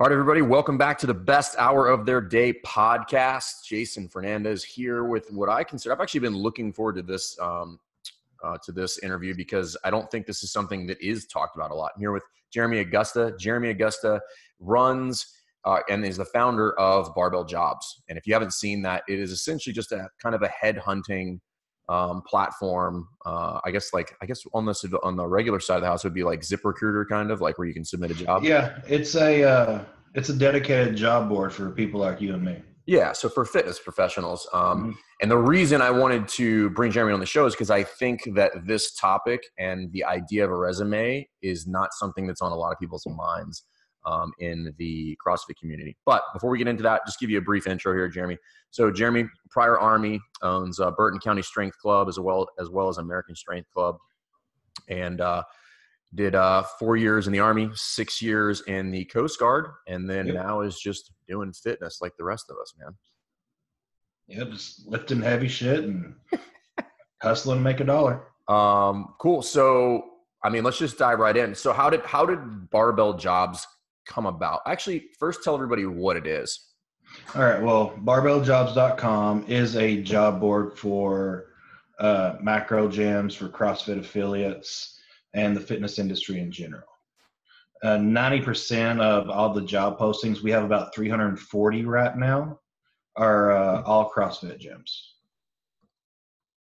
All 0.00 0.08
right, 0.08 0.12
everybody, 0.12 0.42
welcome 0.42 0.76
back 0.76 0.98
to 0.98 1.06
the 1.06 1.14
best 1.14 1.54
hour 1.56 1.86
of 1.86 2.04
their 2.04 2.20
day 2.20 2.52
podcast. 2.66 3.62
Jason 3.64 4.08
Fernandez 4.08 4.64
here 4.64 5.04
with 5.04 5.30
what 5.30 5.48
I 5.48 5.62
consider. 5.62 5.94
I've 5.94 6.00
actually 6.00 6.18
been 6.18 6.34
looking 6.34 6.72
forward 6.72 6.96
to 6.96 7.02
this 7.02 7.38
um, 7.38 7.78
uh, 8.42 8.58
to 8.64 8.72
this 8.72 8.98
interview 9.04 9.36
because 9.36 9.76
I 9.84 9.90
don't 9.90 10.10
think 10.10 10.26
this 10.26 10.42
is 10.42 10.50
something 10.50 10.88
that 10.88 11.00
is 11.00 11.26
talked 11.26 11.54
about 11.54 11.70
a 11.70 11.76
lot. 11.76 11.92
I'm 11.94 12.00
here 12.00 12.10
with 12.10 12.24
Jeremy 12.52 12.80
Augusta. 12.80 13.36
Jeremy 13.38 13.68
Augusta 13.68 14.20
runs 14.58 15.28
uh, 15.64 15.78
and 15.88 16.04
is 16.04 16.16
the 16.16 16.24
founder 16.24 16.76
of 16.76 17.14
Barbell 17.14 17.44
Jobs. 17.44 18.02
And 18.08 18.18
if 18.18 18.26
you 18.26 18.32
haven't 18.32 18.52
seen 18.52 18.82
that, 18.82 19.04
it 19.06 19.20
is 19.20 19.30
essentially 19.30 19.72
just 19.72 19.92
a 19.92 20.08
kind 20.20 20.34
of 20.34 20.42
a 20.42 20.48
head 20.48 20.76
hunting 20.76 21.40
um, 21.88 22.22
platform. 22.22 23.08
Uh, 23.24 23.60
I 23.64 23.70
guess 23.70 23.92
like 23.92 24.14
I 24.22 24.26
guess 24.26 24.42
on 24.52 24.66
the 24.66 25.00
on 25.02 25.16
the 25.16 25.26
regular 25.26 25.60
side 25.60 25.76
of 25.76 25.82
the 25.82 25.88
house 25.88 26.04
would 26.04 26.14
be 26.14 26.24
like 26.24 26.40
ZipRecruiter, 26.40 27.08
kind 27.08 27.30
of 27.30 27.40
like 27.40 27.58
where 27.58 27.66
you 27.66 27.74
can 27.74 27.84
submit 27.84 28.10
a 28.10 28.14
job. 28.14 28.44
Yeah, 28.44 28.78
it's 28.86 29.14
a 29.14 29.44
uh, 29.44 29.84
it's 30.14 30.28
a 30.28 30.36
dedicated 30.36 30.96
job 30.96 31.28
board 31.28 31.52
for 31.52 31.70
people 31.70 32.00
like 32.00 32.20
you 32.20 32.34
and 32.34 32.44
me. 32.44 32.62
Yeah, 32.86 33.12
so 33.12 33.30
for 33.30 33.46
fitness 33.46 33.78
professionals, 33.78 34.46
um, 34.52 34.78
mm-hmm. 34.78 34.90
and 35.22 35.30
the 35.30 35.38
reason 35.38 35.80
I 35.80 35.90
wanted 35.90 36.28
to 36.28 36.68
bring 36.70 36.92
Jeremy 36.92 37.14
on 37.14 37.20
the 37.20 37.24
show 37.24 37.46
is 37.46 37.54
because 37.54 37.70
I 37.70 37.82
think 37.82 38.20
that 38.34 38.52
this 38.66 38.94
topic 38.94 39.42
and 39.58 39.90
the 39.92 40.04
idea 40.04 40.44
of 40.44 40.50
a 40.50 40.56
resume 40.56 41.26
is 41.40 41.66
not 41.66 41.94
something 41.94 42.26
that's 42.26 42.42
on 42.42 42.52
a 42.52 42.56
lot 42.56 42.72
of 42.72 42.78
people's 42.78 43.06
minds 43.06 43.64
um, 44.06 44.32
in 44.38 44.74
the 44.78 45.16
CrossFit 45.24 45.56
community. 45.58 45.96
But 46.04 46.22
before 46.32 46.50
we 46.50 46.58
get 46.58 46.68
into 46.68 46.82
that, 46.82 47.02
just 47.06 47.18
give 47.20 47.30
you 47.30 47.38
a 47.38 47.42
brief 47.42 47.66
intro 47.66 47.92
here, 47.92 48.08
Jeremy. 48.08 48.38
So 48.70 48.90
Jeremy, 48.90 49.28
prior 49.50 49.78
Army, 49.78 50.20
owns 50.42 50.80
uh, 50.80 50.90
Burton 50.90 51.20
County 51.20 51.42
Strength 51.42 51.78
Club 51.78 52.08
as 52.08 52.18
well 52.18 52.48
as 52.58 52.70
well 52.70 52.88
as 52.88 52.98
American 52.98 53.34
Strength 53.34 53.68
Club, 53.72 53.96
and 54.88 55.20
uh, 55.20 55.42
did 56.14 56.34
uh, 56.34 56.62
four 56.78 56.96
years 56.96 57.26
in 57.26 57.32
the 57.32 57.40
Army, 57.40 57.70
six 57.74 58.20
years 58.20 58.62
in 58.62 58.90
the 58.90 59.04
Coast 59.06 59.38
Guard, 59.38 59.66
and 59.86 60.08
then 60.08 60.26
yep. 60.26 60.36
now 60.36 60.60
is 60.60 60.78
just 60.78 61.12
doing 61.28 61.52
fitness 61.52 62.00
like 62.00 62.12
the 62.18 62.24
rest 62.24 62.46
of 62.50 62.56
us, 62.60 62.74
man. 62.78 62.94
Yeah, 64.26 64.44
just 64.44 64.86
lifting 64.86 65.20
heavy 65.20 65.48
shit 65.48 65.84
and 65.84 66.14
hustling 67.22 67.58
to 67.58 67.64
make 67.64 67.80
a 67.80 67.84
dollar. 67.84 68.22
Um, 68.48 69.14
cool. 69.18 69.42
So, 69.42 70.04
I 70.42 70.50
mean, 70.50 70.64
let's 70.64 70.78
just 70.78 70.98
dive 70.98 71.18
right 71.18 71.36
in. 71.36 71.54
So, 71.54 71.72
how 71.72 71.90
did 71.90 72.00
how 72.02 72.24
did 72.24 72.70
barbell 72.70 73.14
jobs 73.14 73.66
come 74.06 74.26
about? 74.26 74.60
Actually, 74.66 75.06
first 75.18 75.42
tell 75.42 75.54
everybody 75.54 75.86
what 75.86 76.16
it 76.16 76.26
is. 76.26 76.58
All 77.34 77.42
right. 77.42 77.62
Well, 77.62 77.94
barbelljobs.com 78.04 79.46
is 79.48 79.76
a 79.76 80.02
job 80.02 80.40
board 80.40 80.78
for 80.78 81.46
uh, 81.98 82.36
macro 82.40 82.88
gyms, 82.88 83.36
for 83.36 83.48
CrossFit 83.48 83.98
affiliates, 83.98 84.98
and 85.34 85.56
the 85.56 85.60
fitness 85.60 85.98
industry 85.98 86.40
in 86.40 86.50
general. 86.50 86.88
Uh, 87.82 87.98
90% 87.98 89.00
of 89.00 89.28
all 89.28 89.52
the 89.52 89.62
job 89.62 89.98
postings, 89.98 90.42
we 90.42 90.50
have 90.50 90.64
about 90.64 90.94
340 90.94 91.84
right 91.84 92.16
now, 92.16 92.58
are 93.16 93.52
uh, 93.52 93.82
all 93.82 94.10
CrossFit 94.10 94.60
gyms. 94.60 94.90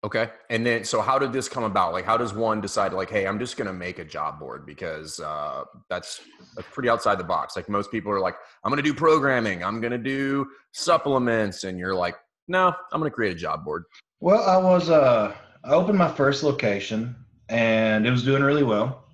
Okay. 0.05 0.28
And 0.50 0.66
then, 0.66 0.84
so 0.84 1.00
how 1.00 1.19
did 1.19 1.33
this 1.33 1.48
come 1.48 1.64
about? 1.64 1.94
Like, 1.94 2.05
how 2.05 2.19
does 2.19 2.34
one 2.34 2.60
decide, 2.60 2.92
like, 2.92 3.08
hey, 3.08 3.27
I'm 3.27 3.38
just 3.38 3.56
going 3.56 3.69
to 3.69 3.72
make 3.72 3.98
a 3.98 4.05
job 4.05 4.38
board 4.38 4.66
because 4.66 5.19
uh, 5.19 5.64
that's, 5.88 6.20
that's 6.55 6.69
pretty 6.70 6.91
outside 6.91 7.19
the 7.19 7.24
box. 7.24 7.56
Like, 7.56 7.70
most 7.70 7.91
people 7.91 8.12
are 8.12 8.20
like, 8.20 8.34
I'm 8.62 8.70
going 8.70 8.83
to 8.83 8.88
do 8.88 8.92
programming, 8.92 9.64
I'm 9.64 9.80
going 9.80 9.92
to 9.92 9.98
do 9.98 10.46
supplements. 10.72 11.64
And 11.64 11.78
you're 11.78 11.94
like, 11.94 12.16
no, 12.48 12.66
I'm 12.92 13.00
going 13.00 13.11
to 13.11 13.14
create 13.14 13.33
a 13.33 13.38
job 13.38 13.64
board. 13.64 13.84
Well, 14.20 14.44
I 14.44 14.58
was, 14.58 14.91
uh, 14.91 15.34
I 15.64 15.70
opened 15.70 15.96
my 15.96 16.11
first 16.11 16.42
location 16.42 17.16
and 17.48 18.06
it 18.06 18.11
was 18.11 18.22
doing 18.22 18.42
really 18.42 18.62
well. 18.62 19.06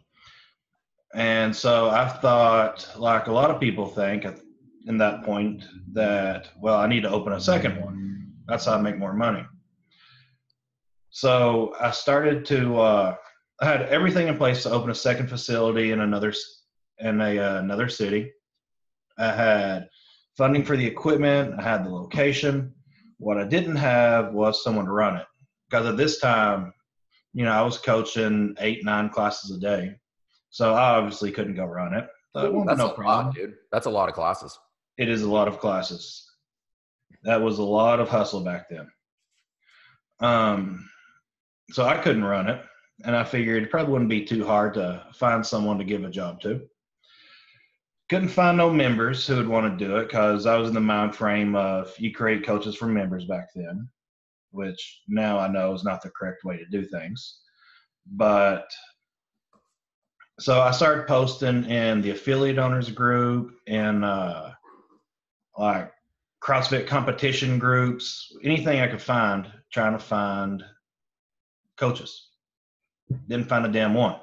And 1.15 1.55
so 1.55 1.89
I 1.91 2.09
thought, 2.09 2.89
like 2.97 3.29
a 3.29 3.33
lot 3.33 3.53
of 3.53 3.61
people 3.61 3.87
think 3.87 4.27
in 4.87 4.99
that 4.99 5.23
point, 5.23 5.65
that, 5.93 6.49
well, 6.61 6.79
I 6.79 6.89
need 6.89 7.05
to 7.05 7.11
open 7.11 7.33
a 7.33 7.41
second 7.41 7.81
one. 7.81 8.33
That's 8.49 8.65
how 8.65 8.75
I 8.75 8.81
make 8.81 8.99
more 8.99 9.13
money. 9.13 9.45
So 11.11 11.75
I 11.81 11.91
started 11.91 12.45
to. 12.47 12.81
Uh, 12.81 13.17
I 13.61 13.67
had 13.67 13.83
everything 13.83 14.29
in 14.29 14.37
place 14.37 14.63
to 14.63 14.71
open 14.71 14.91
a 14.91 14.95
second 14.95 15.29
facility 15.29 15.93
in 15.93 16.01
another 16.01 16.33
in 16.99 17.21
a 17.21 17.39
uh, 17.39 17.59
another 17.59 17.89
city. 17.89 18.33
I 19.19 19.33
had 19.33 19.89
funding 20.37 20.65
for 20.65 20.77
the 20.77 20.87
equipment. 20.87 21.55
I 21.59 21.63
had 21.63 21.85
the 21.85 21.91
location. 21.91 22.75
What 23.19 23.39
I 23.39 23.45
didn't 23.45 23.77
have 23.77 24.33
was 24.33 24.65
someone 24.65 24.87
to 24.87 24.93
run 24.93 25.17
it 25.17 25.27
because 25.69 25.87
at 25.87 25.97
this 25.97 26.21
time, 26.21 26.73
you 27.35 27.45
know, 27.45 27.53
I 27.53 27.63
was 27.63 27.77
coaching 27.77 28.55
eight 28.61 28.85
nine 28.85 29.11
classes 29.11 29.55
a 29.55 29.61
day, 29.61 29.97
so 30.49 30.73
I 30.73 30.97
obviously 30.97 31.33
couldn't 31.33 31.57
go 31.57 31.67
run 31.67 31.93
it. 31.93 32.09
So 32.35 32.65
That's 32.67 32.79
no 32.79 32.91
a 32.91 32.95
problem. 32.95 33.27
lot, 33.27 33.35
dude. 33.35 33.55
That's 33.73 33.87
a 33.87 33.91
lot 33.91 34.09
of 34.09 34.15
classes. 34.15 34.59
It 34.97 35.09
is 35.09 35.23
a 35.23 35.31
lot 35.31 35.49
of 35.49 35.59
classes. 35.59 36.31
That 37.25 37.43
was 37.43 37.59
a 37.59 37.65
lot 37.65 38.01
of 38.01 38.09
hustle 38.09 38.45
back 38.45 38.69
then. 38.71 38.89
Um, 40.21 40.89
so 41.73 41.85
I 41.85 41.99
couldn't 41.99 42.25
run 42.25 42.49
it, 42.49 42.63
and 43.05 43.17
I 43.17 43.25
figured 43.25 43.63
it 43.63 43.71
probably 43.71 43.93
wouldn't 43.93 44.11
be 44.11 44.25
too 44.25 44.47
hard 44.47 44.75
to 44.75 45.05
find 45.15 45.45
someone 45.45 45.79
to 45.79 45.85
give 45.85 46.05
a 46.05 46.11
job 46.11 46.41
to. 46.43 46.61
Couldn't 48.09 48.29
find 48.29 48.57
no 48.57 48.71
members 48.71 49.27
who 49.27 49.37
would 49.37 49.49
want 49.49 49.79
to 49.79 49.85
do 49.85 49.97
it 49.97 50.09
because 50.09 50.47
I 50.47 50.57
was 50.57 50.69
in 50.69 50.75
the 50.75 50.81
mind 50.81 51.15
frame 51.15 51.55
of 51.55 51.93
you 51.99 52.13
create 52.13 52.45
coaches 52.45 52.75
for 52.75 52.87
members 52.87 53.25
back 53.25 53.49
then, 53.55 53.89
which 54.51 55.03
now 55.07 55.39
I 55.39 55.49
know 55.49 55.73
is 55.75 55.85
not 55.85 56.03
the 56.03 56.11
correct 56.11 56.45
way 56.45 56.57
to 56.57 56.67
do 56.67 56.85
things. 56.85 57.39
But 58.07 58.69
so 60.41 60.61
I 60.61 60.73
started 60.73 61.07
posting 61.07 61.67
in 61.67 62.01
the 62.01 62.11
affiliate 62.11 62.59
owners 62.59 62.91
group 62.91 63.55
and 63.69 64.05
uh, 64.05 64.51
like 65.57 65.93
CrossFit 66.43 66.87
competition 66.87 67.59
groups, 67.59 68.35
anything 68.43 68.81
I 68.81 68.89
could 68.89 69.03
find, 69.03 69.47
trying 69.71 69.93
to 69.93 69.99
find 69.99 70.65
coaches. 71.81 72.29
Didn't 73.29 73.49
find 73.49 73.67
a 73.67 73.69
damn 73.69 73.95
one. 73.95 74.17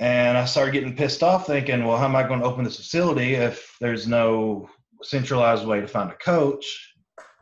And 0.00 0.36
I 0.36 0.44
started 0.44 0.72
getting 0.72 0.94
pissed 0.94 1.22
off 1.22 1.46
thinking, 1.46 1.84
well, 1.84 1.96
how 1.96 2.04
am 2.04 2.16
I 2.16 2.26
going 2.26 2.40
to 2.40 2.46
open 2.46 2.64
this 2.64 2.76
facility 2.76 3.34
if 3.34 3.74
there's 3.80 4.06
no 4.06 4.68
centralized 5.02 5.66
way 5.66 5.80
to 5.80 5.88
find 5.88 6.10
a 6.10 6.16
coach? 6.16 6.66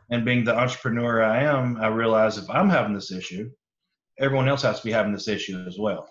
And 0.09 0.23
being 0.23 0.45
the 0.45 0.57
entrepreneur 0.57 1.21
I 1.21 1.43
am, 1.43 1.77
I 1.81 1.87
realize 1.87 2.37
if 2.37 2.49
I'm 2.49 2.69
having 2.69 2.93
this 2.93 3.11
issue, 3.11 3.49
everyone 4.19 4.47
else 4.47 4.61
has 4.61 4.79
to 4.79 4.85
be 4.85 4.91
having 4.91 5.11
this 5.11 5.27
issue 5.27 5.65
as 5.67 5.77
well. 5.77 6.07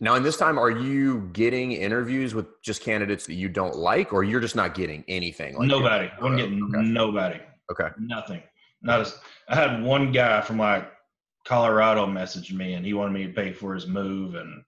Now, 0.00 0.16
in 0.16 0.22
this 0.24 0.36
time, 0.36 0.58
are 0.58 0.70
you 0.70 1.30
getting 1.32 1.72
interviews 1.72 2.34
with 2.34 2.46
just 2.62 2.82
candidates 2.82 3.26
that 3.26 3.34
you 3.34 3.48
don't 3.48 3.76
like, 3.76 4.12
or 4.12 4.24
you're 4.24 4.40
just 4.40 4.56
not 4.56 4.74
getting 4.74 5.04
anything? 5.06 5.56
Like 5.56 5.68
nobody. 5.68 6.10
I'm 6.20 6.36
getting 6.36 6.62
okay. 6.64 6.88
nobody. 6.88 7.40
Okay. 7.70 7.88
Nothing. 8.00 8.42
Not 8.82 9.00
as 9.00 9.18
I 9.48 9.54
had 9.54 9.82
one 9.82 10.10
guy 10.10 10.40
from 10.40 10.58
like 10.58 10.90
Colorado 11.44 12.06
messaged 12.06 12.52
me 12.52 12.74
and 12.74 12.84
he 12.84 12.94
wanted 12.94 13.12
me 13.12 13.26
to 13.26 13.32
pay 13.32 13.52
for 13.52 13.74
his 13.74 13.86
move 13.86 14.34
and 14.34 14.62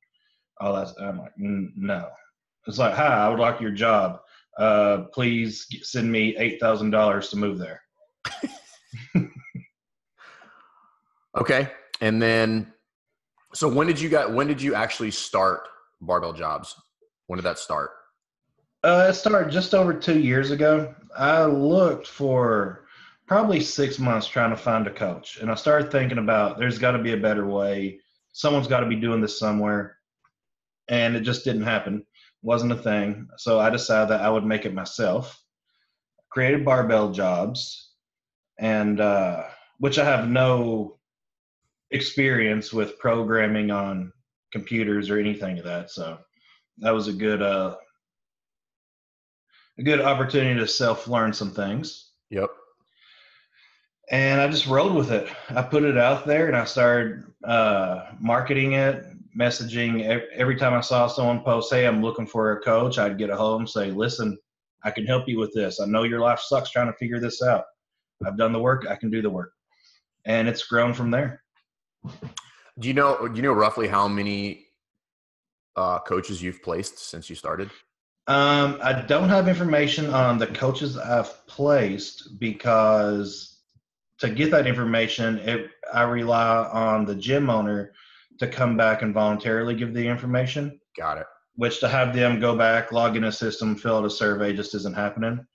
all 0.60 0.74
that. 0.74 0.88
I'm 1.00 1.18
like, 1.18 1.32
no. 1.36 2.08
It's 2.66 2.78
like, 2.78 2.94
hi, 2.94 3.06
I 3.06 3.28
would 3.28 3.38
like 3.38 3.60
your 3.60 3.70
job. 3.70 4.20
Uh, 4.58 5.04
please 5.12 5.66
send 5.82 6.10
me 6.10 6.34
eight 6.38 6.58
thousand 6.60 6.90
dollars 6.90 7.28
to 7.28 7.36
move 7.36 7.58
there. 7.58 7.82
okay, 11.36 11.70
and 12.00 12.20
then, 12.20 12.72
so 13.54 13.68
when 13.68 13.86
did 13.86 14.00
you 14.00 14.08
got? 14.08 14.32
When 14.32 14.46
did 14.46 14.62
you 14.62 14.74
actually 14.74 15.10
start 15.10 15.68
Barbell 16.00 16.32
Jobs? 16.32 16.74
When 17.26 17.36
did 17.36 17.44
that 17.44 17.58
start? 17.58 17.90
Uh, 18.82 19.08
it 19.10 19.14
started 19.14 19.52
just 19.52 19.74
over 19.74 19.92
two 19.92 20.18
years 20.18 20.50
ago. 20.50 20.94
I 21.16 21.44
looked 21.44 22.06
for 22.06 22.85
probably 23.26 23.60
six 23.60 23.98
months 23.98 24.26
trying 24.26 24.50
to 24.50 24.56
find 24.56 24.86
a 24.86 24.92
coach. 24.92 25.38
And 25.38 25.50
I 25.50 25.54
started 25.54 25.90
thinking 25.90 26.18
about 26.18 26.58
there's 26.58 26.78
got 26.78 26.92
to 26.92 27.02
be 27.02 27.12
a 27.12 27.18
better 27.18 27.46
way. 27.46 28.00
Someone's 28.32 28.68
got 28.68 28.80
to 28.80 28.86
be 28.86 28.96
doing 28.96 29.20
this 29.20 29.38
somewhere. 29.38 29.96
And 30.88 31.16
it 31.16 31.20
just 31.20 31.44
didn't 31.44 31.64
happen. 31.64 32.06
Wasn't 32.42 32.72
a 32.72 32.76
thing. 32.76 33.28
So 33.38 33.58
I 33.58 33.70
decided 33.70 34.10
that 34.10 34.20
I 34.20 34.30
would 34.30 34.44
make 34.44 34.64
it 34.64 34.74
myself. 34.74 35.42
Created 36.30 36.64
barbell 36.64 37.12
jobs, 37.12 37.92
and 38.58 39.00
uh, 39.00 39.44
which 39.78 39.98
I 39.98 40.04
have 40.04 40.28
no 40.28 40.98
experience 41.90 42.72
with 42.72 42.98
programming 42.98 43.70
on 43.70 44.12
computers 44.52 45.08
or 45.08 45.18
anything 45.18 45.58
of 45.58 45.64
that. 45.64 45.90
So 45.90 46.18
that 46.78 46.90
was 46.90 47.08
a 47.08 47.12
good 47.12 47.40
uh, 47.40 47.76
a 49.78 49.82
good 49.82 50.00
opportunity 50.00 50.60
to 50.60 50.68
self 50.68 51.08
learn 51.08 51.32
some 51.32 51.52
things. 51.52 52.10
Yep 52.28 52.50
and 54.08 54.40
I 54.40 54.48
just 54.48 54.66
rolled 54.66 54.94
with 54.94 55.10
it. 55.10 55.28
I 55.50 55.62
put 55.62 55.82
it 55.82 55.98
out 55.98 56.26
there 56.26 56.46
and 56.46 56.56
I 56.56 56.64
started 56.64 57.24
uh, 57.44 58.06
marketing 58.20 58.72
it, 58.72 59.04
messaging. 59.38 60.04
Every 60.32 60.56
time 60.56 60.74
I 60.74 60.80
saw 60.80 61.06
someone 61.06 61.40
post, 61.40 61.72
"Hey, 61.72 61.86
I'm 61.86 62.02
looking 62.02 62.26
for 62.26 62.52
a 62.52 62.60
coach," 62.60 62.98
I'd 62.98 63.18
get 63.18 63.30
a 63.30 63.36
hold 63.36 63.60
and 63.60 63.68
say, 63.68 63.90
"Listen, 63.90 64.38
I 64.84 64.90
can 64.90 65.06
help 65.06 65.28
you 65.28 65.38
with 65.38 65.52
this. 65.54 65.80
I 65.80 65.86
know 65.86 66.04
your 66.04 66.20
life 66.20 66.40
sucks 66.40 66.70
trying 66.70 66.86
to 66.86 66.98
figure 66.98 67.18
this 67.18 67.42
out. 67.42 67.64
I've 68.24 68.38
done 68.38 68.52
the 68.52 68.60
work. 68.60 68.86
I 68.88 68.96
can 68.96 69.10
do 69.10 69.22
the 69.22 69.30
work," 69.30 69.52
and 70.24 70.48
it's 70.48 70.64
grown 70.64 70.94
from 70.94 71.10
there. 71.10 71.42
Do 72.78 72.88
you 72.88 72.94
know? 72.94 73.26
Do 73.26 73.36
you 73.36 73.42
know 73.42 73.52
roughly 73.52 73.88
how 73.88 74.06
many 74.06 74.66
uh, 75.74 75.98
coaches 76.00 76.42
you've 76.42 76.62
placed 76.62 76.98
since 76.98 77.28
you 77.28 77.34
started? 77.36 77.70
Um, 78.28 78.78
I 78.82 78.92
don't 78.92 79.28
have 79.28 79.46
information 79.46 80.12
on 80.12 80.38
the 80.38 80.48
coaches 80.48 80.96
I've 80.96 81.46
placed 81.46 82.40
because 82.40 83.55
to 84.18 84.30
get 84.30 84.50
that 84.50 84.66
information, 84.66 85.38
it, 85.38 85.70
I 85.92 86.02
rely 86.02 86.64
on 86.72 87.04
the 87.04 87.14
gym 87.14 87.50
owner 87.50 87.92
to 88.38 88.46
come 88.46 88.76
back 88.76 89.02
and 89.02 89.14
voluntarily 89.14 89.74
give 89.74 89.94
the 89.94 90.06
information. 90.06 90.80
Got 90.96 91.18
it. 91.18 91.26
Which 91.54 91.80
to 91.80 91.88
have 91.88 92.14
them 92.14 92.40
go 92.40 92.56
back, 92.56 92.92
log 92.92 93.16
in 93.16 93.24
a 93.24 93.32
system, 93.32 93.76
fill 93.76 93.98
out 93.98 94.04
a 94.04 94.10
survey 94.10 94.54
just 94.54 94.74
isn't 94.74 94.96
happening. 94.96 95.46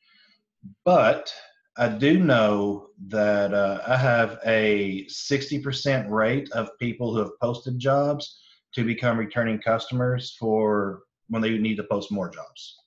But 0.84 1.34
I 1.78 1.88
do 1.88 2.20
know 2.20 2.88
that 3.08 3.54
uh, 3.54 3.82
I 3.88 3.96
have 3.98 4.40
a 4.46 5.06
60% 5.06 6.10
rate 6.10 6.52
of 6.52 6.78
people 6.80 7.14
who 7.14 7.20
have 7.20 7.40
posted 7.40 7.80
jobs 7.80 8.40
to 8.74 8.84
become 8.84 9.18
returning 9.18 9.60
customers 9.60 10.36
for 10.40 11.04
when 11.30 11.42
they 11.42 11.58
need 11.58 11.78
to 11.78 11.84
post 11.84 12.12
more 12.12 12.30
jobs. 12.30 12.81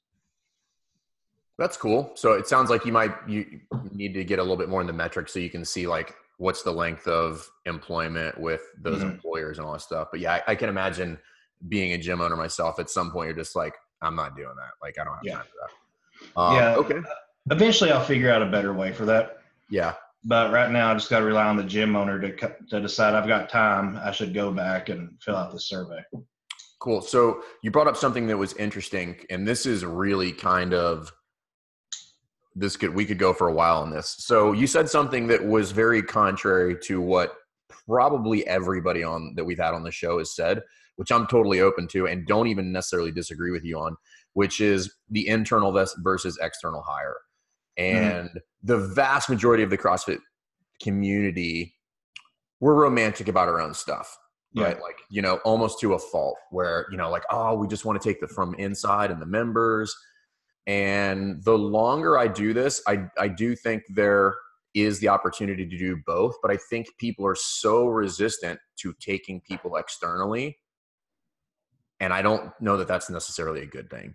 That's 1.58 1.76
cool. 1.76 2.10
So 2.14 2.32
it 2.32 2.48
sounds 2.48 2.68
like 2.68 2.84
you 2.84 2.92
might 2.92 3.12
you 3.28 3.60
need 3.92 4.14
to 4.14 4.24
get 4.24 4.38
a 4.38 4.42
little 4.42 4.56
bit 4.56 4.68
more 4.68 4.80
in 4.80 4.86
the 4.86 4.92
metrics 4.92 5.32
so 5.32 5.38
you 5.38 5.50
can 5.50 5.64
see 5.64 5.86
like 5.86 6.14
what's 6.38 6.62
the 6.62 6.72
length 6.72 7.06
of 7.06 7.48
employment 7.64 8.38
with 8.40 8.62
those 8.80 8.98
mm-hmm. 8.98 9.10
employers 9.10 9.58
and 9.58 9.66
all 9.66 9.72
that 9.74 9.80
stuff. 9.80 10.08
But 10.10 10.20
yeah, 10.20 10.34
I, 10.34 10.52
I, 10.52 10.54
can 10.56 10.68
imagine 10.68 11.16
being 11.68 11.92
a 11.92 11.98
gym 11.98 12.20
owner 12.20 12.34
myself. 12.34 12.80
At 12.80 12.90
some 12.90 13.12
point, 13.12 13.28
you're 13.28 13.36
just 13.36 13.54
like, 13.54 13.74
I'm 14.02 14.16
not 14.16 14.36
doing 14.36 14.48
that. 14.56 14.72
Like 14.82 14.98
I 14.98 15.04
don't 15.04 15.14
have 15.14 15.24
yeah. 15.24 15.34
time 15.34 15.44
for 15.44 15.58
that. 15.60 16.40
Um, 16.40 16.56
yeah. 16.56 16.74
Okay. 16.76 17.08
Eventually, 17.50 17.92
I'll 17.92 18.04
figure 18.04 18.30
out 18.30 18.42
a 18.42 18.46
better 18.46 18.72
way 18.72 18.92
for 18.92 19.04
that. 19.06 19.38
Yeah. 19.70 19.94
But 20.24 20.52
right 20.52 20.70
now, 20.70 20.90
I 20.90 20.94
just 20.94 21.10
got 21.10 21.20
to 21.20 21.24
rely 21.24 21.44
on 21.46 21.56
the 21.56 21.64
gym 21.64 21.94
owner 21.96 22.18
to 22.18 22.56
to 22.70 22.80
decide 22.80 23.14
I've 23.14 23.28
got 23.28 23.48
time. 23.48 23.98
I 24.02 24.10
should 24.10 24.34
go 24.34 24.50
back 24.50 24.88
and 24.88 25.16
fill 25.20 25.36
out 25.36 25.52
the 25.52 25.60
survey. 25.60 26.02
Cool. 26.80 27.02
So 27.02 27.42
you 27.62 27.70
brought 27.70 27.86
up 27.86 27.96
something 27.96 28.26
that 28.26 28.36
was 28.36 28.54
interesting, 28.54 29.16
and 29.30 29.46
this 29.46 29.66
is 29.66 29.84
really 29.84 30.32
kind 30.32 30.72
of 30.72 31.12
this 32.54 32.76
could 32.76 32.94
we 32.94 33.04
could 33.04 33.18
go 33.18 33.32
for 33.32 33.48
a 33.48 33.52
while 33.52 33.78
on 33.78 33.90
this. 33.90 34.14
So 34.18 34.52
you 34.52 34.66
said 34.66 34.88
something 34.88 35.26
that 35.28 35.44
was 35.44 35.72
very 35.72 36.02
contrary 36.02 36.76
to 36.84 37.00
what 37.00 37.34
probably 37.86 38.46
everybody 38.46 39.02
on 39.02 39.34
that 39.36 39.44
we've 39.44 39.58
had 39.58 39.74
on 39.74 39.82
the 39.82 39.90
show 39.90 40.18
has 40.18 40.34
said, 40.34 40.62
which 40.96 41.10
I'm 41.10 41.26
totally 41.26 41.60
open 41.60 41.88
to 41.88 42.06
and 42.06 42.26
don't 42.26 42.46
even 42.46 42.72
necessarily 42.72 43.10
disagree 43.10 43.50
with 43.50 43.64
you 43.64 43.78
on, 43.78 43.96
which 44.34 44.60
is 44.60 44.92
the 45.10 45.26
internal 45.26 45.72
versus 45.98 46.38
external 46.40 46.82
hire. 46.82 47.16
Mm-hmm. 47.78 47.96
And 47.96 48.28
mm-hmm. 48.28 48.38
the 48.62 48.78
vast 48.78 49.28
majority 49.28 49.62
of 49.62 49.70
the 49.70 49.78
CrossFit 49.78 50.20
community, 50.82 51.74
we're 52.60 52.74
romantic 52.74 53.28
about 53.28 53.48
our 53.48 53.60
own 53.60 53.74
stuff. 53.74 54.16
Yeah. 54.52 54.64
Right. 54.66 54.80
Like, 54.80 54.98
you 55.10 55.20
know, 55.20 55.38
almost 55.44 55.80
to 55.80 55.94
a 55.94 55.98
fault 55.98 56.36
where, 56.52 56.86
you 56.92 56.96
know, 56.96 57.10
like, 57.10 57.24
oh, 57.28 57.56
we 57.56 57.66
just 57.66 57.84
want 57.84 58.00
to 58.00 58.08
take 58.08 58.20
the 58.20 58.28
from 58.28 58.54
inside 58.54 59.10
and 59.10 59.20
the 59.20 59.26
members 59.26 59.92
and 60.66 61.42
the 61.44 61.56
longer 61.56 62.18
I 62.18 62.26
do 62.26 62.54
this, 62.54 62.82
I, 62.86 63.06
I 63.18 63.28
do 63.28 63.54
think 63.54 63.82
there 63.90 64.34
is 64.74 64.98
the 64.98 65.08
opportunity 65.08 65.66
to 65.66 65.78
do 65.78 66.00
both. 66.06 66.36
But 66.42 66.50
I 66.50 66.56
think 66.56 66.88
people 66.98 67.26
are 67.26 67.34
so 67.34 67.86
resistant 67.86 68.58
to 68.78 68.94
taking 69.00 69.40
people 69.42 69.76
externally. 69.76 70.58
And 72.00 72.12
I 72.12 72.22
don't 72.22 72.50
know 72.60 72.76
that 72.76 72.88
that's 72.88 73.10
necessarily 73.10 73.62
a 73.62 73.66
good 73.66 73.90
thing. 73.90 74.14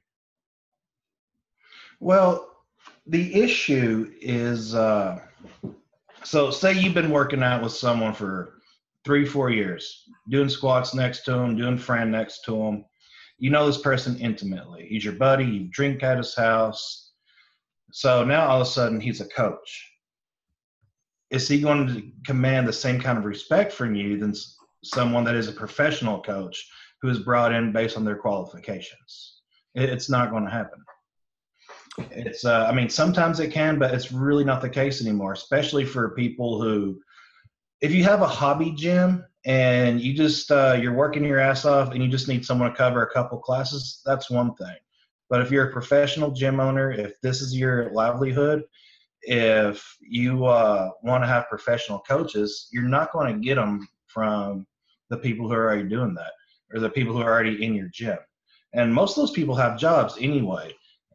Well, 1.99 2.47
the 3.05 3.41
issue 3.41 4.11
is 4.21 4.75
uh, 4.75 5.19
so 6.23 6.51
say 6.51 6.73
you've 6.73 6.93
been 6.93 7.11
working 7.11 7.43
out 7.43 7.61
with 7.61 7.73
someone 7.73 8.13
for 8.13 8.55
three, 9.05 9.25
four 9.25 9.49
years, 9.49 10.03
doing 10.29 10.49
squats 10.49 10.93
next 10.93 11.23
to 11.25 11.31
them, 11.31 11.55
doing 11.55 11.77
Fran 11.77 12.11
next 12.11 12.43
to 12.45 12.51
them 12.51 12.85
you 13.39 13.50
know 13.50 13.65
this 13.65 13.81
person 13.81 14.19
intimately. 14.19 14.86
He's 14.88 15.03
your 15.03 15.13
buddy. 15.13 15.45
You 15.45 15.69
drink 15.71 16.03
at 16.03 16.18
his 16.18 16.36
house. 16.36 17.12
So 17.91 18.24
now 18.24 18.47
all 18.47 18.62
of 18.62 18.68
a 18.68 18.69
sudden 18.69 19.00
he's 19.00 19.21
a 19.21 19.27
coach. 19.30 19.89
Is 21.31 21.47
he 21.47 21.62
going 21.62 21.88
to 21.88 22.03
command 22.25 22.68
the 22.68 22.74
same 22.74 23.00
kind 23.00 23.18
of 23.18 23.25
respect 23.25 23.71
from 23.71 23.95
you 23.95 24.18
than 24.18 24.33
someone 24.83 25.24
that 25.24 25.36
is 25.36 25.47
a 25.47 25.53
professional 25.53 26.21
coach 26.21 26.68
who 27.01 27.09
is 27.09 27.19
brought 27.19 27.53
in 27.53 27.71
based 27.71 27.95
on 27.97 28.03
their 28.03 28.18
qualifications? 28.18 29.42
It's 29.74 30.09
not 30.09 30.31
going 30.31 30.44
to 30.44 30.51
happen. 30.51 30.83
It's, 32.12 32.45
uh, 32.45 32.68
I 32.69 32.74
mean, 32.74 32.89
sometimes 32.89 33.39
it 33.39 33.51
can, 33.51 33.80
but 33.80 33.94
it's 33.94 34.12
really 34.12 34.44
not 34.44 34.62
the 34.62 34.69
case 34.69 35.01
anymore, 35.01 35.33
especially 35.33 35.85
for 35.85 36.15
people 36.15 36.62
who, 36.62 37.00
if 37.81 37.92
you 37.92 38.03
have 38.03 38.21
a 38.21 38.27
hobby 38.27 38.71
gym 38.71 39.24
and 39.45 40.01
you 40.01 40.13
just 40.13 40.51
uh, 40.51 40.77
you're 40.80 40.94
working 40.94 41.24
your 41.24 41.39
ass 41.39 41.65
off 41.65 41.91
and 41.91 42.03
you 42.03 42.09
just 42.09 42.27
need 42.27 42.45
someone 42.45 42.69
to 42.69 42.75
cover 42.75 43.03
a 43.03 43.13
couple 43.13 43.38
classes 43.39 44.01
that's 44.06 44.30
one 44.30 44.53
thing. 44.56 44.75
But 45.30 45.41
if 45.41 45.51
you're 45.51 45.69
a 45.69 45.71
professional 45.71 46.31
gym 46.31 46.59
owner 46.59 46.91
if 46.91 47.19
this 47.21 47.41
is 47.41 47.56
your 47.56 47.91
livelihood 47.91 48.63
if 49.21 49.97
you 50.01 50.45
uh, 50.45 50.89
want 51.03 51.24
to 51.24 51.27
have 51.27 51.50
professional 51.50 52.00
coaches 52.00 52.68
you're 52.71 52.83
not 52.83 53.12
going 53.12 53.33
to 53.33 53.45
get 53.45 53.56
them 53.56 53.88
from 54.07 54.65
the 55.09 55.18
people 55.18 55.47
who 55.47 55.53
are 55.53 55.65
already 55.65 55.88
doing 55.88 56.13
that 56.15 56.31
or 56.74 56.80
the 56.80 56.89
people 56.89 57.13
who 57.13 57.21
are 57.21 57.31
already 57.31 57.63
in 57.63 57.74
your 57.74 57.89
gym. 57.94 58.18
And 58.74 58.94
most 58.94 59.18
of 59.18 59.24
those 59.24 59.31
people 59.31 59.56
have 59.56 59.80
jobs 59.80 60.15
anyway. 60.19 60.74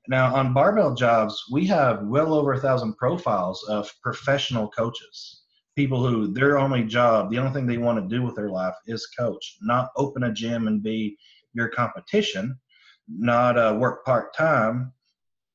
Now 0.08 0.34
on 0.34 0.54
barbell 0.54 0.94
jobs 0.94 1.44
we 1.52 1.66
have 1.66 2.02
well 2.04 2.34
over 2.34 2.54
a 2.54 2.60
thousand 2.60 2.96
profiles 2.96 3.64
of 3.68 3.90
professional 4.02 4.68
coaches 4.68 5.43
people 5.76 6.06
who 6.06 6.32
their 6.32 6.58
only 6.58 6.84
job, 6.84 7.30
the 7.30 7.38
only 7.38 7.52
thing 7.52 7.66
they 7.66 7.78
want 7.78 7.98
to 7.98 8.14
do 8.14 8.22
with 8.22 8.36
their 8.36 8.50
life 8.50 8.74
is 8.86 9.06
coach, 9.18 9.56
not 9.60 9.90
open 9.96 10.24
a 10.24 10.32
gym 10.32 10.68
and 10.68 10.82
be 10.82 11.16
your 11.52 11.68
competition, 11.68 12.58
not 13.08 13.58
uh, 13.58 13.76
work 13.78 14.04
part 14.04 14.34
time. 14.34 14.92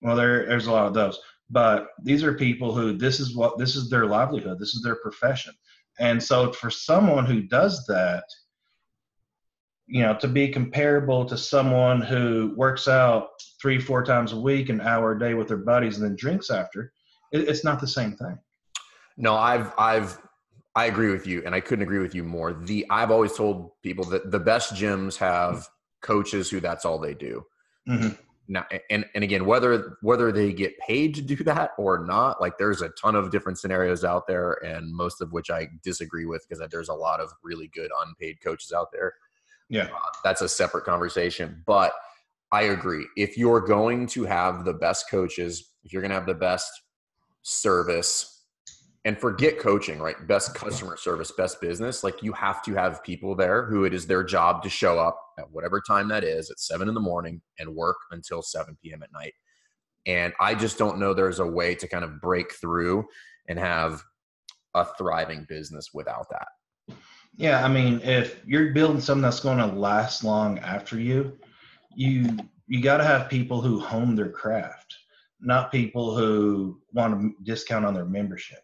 Well, 0.02 0.16
there, 0.16 0.46
there's 0.46 0.68
a 0.68 0.72
lot 0.72 0.88
of 0.88 0.94
those, 0.94 1.20
but 1.50 1.90
these 2.04 2.24
are 2.24 2.34
people 2.34 2.74
who 2.74 2.94
this 2.94 3.20
is 3.20 3.36
what 3.36 3.58
this 3.58 3.76
is 3.76 3.90
their 3.90 4.06
livelihood, 4.06 4.60
this 4.60 4.76
is 4.76 4.82
their 4.84 4.96
profession, 4.96 5.54
and 6.00 6.22
so 6.22 6.52
for 6.54 6.70
someone 6.70 7.26
who 7.26 7.42
does 7.42 7.86
that, 7.88 8.24
you 9.88 10.02
know, 10.02 10.16
to 10.16 10.28
be 10.28 10.48
comparable 10.48 11.26
to 11.26 11.38
someone 11.38 12.02
who 12.02 12.54
works 12.56 12.88
out 12.88 13.30
three, 13.62 13.80
four 13.80 14.04
times 14.04 14.32
a 14.32 14.40
week, 14.40 14.70
an 14.70 14.80
hour 14.80 15.14
a 15.14 15.20
day 15.20 15.34
with 15.34 15.48
their 15.48 15.58
buddies, 15.58 15.98
and 15.98 16.06
then 16.06 16.16
drinks 16.16 16.50
after, 16.50 16.94
it, 17.34 17.50
it's 17.50 17.64
not 17.64 17.82
the 17.82 17.88
same 17.88 18.16
thing. 18.16 18.38
No, 19.20 19.36
I've 19.36 19.74
I've 19.78 20.18
I 20.76 20.86
agree 20.86 21.12
with 21.12 21.28
you, 21.28 21.44
and 21.46 21.54
I 21.54 21.60
couldn't 21.60 21.84
agree 21.84 22.00
with 22.00 22.16
you 22.16 22.24
more. 22.24 22.54
The 22.54 22.86
I've 22.90 23.12
always 23.12 23.36
told 23.36 23.72
people 23.84 24.06
that 24.06 24.32
the 24.32 24.40
best 24.40 24.74
gyms 24.74 25.18
have 25.18 25.68
coaches 26.02 26.50
who 26.50 26.62
that's 26.62 26.86
all 26.86 26.98
they 27.00 27.14
do. 27.14 27.46
Mm-hmm. 27.88 28.16
Now, 28.48 28.66
and 28.90 29.06
and 29.14 29.24
again, 29.24 29.46
whether 29.46 29.98
whether 30.02 30.32
they 30.32 30.54
get 30.54 30.80
paid 30.80 31.14
to 31.16 31.22
do 31.22 31.36
that 31.44 31.72
or 31.78 32.06
not, 32.06 32.40
like 32.40 32.58
there's 32.58 32.82
a 32.82 32.90
ton 32.90 33.16
of 33.16 33.30
different 33.30 33.60
scenarios 33.60 34.06
out 34.06 34.26
there, 34.26 34.54
and 34.64 34.96
most 34.96 35.22
of 35.22 35.34
which 35.34 35.52
I 35.52 35.68
disagree 35.84 36.26
with 36.26 36.46
because 36.48 36.66
there's 36.72 36.90
a 36.90 36.94
lot 36.94 37.20
of 37.20 37.30
really 37.44 37.68
good 37.68 37.92
unpaid 38.06 38.38
coaches 38.42 38.72
out 38.72 38.88
there. 38.94 39.14
Yeah, 39.70 39.90
uh, 39.94 40.00
that's 40.24 40.42
a 40.42 40.50
separate 40.50 40.86
conversation, 40.86 41.62
but 41.68 41.92
I 42.54 42.64
agree. 42.64 43.06
If 43.18 43.38
you're 43.38 43.62
going 43.62 44.08
to 44.08 44.24
have 44.24 44.66
the 44.66 44.74
best 44.74 45.10
coaches, 45.12 45.72
if 45.84 45.92
you're 45.92 46.02
going 46.02 46.12
to 46.12 46.16
have 46.16 46.26
the 46.26 46.34
best 46.34 46.72
service, 47.44 48.39
and 49.06 49.18
forget 49.18 49.60
coaching, 49.60 50.00
right? 50.00 50.16
Best 50.28 50.54
customer 50.54 50.98
service, 50.98 51.32
best 51.32 51.62
business. 51.62 52.04
Like 52.04 52.22
you 52.22 52.34
have 52.34 52.62
to 52.64 52.74
have 52.74 53.04
people 53.04 53.34
there 53.34 53.66
who 53.66 53.86
it 53.86 53.94
is 53.94 54.06
their 54.06 54.24
job 54.24 54.62
to 54.64 54.70
show 54.70 55.00
up 55.00 55.20
at 55.38 55.50
whatever 55.52 55.82
time 55.82 56.10
that 56.10 56.24
is 56.24 56.52
at 56.52 56.60
seven 56.60 56.90
in 56.90 56.94
the 56.94 57.00
morning 57.00 57.42
and 57.60 57.76
work 57.76 57.98
until 58.12 58.42
7 58.42 58.78
p.m. 58.84 59.02
at 59.02 59.12
night. 59.14 59.34
And 60.06 60.34
I 60.42 60.54
just 60.54 60.78
don't 60.78 61.00
know 61.00 61.14
there's 61.14 61.40
a 61.40 61.48
way 61.48 61.76
to 61.76 61.88
kind 61.88 62.04
of 62.04 62.20
break 62.20 62.54
through 62.54 63.06
and 63.48 63.58
have 63.58 64.04
a 64.76 64.86
thriving 64.98 65.46
business 65.48 65.90
without 65.94 66.28
that. 66.32 66.98
Yeah, 67.38 67.64
I 67.64 67.70
mean, 67.70 68.02
if 68.02 68.42
you're 68.46 68.74
building 68.74 69.00
something 69.00 69.22
that's 69.22 69.40
going 69.40 69.60
to 69.60 69.68
last 69.68 70.24
long 70.24 70.60
after 70.60 71.00
you, 71.00 71.38
you 71.96 72.38
you 72.68 72.82
got 72.84 72.98
to 72.98 73.04
have 73.04 73.30
people 73.30 73.62
who 73.62 73.80
hone 73.80 74.14
their 74.14 74.30
craft, 74.30 74.94
not 75.40 75.72
people 75.72 76.16
who 76.16 76.80
want 76.94 77.20
to 77.20 77.34
discount 77.44 77.86
on 77.86 77.94
their 77.94 78.06
membership 78.06 78.60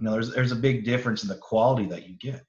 you 0.00 0.06
know 0.06 0.12
there's 0.12 0.32
there's 0.34 0.52
a 0.52 0.56
big 0.56 0.84
difference 0.84 1.22
in 1.22 1.28
the 1.28 1.36
quality 1.36 1.86
that 1.86 2.08
you 2.08 2.16
get. 2.18 2.44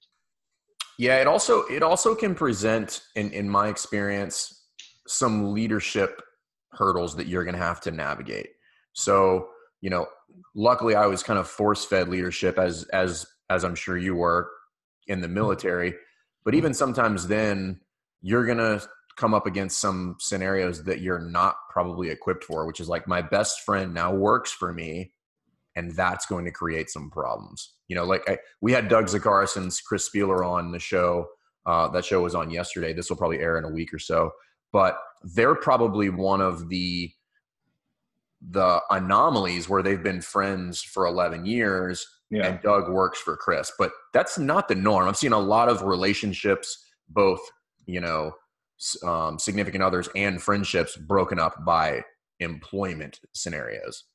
Yeah 0.98 1.18
it 1.18 1.28
also 1.28 1.64
it 1.64 1.84
also 1.84 2.16
can 2.16 2.34
present 2.34 3.02
in 3.16 3.32
in 3.32 3.50
my 3.50 3.68
experience 3.68 4.66
some 5.08 5.54
leadership 5.54 6.22
hurdles 6.72 7.16
that 7.18 7.28
you're 7.28 7.44
going 7.44 7.56
to 7.56 7.62
have 7.62 7.82
to 7.82 7.92
navigate. 7.92 8.50
So 8.94 9.50
you 9.82 9.90
know 9.90 10.08
luckily 10.56 10.96
i 10.96 11.06
was 11.06 11.24
kind 11.24 11.38
of 11.38 11.48
force 11.48 11.84
fed 11.84 12.08
leadership 12.08 12.58
as 12.58 12.84
as 12.94 13.26
as 13.50 13.66
i'm 13.66 13.76
sure 13.76 13.98
you 13.98 14.16
were 14.16 14.50
in 15.08 15.22
the 15.22 15.28
military. 15.28 15.94
But 16.46 16.56
even 16.56 16.74
sometimes 16.74 17.28
then 17.28 17.82
you're 18.22 18.46
going 18.46 18.58
to 18.58 18.88
come 19.18 19.34
up 19.34 19.46
against 19.46 19.80
some 19.80 20.16
scenarios 20.20 20.84
that 20.84 21.02
you're 21.02 21.20
not 21.20 21.56
probably 21.70 22.10
equipped 22.10 22.46
for 22.46 22.66
which 22.66 22.80
is 22.80 22.88
like 22.88 23.08
my 23.08 23.22
best 23.22 23.62
friend 23.62 23.94
now 23.94 24.14
works 24.14 24.52
for 24.52 24.72
me 24.72 25.12
and 25.76 25.96
that's 25.96 26.26
going 26.26 26.46
to 26.46 26.52
create 26.52 26.90
some 26.90 27.10
problems. 27.10 27.74
You 27.88 27.96
know, 27.96 28.04
like 28.04 28.30
I, 28.30 28.38
we 28.62 28.72
had 28.72 28.88
Doug 28.88 29.06
Zakaris 29.06 29.84
Chris 29.84 30.10
Spealler 30.10 30.46
on 30.46 30.72
the 30.72 30.80
show. 30.80 31.28
Uh, 31.66 31.88
that 31.90 32.06
show 32.06 32.22
was 32.22 32.36
on 32.36 32.50
yesterday. 32.50 32.92
This 32.94 33.10
will 33.10 33.18
probably 33.18 33.40
air 33.40 33.58
in 33.58 33.66
a 33.66 33.70
week 33.70 33.94
or 33.94 34.00
so. 34.00 34.32
but 34.72 34.98
they're 35.36 35.56
probably 35.56 36.10
one 36.10 36.42
of 36.42 36.70
the 36.70 37.12
the 38.50 38.82
anomalies 38.90 39.70
where 39.70 39.84
they've 39.84 40.02
been 40.02 40.20
friends 40.20 40.82
for 40.82 41.06
11 41.06 41.46
years 41.46 42.04
yeah. 42.32 42.48
and 42.48 42.62
Doug 42.62 42.90
works 42.90 43.20
for 43.20 43.38
Chris. 43.38 43.72
But 43.78 43.92
that's 44.14 44.40
not 44.40 44.68
the 44.68 44.76
norm. 44.76 45.08
I've 45.08 45.18
seen 45.18 45.34
a 45.34 45.40
lot 45.40 45.70
of 45.70 45.84
relationships, 45.84 46.84
both, 47.10 47.40
you 47.86 48.02
know, 48.02 48.32
um, 49.04 49.38
significant 49.38 49.84
others 49.84 50.10
and 50.16 50.42
friendships 50.42 50.98
broken 50.98 51.38
up 51.38 51.64
by 51.64 52.02
employment 52.42 53.20
scenarios. 53.34 54.06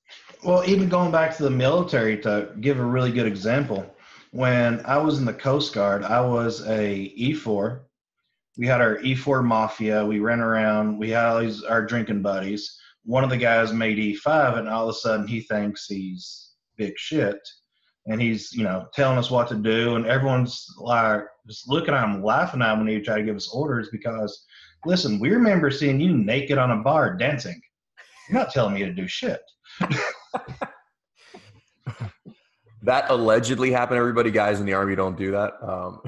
Well, 0.45 0.63
even 0.69 0.89
going 0.89 1.11
back 1.11 1.37
to 1.37 1.43
the 1.43 1.51
military 1.51 2.19
to 2.19 2.51
give 2.61 2.79
a 2.79 2.85
really 2.85 3.11
good 3.11 3.27
example, 3.27 3.91
when 4.33 4.85
I 4.85 4.99
was 4.99 5.19
in 5.19 5.25
the 5.25 5.33
Coast 5.33 5.73
Guard, 5.73 6.03
I 6.05 6.21
was 6.21 6.67
a 6.69 7.15
E4. 7.19 7.81
We 8.59 8.67
had 8.67 8.81
our 8.81 8.97
E4 8.99 9.45
mafia. 9.45 10.05
We 10.05 10.19
ran 10.21 10.41
around. 10.41 10.99
We 10.99 11.11
had 11.11 11.25
all 11.27 11.41
these 11.41 11.63
our 11.63 11.85
drinking 11.85 12.23
buddies. 12.23 12.79
One 13.05 13.25
of 13.25 13.31
the 13.31 13.37
guys 13.37 13.73
made 13.73 13.99
E5, 13.99 14.59
and 14.59 14.69
all 14.69 14.89
of 14.89 14.95
a 14.95 14.99
sudden 14.99 15.27
he 15.27 15.41
thinks 15.41 15.87
he's 15.87 16.53
big 16.77 16.95
shit, 16.97 17.39
and 18.07 18.21
he's 18.21 18.53
you 18.53 18.65
know 18.65 18.87
telling 18.95 19.19
us 19.19 19.31
what 19.31 19.49
to 19.49 19.55
do, 19.55 19.97
and 19.97 20.07
everyone's 20.07 20.67
like 20.79 21.23
just 21.47 21.69
looking 21.69 21.95
at 21.95 22.05
him, 22.05 22.23
laughing 22.23 22.63
at 22.63 22.73
him 22.73 22.81
when 22.81 22.89
he 22.89 23.01
try 23.01 23.19
to 23.19 23.25
give 23.25 23.37
us 23.37 23.49
orders 23.53 23.89
because, 23.91 24.45
listen, 24.85 25.21
we 25.21 25.31
remember 25.31 25.71
seeing 25.71 26.01
you 26.01 26.17
naked 26.17 26.59
on 26.59 26.73
a 26.73 26.83
bar 26.83 27.17
dancing. 27.17 27.61
You're 28.29 28.39
not 28.39 28.51
telling 28.51 28.75
me 28.75 28.81
to 28.81 28.93
do 28.93 29.07
shit. 29.07 29.41
that 32.83 33.11
allegedly 33.11 33.71
happened. 33.71 33.99
Everybody, 33.99 34.31
guys 34.31 34.61
in 34.61 34.67
the 34.67 34.75
army 34.75 34.97
don't 34.97 35.17
do 35.17 35.31
that. 35.33 35.55
Um, 35.63 36.01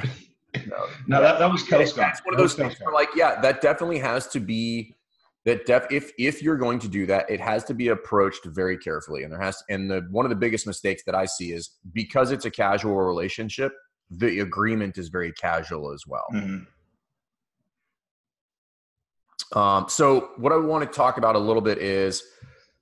no, 0.66 0.86
no 1.06 1.20
that, 1.20 1.38
that 1.38 1.50
was 1.50 1.62
Coast 1.62 1.96
Guard. 1.96 2.12
That's 2.12 2.24
one 2.24 2.34
of 2.34 2.38
those 2.38 2.54
things 2.54 2.74
where, 2.80 2.92
like, 2.92 3.10
yeah, 3.14 3.40
that 3.40 3.60
definitely 3.60 3.98
has 3.98 4.26
to 4.28 4.40
be 4.40 4.96
that. 5.44 5.66
Def, 5.66 5.86
if 5.90 6.12
if 6.18 6.42
you're 6.42 6.56
going 6.56 6.78
to 6.80 6.88
do 6.88 7.06
that, 7.06 7.30
it 7.30 7.40
has 7.40 7.64
to 7.64 7.74
be 7.74 7.88
approached 7.88 8.44
very 8.46 8.78
carefully, 8.78 9.22
and 9.22 9.32
there 9.32 9.40
has. 9.40 9.62
And 9.68 9.90
the 9.90 10.06
one 10.10 10.24
of 10.24 10.30
the 10.30 10.36
biggest 10.36 10.66
mistakes 10.66 11.02
that 11.06 11.14
I 11.14 11.26
see 11.26 11.52
is 11.52 11.70
because 11.92 12.30
it's 12.32 12.44
a 12.44 12.50
casual 12.50 12.96
relationship, 12.96 13.72
the 14.10 14.40
agreement 14.40 14.98
is 14.98 15.08
very 15.08 15.32
casual 15.32 15.92
as 15.92 16.04
well. 16.06 16.26
Mm-hmm. 16.32 16.64
Um, 19.54 19.86
so 19.88 20.30
what 20.36 20.52
I 20.52 20.56
want 20.56 20.90
to 20.90 20.96
talk 20.96 21.16
about 21.16 21.36
a 21.36 21.38
little 21.38 21.62
bit 21.62 21.78
is 21.78 22.22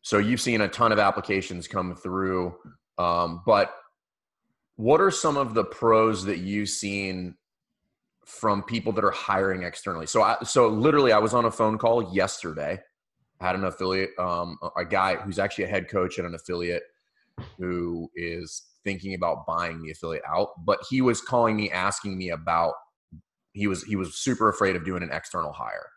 so 0.03 0.19
you've 0.19 0.41
seen 0.41 0.61
a 0.61 0.69
ton 0.69 0.93
of 0.93 0.99
applications 0.99 1.67
come 1.67 1.95
through, 1.95 2.55
um, 2.99 3.43
but 3.45 3.75
what 4.77 5.01
are 5.01 5.11
some 5.11 5.37
of 5.37 5.55
the 5.55 5.65
pros 5.65 6.25
that 6.27 6.39
you've 6.39 6.69
seen 6.69 7.35
from 8.25 8.63
people 8.63 8.93
that 8.93 9.05
are 9.05 9.11
hiring 9.11 9.63
externally? 9.63 10.07
So, 10.07 10.23
I, 10.23 10.37
so 10.45 10.69
literally, 10.69 11.13
I 11.13 11.19
was 11.19 11.35
on 11.35 11.47
a 11.47 11.51
phone 11.51 11.79
call 11.79 12.15
yesterday. 12.15 12.79
I 13.41 13.47
had 13.47 13.57
an 13.57 13.65
affiliate, 13.65 14.11
um, 14.19 14.59
a 14.77 14.85
guy 14.85 15.17
who's 15.17 15.39
actually 15.39 15.65
a 15.65 15.69
head 15.69 15.89
coach 15.89 16.19
at 16.19 16.25
an 16.25 16.35
affiliate 16.35 16.85
who 17.59 18.11
is 18.15 18.63
thinking 18.85 19.15
about 19.15 19.47
buying 19.47 19.83
the 19.83 19.91
affiliate 19.91 20.25
out, 20.29 20.51
but 20.65 20.79
he 20.89 21.03
was 21.03 21.21
calling 21.21 21.57
me 21.57 21.71
asking 21.71 22.17
me 22.17 22.31
about 22.31 22.75
he 23.53 23.67
was 23.67 23.83
he 23.85 23.97
was 23.97 24.15
super 24.15 24.49
afraid 24.49 24.77
of 24.77 24.85
doing 24.85 25.03
an 25.03 25.11
external 25.11 25.53
hire. 25.53 25.89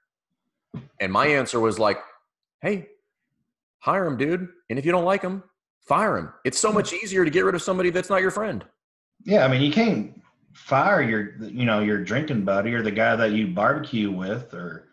And 0.99 1.11
my 1.11 1.27
answer 1.27 1.59
was 1.59 1.79
like, 1.79 1.97
"Hey, 2.61 2.87
hire 3.79 4.05
him, 4.05 4.17
dude. 4.17 4.47
And 4.69 4.77
if 4.77 4.85
you 4.85 4.91
don't 4.91 5.05
like 5.05 5.21
him, 5.21 5.43
fire 5.87 6.17
him. 6.17 6.31
It's 6.45 6.59
so 6.59 6.71
much 6.71 6.93
easier 6.93 7.25
to 7.25 7.31
get 7.31 7.45
rid 7.45 7.55
of 7.55 7.61
somebody 7.61 7.89
that's 7.89 8.09
not 8.09 8.21
your 8.21 8.31
friend. 8.31 8.63
Yeah, 9.25 9.45
I 9.45 9.47
mean, 9.47 9.61
you 9.61 9.71
can't 9.71 10.21
fire 10.53 11.01
your, 11.01 11.35
you 11.41 11.65
know, 11.65 11.79
your 11.79 12.03
drinking 12.03 12.45
buddy 12.45 12.73
or 12.73 12.81
the 12.81 12.91
guy 12.91 13.15
that 13.15 13.31
you 13.31 13.47
barbecue 13.47 14.11
with, 14.11 14.53
or, 14.53 14.89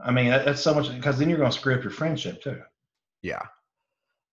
I 0.00 0.10
mean, 0.10 0.28
that's 0.28 0.60
so 0.60 0.74
much 0.74 0.92
because 0.94 1.18
then 1.18 1.28
you're 1.28 1.38
going 1.38 1.50
to 1.50 1.56
screw 1.56 1.74
up 1.74 1.82
your 1.82 1.90
friendship 1.90 2.42
too. 2.42 2.60
Yeah. 3.22 3.42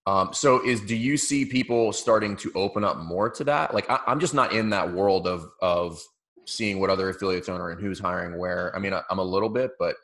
Um, 0.08 0.34
so 0.34 0.66
is 0.66 0.82
do 0.82 0.96
you 0.96 1.16
see 1.16 1.46
people 1.46 1.94
starting 1.94 2.36
to 2.38 2.52
open 2.56 2.84
up 2.84 2.98
more 2.98 3.30
to 3.30 3.44
that? 3.44 3.74
Like 3.74 3.90
I, 3.90 4.00
I'm 4.08 4.20
just 4.20 4.34
not 4.34 4.52
in 4.52 4.72
that 4.72 4.92
world 4.92 5.28
of 5.28 5.46
of 5.62 6.02
seeing 6.48 6.80
what 6.80 6.90
other 6.90 7.10
affiliates 7.10 7.48
are 7.48 7.70
and 7.70 7.80
who's 7.80 8.00
hiring 8.00 8.40
where. 8.40 8.76
I 8.76 8.80
mean, 8.80 8.94
I, 8.94 9.04
I'm 9.12 9.20
a 9.20 9.24
little 9.24 9.48
bit, 9.48 9.72
but 9.78 9.96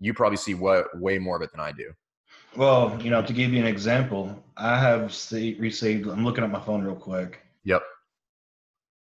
you 0.00 0.14
probably 0.14 0.36
see 0.36 0.54
what 0.54 0.98
way 0.98 1.18
more 1.18 1.36
of 1.36 1.42
it 1.42 1.50
than 1.50 1.60
I 1.60 1.72
do. 1.72 1.92
Well, 2.56 3.00
you 3.02 3.10
know, 3.10 3.22
to 3.22 3.32
give 3.32 3.52
you 3.52 3.60
an 3.60 3.66
example, 3.66 4.42
I 4.56 4.78
have 4.78 5.12
see, 5.12 5.56
received, 5.58 6.08
I'm 6.08 6.24
looking 6.24 6.44
at 6.44 6.50
my 6.50 6.60
phone 6.60 6.82
real 6.82 6.94
quick. 6.94 7.40
Yep. 7.64 7.82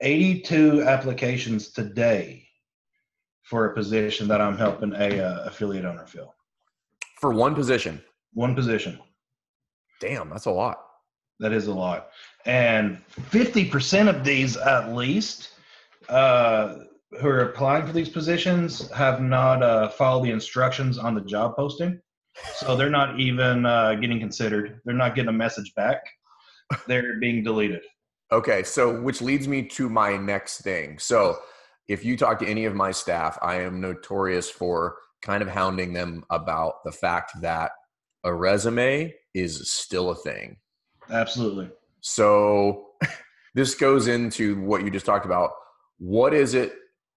82 0.01 0.83
applications 0.83 1.69
today 1.69 2.47
for 3.43 3.67
a 3.67 3.75
position 3.75 4.27
that 4.29 4.41
I'm 4.41 4.57
helping 4.57 4.95
a 4.95 5.21
uh, 5.21 5.45
affiliate 5.45 5.85
owner 5.85 6.07
fill. 6.07 6.35
For 7.21 7.35
one 7.35 7.55
position? 7.55 8.03
One 8.33 8.55
position. 8.55 8.99
Damn, 10.01 10.31
that's 10.31 10.47
a 10.47 10.51
lot. 10.51 10.81
That 11.41 11.53
is 11.53 11.67
a 11.67 11.75
lot. 11.75 12.09
And 12.47 13.03
50% 13.31 14.09
of 14.09 14.25
these, 14.25 14.57
at 14.57 14.95
least, 14.95 15.51
uh, 16.09 16.77
who 17.21 17.29
are 17.29 17.41
applying 17.41 17.87
for 17.87 17.93
these 17.93 18.09
positions 18.09 18.91
have 18.93 19.21
not 19.21 19.63
uh, 19.63 19.89
followed 19.89 20.25
the 20.25 20.31
instructions 20.31 20.99
on 20.99 21.15
the 21.15 21.21
job 21.21 21.57
posting. 21.57 22.01
So 22.57 22.77
they're 22.77 22.91
not 22.91 23.21
even 23.21 23.65
uh, 23.65 23.95
getting 23.95 24.19
considered. 24.19 24.81
They're 24.85 24.95
not 24.95 25.15
getting 25.15 25.29
a 25.29 25.33
message 25.33 25.73
back. 25.75 26.03
They're 26.87 27.19
being 27.21 27.45
deleted. 27.45 27.83
Okay, 28.33 28.63
so 28.63 29.01
which 29.01 29.23
leads 29.23 29.47
me 29.47 29.63
to 29.69 29.89
my 29.89 30.17
next 30.17 30.63
thing. 30.63 30.99
So 30.99 31.39
if 31.89 32.05
you 32.05 32.17
talk 32.17 32.39
to 32.41 32.47
any 32.47 32.65
of 32.65 32.75
my 32.75 32.91
staff, 32.91 33.39
I 33.43 33.61
am 33.61 33.81
notorious 33.81 34.51
for 34.51 34.97
kind 35.23 35.43
of 35.43 35.49
hounding 35.49 35.93
them 35.93 36.25
about 36.31 36.83
the 36.85 36.93
fact 36.93 37.41
that 37.43 37.73
a 38.25 38.35
resume 38.35 39.15
is 39.35 39.71
still 39.71 40.11
a 40.11 40.15
thing. 40.15 40.57
Absolutely. 41.11 41.71
So 42.01 42.87
this 43.55 43.75
goes 43.75 44.09
into 44.09 44.61
what 44.63 44.83
you 44.83 44.91
just 44.91 45.07
talked 45.07 45.27
about. 45.27 45.53
What 45.99 46.35
is 46.35 46.55
it? 46.55 46.75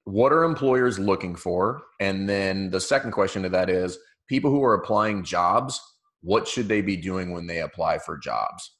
What 0.07 0.31
are 0.31 0.45
employers 0.45 0.97
looking 0.97 1.35
for? 1.35 1.83
And 1.99 2.29
then 2.29 2.69
the 2.69 2.79
second 2.79 3.11
question 3.11 3.43
to 3.43 3.49
that 3.49 3.69
is 3.69 3.99
people 4.29 4.49
who 4.49 4.63
are 4.63 4.75
applying 4.75 5.21
jobs, 5.21 5.81
what 6.21 6.47
should 6.47 6.69
they 6.69 6.79
be 6.79 6.95
doing 6.95 7.33
when 7.33 7.45
they 7.45 7.59
apply 7.59 7.97
for 7.97 8.17
jobs? 8.17 8.71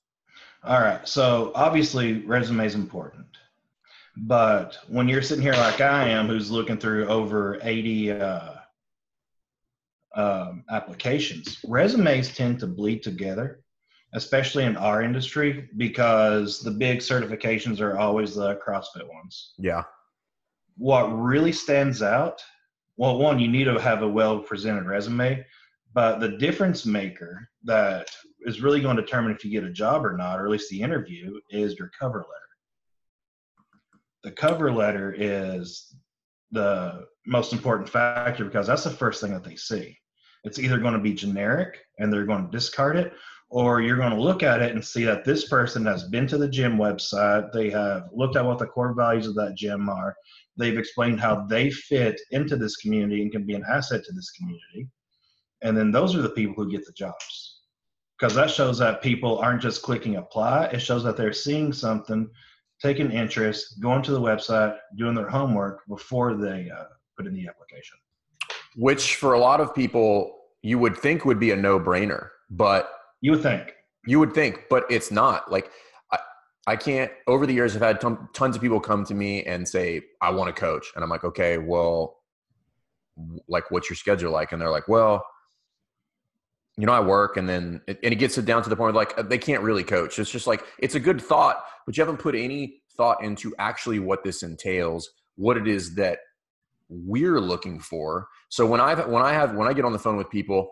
All 0.64 0.80
right. 0.80 1.06
So 1.06 1.52
obviously, 1.54 2.26
resume 2.26 2.66
is 2.66 2.76
important. 2.76 3.26
But 4.16 4.78
when 4.88 5.10
you're 5.10 5.22
sitting 5.22 5.42
here 5.42 5.52
like 5.52 5.82
I 5.82 6.08
am, 6.08 6.28
who's 6.28 6.50
looking 6.50 6.78
through 6.78 7.08
over 7.08 7.60
80 7.62 8.12
uh, 8.14 8.54
um, 10.16 10.64
applications, 10.72 11.60
resumes 11.68 12.34
tend 12.34 12.62
to 12.62 12.68
bleed 12.68 13.04
together, 13.04 13.60
especially 14.14 14.64
in 14.64 14.78
our 14.78 15.02
industry, 15.02 15.68
because 15.76 16.62
the 16.62 16.72
big 16.72 17.00
certifications 17.00 17.82
are 17.82 17.98
always 17.98 18.36
the 18.36 18.56
CrossFit 18.66 19.06
ones. 19.14 19.56
Yeah. 19.58 19.84
What 20.78 21.08
really 21.08 21.52
stands 21.52 22.02
out 22.02 22.42
well, 22.98 23.20
one, 23.20 23.40
you 23.40 23.48
need 23.48 23.66
to 23.66 23.80
have 23.80 24.02
a 24.02 24.08
well 24.08 24.40
presented 24.40 24.86
resume, 24.86 25.46
but 25.94 26.20
the 26.20 26.38
difference 26.38 26.86
maker 26.86 27.48
that 27.64 28.10
is 28.42 28.62
really 28.62 28.82
going 28.82 28.96
to 28.98 29.04
determine 29.04 29.32
if 29.32 29.46
you 29.46 29.52
get 29.52 29.64
a 29.64 29.72
job 29.72 30.04
or 30.04 30.18
not, 30.18 30.40
or 30.40 30.46
at 30.46 30.52
least 30.52 30.70
the 30.70 30.82
interview, 30.82 31.40
is 31.52 31.78
your 31.78 31.92
cover 32.00 32.20
letter. 32.20 32.32
The 34.24 34.32
cover 34.32 34.72
letter 34.72 35.16
is 35.16 35.96
the 36.52 37.06
most 37.26 37.54
important 37.54 37.88
factor 37.88 38.46
because 38.46 38.66
that's 38.66 38.84
the 38.84 38.90
first 38.90 39.22
thing 39.22 39.32
that 39.32 39.44
they 39.44 39.56
see. 39.56 39.96
It's 40.44 40.60
either 40.60 40.80
going 40.80 40.94
to 40.94 41.00
be 41.00 41.14
generic 41.14 41.78
and 42.00 42.12
they're 42.12 42.26
going 42.26 42.46
to 42.46 42.52
discard 42.52 42.98
it, 42.98 43.14
or 43.50 43.82
you're 43.82 43.98
going 43.98 44.12
to 44.12 44.22
look 44.22 44.42
at 44.42 44.62
it 44.62 44.74
and 44.74 44.84
see 44.84 45.04
that 45.06 45.24
this 45.24 45.48
person 45.48 45.86
has 45.86 46.06
been 46.06 46.26
to 46.28 46.38
the 46.38 46.50
gym 46.50 46.78
website, 46.78 47.52
they 47.52 47.70
have 47.70 48.10
looked 48.12 48.36
at 48.36 48.46
what 48.46 48.58
the 48.58 48.66
core 48.66 48.94
values 48.94 49.28
of 49.28 49.36
that 49.36 49.56
gym 49.56 49.88
are, 49.88 50.16
they've 50.58 50.78
explained 50.78 51.20
how 51.20 51.46
they 51.46 51.70
fit 51.70 52.20
into 52.32 52.56
this 52.56 52.78
community 52.78 53.22
and 53.22 53.32
can 53.32 53.46
be 53.46 53.54
an 53.54 53.64
asset 53.70 54.04
to 54.06 54.14
this 54.14 54.32
community. 54.32 54.90
And 55.62 55.76
then 55.76 55.92
those 55.92 56.16
are 56.16 56.22
the 56.22 56.30
people 56.30 56.56
who 56.56 56.72
get 56.72 56.86
the 56.86 56.94
jobs. 56.94 57.62
Because 58.18 58.34
that 58.36 58.50
shows 58.50 58.80
that 58.80 59.02
people 59.02 59.38
aren't 59.40 59.62
just 59.62 59.84
clicking 59.84 60.16
apply, 60.16 60.66
it 60.66 60.80
shows 60.80 61.04
that 61.04 61.18
they're 61.18 61.34
seeing 61.34 61.72
something, 61.72 62.30
taking 62.82 63.12
interest, 63.12 63.80
going 63.80 64.02
to 64.04 64.12
the 64.12 64.22
website, 64.22 64.76
doing 64.98 65.14
their 65.14 65.30
homework 65.30 65.82
before 65.88 66.36
they 66.36 66.70
uh, 66.70 66.86
put 67.16 67.28
in 67.28 67.34
the 67.34 67.48
application. 67.48 67.98
Which 68.76 69.16
for 69.16 69.34
a 69.34 69.40
lot 69.40 69.62
of 69.62 69.74
people, 69.74 70.36
you 70.64 70.80
would 70.80 70.98
think 70.98 71.26
would 71.26 71.40
be 71.40 71.52
a 71.52 71.56
no 71.56 71.80
brainer, 71.80 72.30
but 72.50 72.92
you 73.22 73.32
would 73.32 73.44
think. 73.44 73.74
You 74.06 74.20
would 74.20 74.34
think, 74.34 74.64
but 74.70 74.86
it's 74.90 75.12
not. 75.12 75.52
Like 75.52 75.70
I 76.68 76.76
can't. 76.76 77.10
Over 77.28 77.48
the 77.48 77.54
years, 77.54 77.76
I've 77.76 77.82
had 77.82 78.02
ton, 78.02 78.28
tons 78.34 78.58
of 78.58 78.62
people 78.62 78.82
come 78.82 79.06
to 79.06 79.16
me 79.16 79.44
and 79.46 79.66
say, 79.68 80.02
"I 80.22 80.32
want 80.32 80.54
to 80.54 80.60
coach," 80.60 80.92
and 80.94 81.04
I'm 81.04 81.10
like, 81.10 81.24
"Okay, 81.24 81.58
well, 81.58 82.20
like, 83.48 83.72
what's 83.72 83.90
your 83.90 83.96
schedule 83.96 84.34
like?" 84.34 84.52
And 84.52 84.62
they're 84.62 84.70
like, 84.70 84.90
"Well, 84.90 85.26
you 86.78 86.86
know, 86.86 86.92
I 86.92 87.00
work," 87.00 87.38
and 87.38 87.48
then 87.48 87.82
and 87.88 87.98
it 88.02 88.18
gets 88.18 88.38
it 88.38 88.44
down 88.44 88.64
to 88.64 88.70
the 88.70 88.76
point 88.76 88.96
like 88.96 89.30
they 89.30 89.38
can't 89.38 89.64
really 89.64 89.84
coach. 89.84 90.20
It's 90.20 90.30
just 90.30 90.46
like 90.46 90.66
it's 90.80 90.96
a 90.96 91.00
good 91.00 91.22
thought, 91.22 91.64
but 91.86 91.96
you 91.96 92.02
haven't 92.02 92.20
put 92.20 92.36
any 92.36 92.82
thought 92.98 93.24
into 93.24 93.56
actually 93.60 94.00
what 94.00 94.26
this 94.26 94.44
entails, 94.44 95.10
what 95.36 95.56
it 95.56 95.70
is 95.70 95.96
that 95.96 96.20
we're 96.90 97.40
looking 97.40 97.80
for. 97.80 98.28
So 98.50 98.66
when 98.66 98.82
I 98.82 98.94
when 99.08 99.24
I 99.24 99.32
have 99.32 99.56
when 99.56 99.70
I 99.70 99.74
get 99.74 99.86
on 99.86 99.94
the 99.94 100.00
phone 100.00 100.18
with 100.18 100.30
people, 100.30 100.70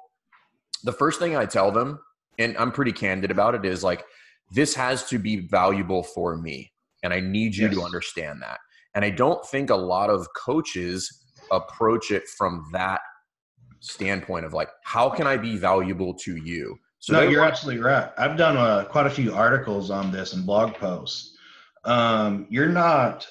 the 0.84 0.92
first 0.92 1.20
thing 1.20 1.38
I 1.38 1.46
tell 1.46 1.72
them, 1.72 2.00
and 2.38 2.58
I'm 2.58 2.74
pretty 2.74 2.92
candid 2.92 3.32
about 3.32 3.56
it, 3.56 3.64
is 3.64 3.82
like 3.82 4.04
this 4.52 4.76
has 4.76 5.04
to 5.10 5.20
be 5.20 5.48
valuable 5.48 6.04
for 6.04 6.38
me, 6.38 6.72
and 7.04 7.14
I 7.14 7.20
need 7.20 7.56
you 7.56 7.68
yes. 7.68 7.76
to 7.76 7.84
understand 7.84 8.42
that. 8.42 8.60
And 8.94 9.04
I 9.04 9.10
don't 9.10 9.46
think 9.46 9.70
a 9.70 9.76
lot 9.76 10.10
of 10.10 10.28
coaches 10.36 11.26
approach 11.52 12.12
it 12.12 12.28
from 12.38 12.66
that 12.72 13.02
standpoint 13.82 14.46
of 14.46 14.54
like, 14.54 14.70
how 14.84 15.10
can 15.10 15.28
I 15.28 15.38
be 15.38 15.58
valuable 15.58 16.14
to 16.16 16.38
you? 16.38 16.78
So 17.00 17.14
no, 17.14 17.22
you're 17.22 17.44
absolutely 17.44 17.84
right. 17.84 18.10
I've 18.18 18.38
done 18.38 18.58
uh, 18.58 18.86
quite 18.86 19.06
a 19.06 19.12
few 19.12 19.34
articles 19.34 19.92
on 19.92 20.12
this 20.12 20.34
and 20.34 20.46
blog 20.46 20.74
posts. 20.74 21.38
Um, 21.84 22.48
you're 22.50 22.70
not. 22.70 23.28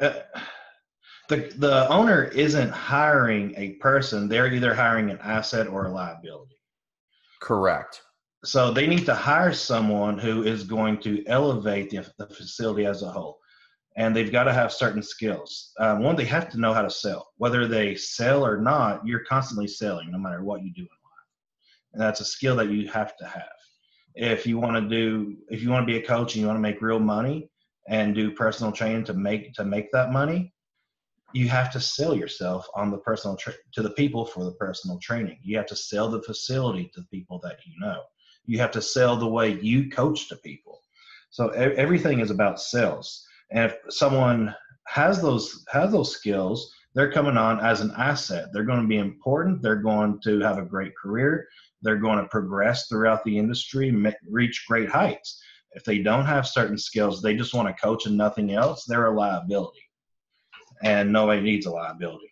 Uh, 0.00 0.20
the 1.28 1.52
the 1.58 1.88
owner 1.88 2.24
isn't 2.24 2.70
hiring 2.70 3.54
a 3.56 3.72
person; 3.72 4.28
they're 4.28 4.46
either 4.46 4.74
hiring 4.74 5.10
an 5.10 5.18
asset 5.18 5.66
or 5.66 5.86
a 5.86 5.90
liability. 5.90 6.56
Correct. 7.40 8.00
So 8.44 8.72
they 8.72 8.88
need 8.88 9.06
to 9.06 9.14
hire 9.14 9.52
someone 9.52 10.18
who 10.18 10.42
is 10.42 10.64
going 10.64 10.98
to 11.02 11.24
elevate 11.26 11.90
the, 11.90 12.04
the 12.18 12.26
facility 12.26 12.86
as 12.86 13.02
a 13.02 13.10
whole, 13.10 13.38
and 13.96 14.16
they've 14.16 14.32
got 14.32 14.44
to 14.44 14.52
have 14.52 14.72
certain 14.72 15.02
skills. 15.02 15.72
Um, 15.78 16.02
one, 16.02 16.16
they 16.16 16.24
have 16.24 16.48
to 16.50 16.58
know 16.58 16.72
how 16.72 16.82
to 16.82 16.90
sell. 16.90 17.28
Whether 17.36 17.68
they 17.68 17.94
sell 17.94 18.44
or 18.44 18.58
not, 18.60 19.06
you're 19.06 19.24
constantly 19.24 19.68
selling, 19.68 20.10
no 20.10 20.18
matter 20.18 20.42
what 20.42 20.62
you 20.64 20.72
do 20.72 20.82
in 20.82 20.86
life, 20.86 21.92
and 21.92 22.02
that's 22.02 22.20
a 22.20 22.24
skill 22.24 22.56
that 22.56 22.68
you 22.68 22.88
have 22.88 23.16
to 23.18 23.26
have. 23.26 23.44
If 24.16 24.44
you 24.44 24.58
want 24.58 24.76
to 24.76 24.88
do, 24.88 25.36
if 25.48 25.62
you 25.62 25.70
want 25.70 25.86
to 25.86 25.92
be 25.92 25.98
a 25.98 26.06
coach 26.06 26.34
and 26.34 26.40
you 26.40 26.48
want 26.48 26.56
to 26.56 26.62
make 26.62 26.82
real 26.82 26.98
money 26.98 27.48
and 27.88 28.14
do 28.14 28.32
personal 28.32 28.72
training 28.72 29.04
to 29.04 29.14
make 29.14 29.54
to 29.54 29.64
make 29.64 29.92
that 29.92 30.10
money, 30.10 30.52
you 31.32 31.48
have 31.48 31.72
to 31.72 31.80
sell 31.80 32.14
yourself 32.14 32.66
on 32.74 32.90
the 32.90 32.98
personal 32.98 33.36
tra- 33.36 33.54
to 33.72 33.82
the 33.82 33.90
people 33.90 34.26
for 34.26 34.44
the 34.44 34.52
personal 34.52 34.98
training. 34.98 35.38
You 35.42 35.56
have 35.58 35.66
to 35.66 35.76
sell 35.76 36.10
the 36.10 36.22
facility 36.22 36.90
to 36.92 37.00
the 37.00 37.06
people 37.06 37.38
that 37.44 37.58
you 37.64 37.72
know. 37.78 38.02
You 38.46 38.58
have 38.58 38.70
to 38.72 38.82
sell 38.82 39.16
the 39.16 39.26
way 39.26 39.58
you 39.60 39.90
coach 39.90 40.28
to 40.28 40.36
people. 40.36 40.80
So 41.30 41.48
everything 41.48 42.20
is 42.20 42.30
about 42.30 42.60
sales. 42.60 43.24
And 43.50 43.70
if 43.70 43.76
someone 43.88 44.54
has 44.86 45.22
those 45.22 45.64
has 45.72 45.92
those 45.92 46.14
skills, 46.14 46.74
they're 46.94 47.12
coming 47.12 47.36
on 47.36 47.60
as 47.60 47.80
an 47.80 47.92
asset. 47.96 48.48
They're 48.52 48.64
going 48.64 48.82
to 48.82 48.88
be 48.88 48.98
important. 48.98 49.62
They're 49.62 49.76
going 49.76 50.20
to 50.24 50.40
have 50.40 50.58
a 50.58 50.64
great 50.64 50.92
career. 50.96 51.46
They're 51.80 51.96
going 51.96 52.18
to 52.18 52.28
progress 52.28 52.86
throughout 52.86 53.24
the 53.24 53.38
industry, 53.38 53.90
reach 54.28 54.64
great 54.68 54.88
heights. 54.88 55.42
If 55.72 55.84
they 55.84 55.98
don't 55.98 56.26
have 56.26 56.46
certain 56.46 56.76
skills, 56.76 57.22
they 57.22 57.34
just 57.34 57.54
want 57.54 57.68
to 57.68 57.82
coach 57.82 58.06
and 58.06 58.16
nothing 58.16 58.52
else. 58.52 58.84
They're 58.84 59.06
a 59.06 59.16
liability 59.16 59.82
and 60.82 61.12
nobody 61.12 61.40
needs 61.40 61.66
a 61.66 61.70
liability. 61.70 62.31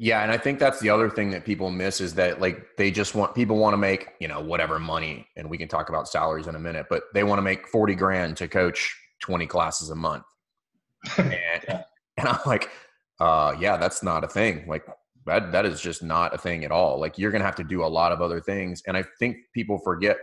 Yeah, 0.00 0.22
and 0.22 0.30
I 0.30 0.38
think 0.38 0.60
that's 0.60 0.78
the 0.78 0.90
other 0.90 1.10
thing 1.10 1.30
that 1.30 1.44
people 1.44 1.70
miss 1.70 2.00
is 2.00 2.14
that 2.14 2.40
like 2.40 2.76
they 2.76 2.92
just 2.92 3.16
want 3.16 3.34
people 3.34 3.56
want 3.58 3.72
to 3.74 3.78
make, 3.78 4.10
you 4.20 4.28
know, 4.28 4.40
whatever 4.40 4.78
money 4.78 5.26
and 5.36 5.50
we 5.50 5.58
can 5.58 5.66
talk 5.66 5.88
about 5.88 6.06
salaries 6.08 6.46
in 6.46 6.54
a 6.54 6.58
minute, 6.58 6.86
but 6.88 7.02
they 7.14 7.24
want 7.24 7.38
to 7.38 7.42
make 7.42 7.66
40 7.66 7.96
grand 7.96 8.36
to 8.36 8.46
coach 8.46 8.96
20 9.22 9.46
classes 9.46 9.90
a 9.90 9.96
month. 9.96 10.22
And, 11.18 11.32
yeah. 11.32 11.82
and 12.16 12.28
I'm 12.28 12.38
like, 12.46 12.70
uh 13.18 13.56
yeah, 13.58 13.76
that's 13.76 14.02
not 14.04 14.22
a 14.22 14.28
thing. 14.28 14.66
Like 14.68 14.84
that 15.26 15.50
that 15.50 15.66
is 15.66 15.80
just 15.80 16.02
not 16.04 16.32
a 16.32 16.38
thing 16.38 16.64
at 16.64 16.70
all. 16.70 17.00
Like 17.00 17.18
you're 17.18 17.32
going 17.32 17.40
to 17.40 17.46
have 17.46 17.56
to 17.56 17.64
do 17.64 17.84
a 17.84 17.86
lot 17.86 18.12
of 18.12 18.20
other 18.22 18.40
things 18.40 18.82
and 18.86 18.96
I 18.96 19.04
think 19.18 19.36
people 19.52 19.78
forget 19.78 20.16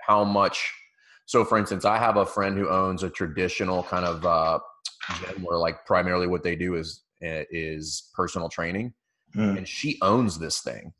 how 0.00 0.24
much 0.24 0.72
so 1.26 1.44
for 1.44 1.58
instance, 1.58 1.84
I 1.84 1.98
have 1.98 2.16
a 2.16 2.24
friend 2.26 2.56
who 2.56 2.70
owns 2.70 3.02
a 3.02 3.10
traditional 3.10 3.82
kind 3.82 4.06
of 4.06 4.24
uh 4.24 4.58
gym 5.20 5.42
where 5.42 5.58
like 5.58 5.84
primarily 5.84 6.26
what 6.26 6.42
they 6.42 6.56
do 6.56 6.76
is 6.76 7.03
is 7.50 8.10
personal 8.14 8.48
training 8.48 8.92
mm. 9.34 9.56
and 9.56 9.66
she 9.66 9.98
owns 10.02 10.38
this 10.38 10.60
thing 10.60 10.92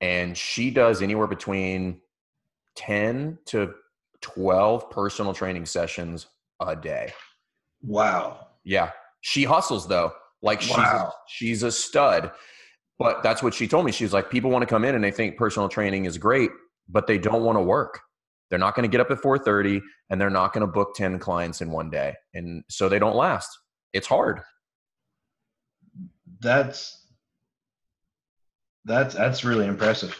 and 0.00 0.36
she 0.36 0.70
does 0.70 1.02
anywhere 1.02 1.26
between 1.26 2.00
10 2.76 3.38
to 3.46 3.72
12 4.20 4.90
personal 4.90 5.32
training 5.32 5.66
sessions 5.66 6.26
a 6.60 6.76
day 6.76 7.12
wow 7.82 8.46
yeah 8.64 8.90
she 9.20 9.44
hustles 9.44 9.88
though 9.88 10.12
like 10.42 10.60
she's 10.60 10.76
wow. 10.76 11.12
she's 11.26 11.62
a 11.62 11.72
stud 11.72 12.30
but 12.98 13.22
that's 13.22 13.42
what 13.42 13.52
she 13.54 13.66
told 13.66 13.84
me 13.84 13.92
she's 13.92 14.12
like 14.12 14.30
people 14.30 14.50
want 14.50 14.62
to 14.62 14.66
come 14.66 14.84
in 14.84 14.94
and 14.94 15.02
they 15.02 15.10
think 15.10 15.36
personal 15.36 15.68
training 15.68 16.04
is 16.04 16.18
great 16.18 16.50
but 16.88 17.06
they 17.06 17.18
don't 17.18 17.42
want 17.42 17.56
to 17.56 17.62
work 17.62 18.00
they're 18.52 18.58
not 18.58 18.74
going 18.74 18.82
to 18.82 18.88
get 18.88 19.00
up 19.00 19.10
at 19.10 19.16
4:30 19.16 19.80
and 20.10 20.20
they're 20.20 20.28
not 20.28 20.52
going 20.52 20.60
to 20.60 20.70
book 20.70 20.94
10 20.94 21.18
clients 21.18 21.62
in 21.62 21.70
one 21.70 21.88
day. 21.88 22.14
And 22.34 22.62
so 22.68 22.86
they 22.86 22.98
don't 22.98 23.16
last. 23.16 23.48
It's 23.94 24.06
hard. 24.06 24.42
That's 26.42 27.06
that's 28.84 29.14
that's 29.14 29.44
really 29.44 29.66
impressive. 29.66 30.18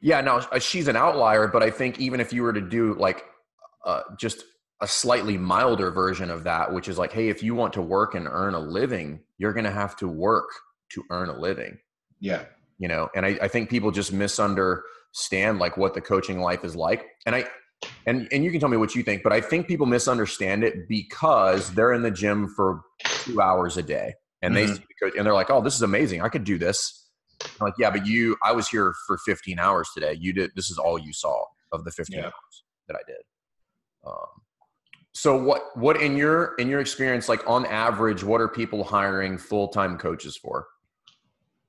Yeah, 0.00 0.20
now 0.20 0.38
uh, 0.38 0.58
she's 0.58 0.88
an 0.88 0.96
outlier, 0.96 1.46
but 1.46 1.62
I 1.62 1.70
think 1.70 2.00
even 2.00 2.20
if 2.20 2.32
you 2.32 2.42
were 2.42 2.52
to 2.52 2.60
do 2.60 2.94
like 2.94 3.24
uh, 3.84 4.02
just 4.18 4.44
a 4.80 4.86
slightly 4.86 5.36
milder 5.36 5.90
version 5.90 6.30
of 6.30 6.44
that, 6.44 6.72
which 6.72 6.88
is 6.88 6.98
like, 6.98 7.12
hey, 7.12 7.28
if 7.28 7.42
you 7.42 7.54
want 7.54 7.72
to 7.74 7.82
work 7.82 8.14
and 8.14 8.26
earn 8.28 8.54
a 8.54 8.58
living, 8.58 9.20
you're 9.38 9.52
going 9.52 9.64
to 9.64 9.70
have 9.70 9.96
to 9.96 10.08
work 10.08 10.48
to 10.92 11.04
earn 11.10 11.28
a 11.28 11.38
living. 11.38 11.78
Yeah. 12.18 12.44
You 12.78 12.88
know, 12.88 13.08
and 13.14 13.24
I, 13.24 13.38
I 13.42 13.48
think 13.48 13.70
people 13.70 13.92
just 13.92 14.12
misunder 14.12 14.80
understand 15.12 15.58
like 15.58 15.76
what 15.76 15.94
the 15.94 16.00
coaching 16.00 16.40
life 16.40 16.64
is 16.64 16.74
like. 16.74 17.06
And 17.26 17.34
I 17.34 17.44
and 18.06 18.28
and 18.32 18.44
you 18.44 18.50
can 18.50 18.60
tell 18.60 18.68
me 18.68 18.76
what 18.76 18.94
you 18.94 19.02
think, 19.02 19.22
but 19.22 19.32
I 19.32 19.40
think 19.40 19.66
people 19.66 19.86
misunderstand 19.86 20.64
it 20.64 20.88
because 20.88 21.72
they're 21.74 21.92
in 21.92 22.02
the 22.02 22.10
gym 22.10 22.48
for 22.48 22.82
two 23.04 23.40
hours 23.40 23.76
a 23.76 23.82
day 23.82 24.14
and 24.42 24.54
mm-hmm. 24.54 24.74
they 24.74 24.80
coach, 25.00 25.14
and 25.16 25.26
they're 25.26 25.34
like, 25.34 25.50
"Oh, 25.50 25.60
this 25.60 25.74
is 25.74 25.82
amazing! 25.82 26.20
I 26.22 26.28
could 26.28 26.44
do 26.44 26.58
this." 26.58 27.02
I'm 27.42 27.66
like, 27.66 27.74
yeah, 27.78 27.90
but 27.90 28.06
you, 28.06 28.36
I 28.44 28.52
was 28.52 28.68
here 28.68 28.94
for 29.06 29.18
15 29.18 29.58
hours 29.58 29.90
today. 29.94 30.16
You 30.18 30.32
did. 30.32 30.52
This 30.54 30.70
is 30.70 30.78
all 30.78 30.98
you 30.98 31.12
saw 31.12 31.44
of 31.72 31.84
the 31.84 31.90
15 31.90 32.16
yeah. 32.16 32.26
hours 32.26 32.64
that 32.88 32.96
I 32.96 33.00
did. 33.06 33.16
Um, 34.06 34.42
so 35.14 35.36
what 35.36 35.76
what 35.76 36.00
in 36.00 36.16
your 36.16 36.54
in 36.58 36.68
your 36.68 36.80
experience, 36.80 37.28
like 37.28 37.48
on 37.48 37.66
average, 37.66 38.24
what 38.24 38.40
are 38.40 38.48
people 38.48 38.82
hiring 38.82 39.36
full 39.36 39.68
time 39.68 39.98
coaches 39.98 40.36
for? 40.36 40.66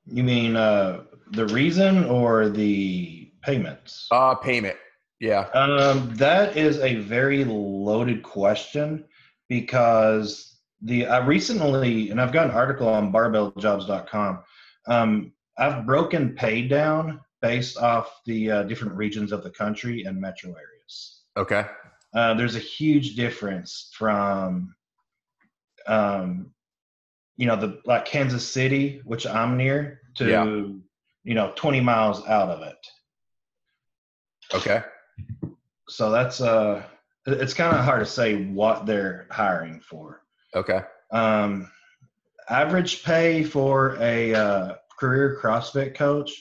You 0.05 0.23
mean 0.23 0.55
uh, 0.55 1.03
the 1.31 1.47
reason 1.47 2.05
or 2.05 2.49
the 2.49 3.31
payments? 3.41 4.07
Uh, 4.11 4.35
payment. 4.35 4.77
Yeah. 5.19 5.41
Um, 5.53 6.13
that 6.15 6.57
is 6.57 6.79
a 6.79 6.95
very 6.95 7.43
loaded 7.45 8.23
question 8.23 9.05
because 9.49 10.52
the 10.83 11.07
I 11.07 11.19
recently, 11.25 12.09
and 12.09 12.19
I've 12.19 12.33
got 12.33 12.45
an 12.45 12.51
article 12.51 12.87
on 12.87 13.11
barbelljobs.com. 13.11 14.43
Um, 14.87 15.31
I've 15.57 15.85
broken 15.85 16.35
pay 16.35 16.67
down 16.67 17.21
based 17.41 17.77
off 17.77 18.21
the 18.25 18.51
uh, 18.51 18.63
different 18.63 18.95
regions 18.95 19.31
of 19.31 19.43
the 19.43 19.49
country 19.49 20.03
and 20.03 20.19
metro 20.19 20.51
areas. 20.51 21.21
Okay. 21.37 21.65
Uh, 22.13 22.33
there's 22.33 22.55
a 22.55 22.59
huge 22.59 23.15
difference 23.15 23.91
from, 23.93 24.75
um, 25.87 26.51
you 27.37 27.47
know, 27.47 27.55
the 27.55 27.81
like 27.85 28.05
Kansas 28.05 28.47
City, 28.47 29.01
which 29.05 29.25
I'm 29.25 29.57
near, 29.57 30.01
to 30.15 30.29
yeah. 30.29 30.43
you 30.45 31.33
know 31.33 31.51
20 31.55 31.81
miles 31.81 32.25
out 32.27 32.49
of 32.49 32.61
it. 32.61 32.77
Okay. 34.53 34.83
So 35.89 36.11
that's 36.11 36.41
uh 36.41 36.83
it's 37.25 37.53
kind 37.53 37.75
of 37.75 37.83
hard 37.83 38.01
to 38.01 38.05
say 38.05 38.45
what 38.45 38.85
they're 38.85 39.27
hiring 39.31 39.79
for. 39.79 40.22
Okay. 40.55 40.81
Um 41.11 41.69
average 42.49 43.03
pay 43.03 43.43
for 43.43 43.95
a 44.01 44.33
uh, 44.33 44.75
career 44.99 45.39
CrossFit 45.41 45.95
coach 45.95 46.31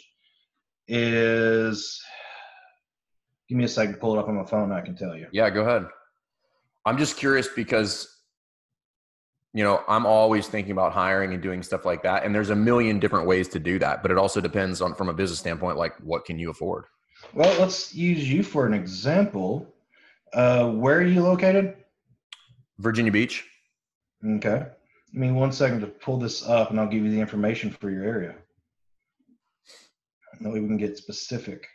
is 0.88 2.02
give 3.48 3.56
me 3.56 3.64
a 3.64 3.68
second 3.68 3.94
to 3.94 4.00
pull 4.00 4.16
it 4.16 4.18
up 4.18 4.28
on 4.28 4.36
my 4.36 4.44
phone 4.44 4.72
I 4.72 4.80
can 4.80 4.96
tell 4.96 5.16
you. 5.16 5.28
Yeah, 5.32 5.48
go 5.50 5.62
ahead. 5.62 5.86
I'm 6.84 6.98
just 6.98 7.16
curious 7.16 7.48
because 7.48 8.08
you 9.54 9.62
know 9.62 9.82
i'm 9.86 10.06
always 10.06 10.48
thinking 10.48 10.72
about 10.72 10.94
hiring 10.94 11.34
and 11.34 11.42
doing 11.42 11.62
stuff 11.62 11.84
like 11.84 12.02
that 12.02 12.24
and 12.24 12.34
there's 12.34 12.48
a 12.48 12.56
million 12.56 12.98
different 12.98 13.26
ways 13.26 13.46
to 13.48 13.58
do 13.58 13.78
that 13.78 14.00
but 14.00 14.10
it 14.10 14.16
also 14.16 14.40
depends 14.40 14.80
on 14.80 14.94
from 14.94 15.10
a 15.10 15.12
business 15.12 15.38
standpoint 15.38 15.76
like 15.76 15.94
what 15.98 16.24
can 16.24 16.38
you 16.38 16.48
afford 16.48 16.86
well, 17.34 17.58
let's 17.58 17.94
use 17.94 18.30
you 18.30 18.42
for 18.42 18.66
an 18.66 18.74
example. 18.74 19.74
Uh, 20.32 20.70
where 20.70 20.98
are 20.98 21.02
you 21.02 21.22
located? 21.22 21.76
Virginia 22.78 23.12
Beach. 23.12 23.48
Okay. 24.24 24.66
Give 25.12 25.20
me 25.20 25.30
one 25.32 25.52
second 25.52 25.80
to 25.80 25.88
pull 25.88 26.18
this 26.18 26.46
up 26.48 26.70
and 26.70 26.80
I'll 26.80 26.88
give 26.88 27.04
you 27.04 27.10
the 27.10 27.20
information 27.20 27.70
for 27.70 27.90
your 27.90 28.04
area. 28.04 28.34
That 30.40 30.52
way 30.52 30.60
we 30.60 30.66
can 30.66 30.76
get 30.76 30.96
specific. 30.96 31.66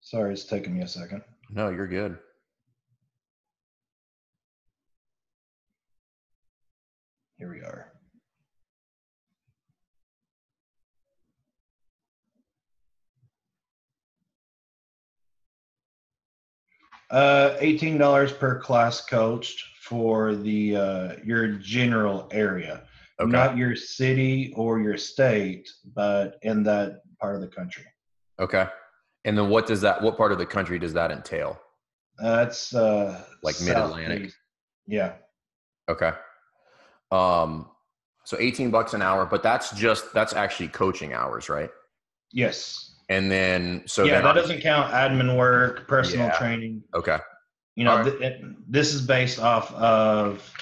Sorry, 0.00 0.32
it's 0.32 0.44
taking 0.44 0.74
me 0.74 0.82
a 0.82 0.88
second. 0.88 1.22
No, 1.50 1.68
you're 1.70 1.86
good. 1.86 2.18
Here 7.38 7.50
we 7.50 7.60
are. 7.60 7.89
Uh, 17.10 17.56
eighteen 17.58 17.98
dollars 17.98 18.32
per 18.32 18.58
class 18.60 19.04
coached 19.04 19.64
for 19.82 20.34
the 20.36 20.76
uh, 20.76 21.12
your 21.24 21.48
general 21.48 22.28
area, 22.30 22.84
Okay. 23.20 23.30
not 23.32 23.56
your 23.56 23.74
city 23.74 24.52
or 24.56 24.80
your 24.80 24.96
state, 24.96 25.68
but 25.94 26.38
in 26.42 26.62
that 26.62 27.00
part 27.20 27.34
of 27.34 27.40
the 27.40 27.48
country. 27.48 27.84
Okay. 28.38 28.66
And 29.24 29.36
then 29.36 29.48
what 29.50 29.66
does 29.66 29.80
that? 29.80 30.00
What 30.00 30.16
part 30.16 30.30
of 30.32 30.38
the 30.38 30.46
country 30.46 30.78
does 30.78 30.92
that 30.94 31.10
entail? 31.10 31.60
That's 32.18 32.74
uh, 32.74 33.22
Like 33.42 33.60
mid-Atlantic? 33.60 34.30
Yeah. 34.86 35.14
Okay. 35.88 36.12
Um. 37.10 37.68
So 38.24 38.36
eighteen 38.38 38.70
bucks 38.70 38.94
an 38.94 39.02
hour, 39.02 39.26
but 39.26 39.42
that's 39.42 39.72
just 39.72 40.12
that's 40.14 40.34
actually 40.34 40.68
coaching 40.68 41.12
hours, 41.12 41.48
right? 41.48 41.70
Yes. 42.32 42.89
And 43.10 43.30
then 43.30 43.82
so 43.86 44.04
yeah, 44.04 44.14
then 44.14 44.24
that 44.24 44.34
doesn't 44.36 44.60
count 44.60 44.90
admin 44.92 45.36
work, 45.36 45.86
personal 45.88 46.28
Yeah. 46.28 46.38
training. 46.38 46.82
okay. 46.94 47.18
You 47.74 47.84
know, 47.84 47.96
Alright. 47.98 48.18
th- 48.20 48.42
this 48.68 48.94
is 48.94 49.02
based 49.02 49.40
off 49.40 49.72
of 49.74 50.52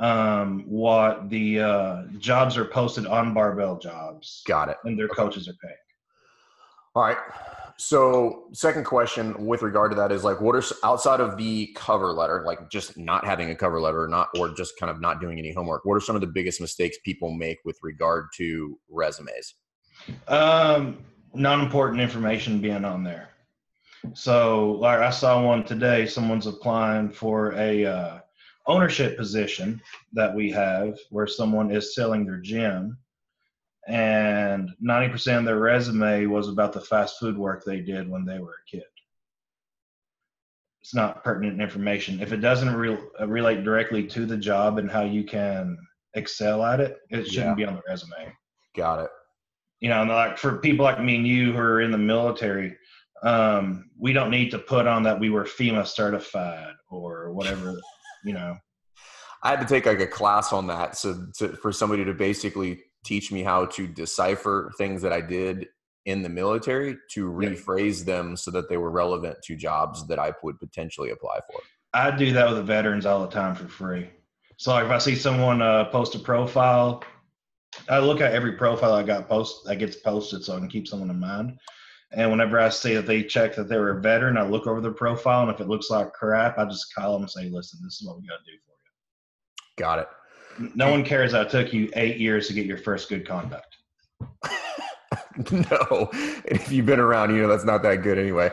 um, 0.00 0.64
what 0.66 1.28
the 1.30 1.60
uh, 1.60 2.02
jobs 2.18 2.56
are 2.56 2.64
posted 2.64 3.06
on 3.06 3.34
Barbell 3.34 3.78
Jobs, 3.78 4.42
Got 4.46 4.70
it. 4.70 4.78
and 4.84 4.98
their 4.98 5.06
Okay. 5.06 5.14
coaches 5.16 5.46
are 5.48 5.52
paid. 5.62 5.76
All 6.94 7.02
right. 7.04 7.18
So, 7.76 8.48
second 8.52 8.84
question 8.84 9.46
with 9.46 9.62
regard 9.62 9.90
to 9.92 9.96
that 9.96 10.10
is 10.12 10.24
like, 10.24 10.40
what 10.40 10.56
are 10.56 10.62
outside 10.82 11.20
of 11.20 11.36
the 11.36 11.72
cover 11.76 12.12
letter, 12.12 12.42
like 12.44 12.68
just 12.70 12.96
not 12.98 13.24
having 13.24 13.50
a 13.50 13.54
cover 13.54 13.80
letter, 13.80 14.02
or 14.02 14.08
not 14.08 14.28
or 14.38 14.48
just 14.54 14.78
kind 14.78 14.90
of 14.90 15.00
not 15.00 15.20
doing 15.20 15.38
any 15.38 15.52
homework? 15.52 15.84
What 15.84 15.94
are 15.94 16.00
some 16.00 16.14
of 16.16 16.20
the 16.20 16.26
biggest 16.26 16.60
mistakes 16.60 16.96
people 17.04 17.30
make 17.32 17.58
with 17.64 17.78
regard 17.82 18.26
to 18.38 18.78
resumes? 18.88 19.54
Um, 20.28 20.98
non-important 21.34 22.00
information 22.00 22.60
being 22.60 22.84
on 22.84 23.04
there. 23.04 23.28
So, 24.14 24.72
like 24.72 25.00
I 25.00 25.10
saw 25.10 25.42
one 25.44 25.64
today. 25.64 26.06
Someone's 26.06 26.46
applying 26.46 27.10
for 27.10 27.52
a 27.52 27.84
uh, 27.84 28.20
ownership 28.66 29.16
position 29.16 29.80
that 30.14 30.34
we 30.34 30.50
have, 30.52 30.98
where 31.10 31.26
someone 31.26 31.70
is 31.70 31.94
selling 31.94 32.24
their 32.24 32.38
gym, 32.38 32.96
and 33.86 34.70
ninety 34.80 35.12
percent 35.12 35.40
of 35.40 35.44
their 35.44 35.58
resume 35.58 36.26
was 36.26 36.48
about 36.48 36.72
the 36.72 36.80
fast 36.80 37.18
food 37.18 37.36
work 37.36 37.62
they 37.64 37.80
did 37.80 38.08
when 38.08 38.24
they 38.24 38.38
were 38.38 38.54
a 38.54 38.70
kid. 38.70 38.84
It's 40.80 40.94
not 40.94 41.22
pertinent 41.22 41.60
information. 41.60 42.20
If 42.22 42.32
it 42.32 42.38
doesn't 42.38 42.74
re- 42.74 42.96
uh, 43.20 43.28
relate 43.28 43.64
directly 43.64 44.06
to 44.06 44.24
the 44.24 44.36
job 44.36 44.78
and 44.78 44.90
how 44.90 45.02
you 45.02 45.24
can 45.24 45.76
excel 46.14 46.64
at 46.64 46.80
it, 46.80 46.96
it 47.10 47.26
shouldn't 47.26 47.50
Yeah. 47.50 47.54
be 47.54 47.64
on 47.66 47.74
the 47.74 47.82
resume 47.86 48.32
Got 48.74 49.04
it. 49.04 49.10
You 49.80 49.88
know, 49.88 50.02
and 50.02 50.10
like 50.10 50.38
for 50.38 50.58
people 50.58 50.84
like 50.84 51.02
me 51.02 51.16
and 51.16 51.26
you 51.26 51.52
who 51.52 51.58
are 51.58 51.80
in 51.80 51.90
the 51.90 51.98
military, 51.98 52.76
um, 53.22 53.90
we 53.98 54.12
don't 54.12 54.30
need 54.30 54.50
to 54.50 54.58
put 54.58 54.86
on 54.86 55.02
that 55.02 55.18
we 55.18 55.30
were 55.30 55.44
FEMA 55.44 55.86
certified 55.86 56.74
or 56.90 57.32
whatever, 57.32 57.78
you 58.24 58.32
know. 58.32 58.56
I 59.42 59.50
had 59.50 59.60
to 59.60 59.66
take 59.66 59.86
like 59.86 60.00
a 60.00 60.06
class 60.06 60.52
on 60.52 60.66
that, 60.66 60.96
so 60.96 61.26
to, 61.38 61.48
for 61.56 61.72
somebody 61.72 62.04
to 62.04 62.12
basically 62.12 62.82
teach 63.04 63.32
me 63.32 63.42
how 63.42 63.64
to 63.66 63.86
decipher 63.86 64.70
things 64.76 65.00
that 65.02 65.12
I 65.12 65.22
did 65.22 65.68
in 66.04 66.22
the 66.22 66.28
military 66.28 66.96
to 67.12 67.30
rephrase 67.30 68.04
them 68.04 68.36
so 68.36 68.50
that 68.50 68.68
they 68.68 68.76
were 68.76 68.90
relevant 68.90 69.38
to 69.44 69.56
jobs 69.56 70.06
that 70.08 70.18
I 70.18 70.32
would 70.42 70.58
potentially 70.58 71.10
apply 71.10 71.40
for. 71.50 71.60
I 71.92 72.10
do 72.10 72.32
that 72.32 72.48
with 72.48 72.56
the 72.56 72.62
veterans 72.62 73.06
all 73.06 73.20
the 73.20 73.32
time 73.32 73.54
for 73.54 73.66
free. 73.68 74.08
So 74.56 74.72
like 74.72 74.84
if 74.84 74.90
I 74.90 74.98
see 74.98 75.14
someone 75.14 75.62
uh, 75.62 75.86
post 75.86 76.14
a 76.14 76.18
profile, 76.18 77.02
I 77.88 77.98
look 77.98 78.20
at 78.20 78.32
every 78.32 78.52
profile 78.52 78.92
I 78.92 79.02
got 79.02 79.28
post 79.28 79.64
that 79.64 79.76
gets 79.76 79.96
posted 79.96 80.44
so 80.44 80.56
I 80.56 80.58
can 80.58 80.68
keep 80.68 80.88
someone 80.88 81.10
in 81.10 81.20
mind. 81.20 81.58
And 82.12 82.30
whenever 82.30 82.58
I 82.58 82.68
see 82.68 82.94
that 82.94 83.06
they 83.06 83.22
check 83.22 83.54
that 83.54 83.68
they 83.68 83.78
were 83.78 83.98
a 83.98 84.00
veteran, 84.00 84.36
I 84.36 84.42
look 84.42 84.66
over 84.66 84.80
their 84.80 84.90
profile, 84.90 85.42
and 85.42 85.50
if 85.50 85.60
it 85.60 85.68
looks 85.68 85.90
like 85.90 86.12
crap, 86.12 86.58
I 86.58 86.64
just 86.64 86.92
call 86.94 87.12
them 87.12 87.22
and 87.22 87.30
say, 87.30 87.48
"Listen, 87.48 87.78
this 87.84 88.00
is 88.00 88.06
what 88.06 88.20
we 88.20 88.26
got 88.26 88.38
to 88.44 88.50
do 88.50 88.58
for 88.66 88.72
you." 88.72 89.84
Got 89.84 90.00
it. 90.00 90.08
No 90.74 90.90
one 90.90 91.04
cares 91.04 91.32
that 91.32 91.46
it 91.46 91.50
took 91.50 91.72
you 91.72 91.88
eight 91.94 92.16
years 92.18 92.48
to 92.48 92.52
get 92.52 92.66
your 92.66 92.78
first 92.78 93.08
good 93.08 93.26
conduct. 93.26 93.76
no, 95.50 96.10
and 96.12 96.42
if 96.46 96.72
you've 96.72 96.86
been 96.86 96.98
around, 96.98 97.34
you 97.34 97.42
know 97.42 97.48
that's 97.48 97.64
not 97.64 97.82
that 97.84 98.02
good 98.02 98.18
anyway. 98.18 98.50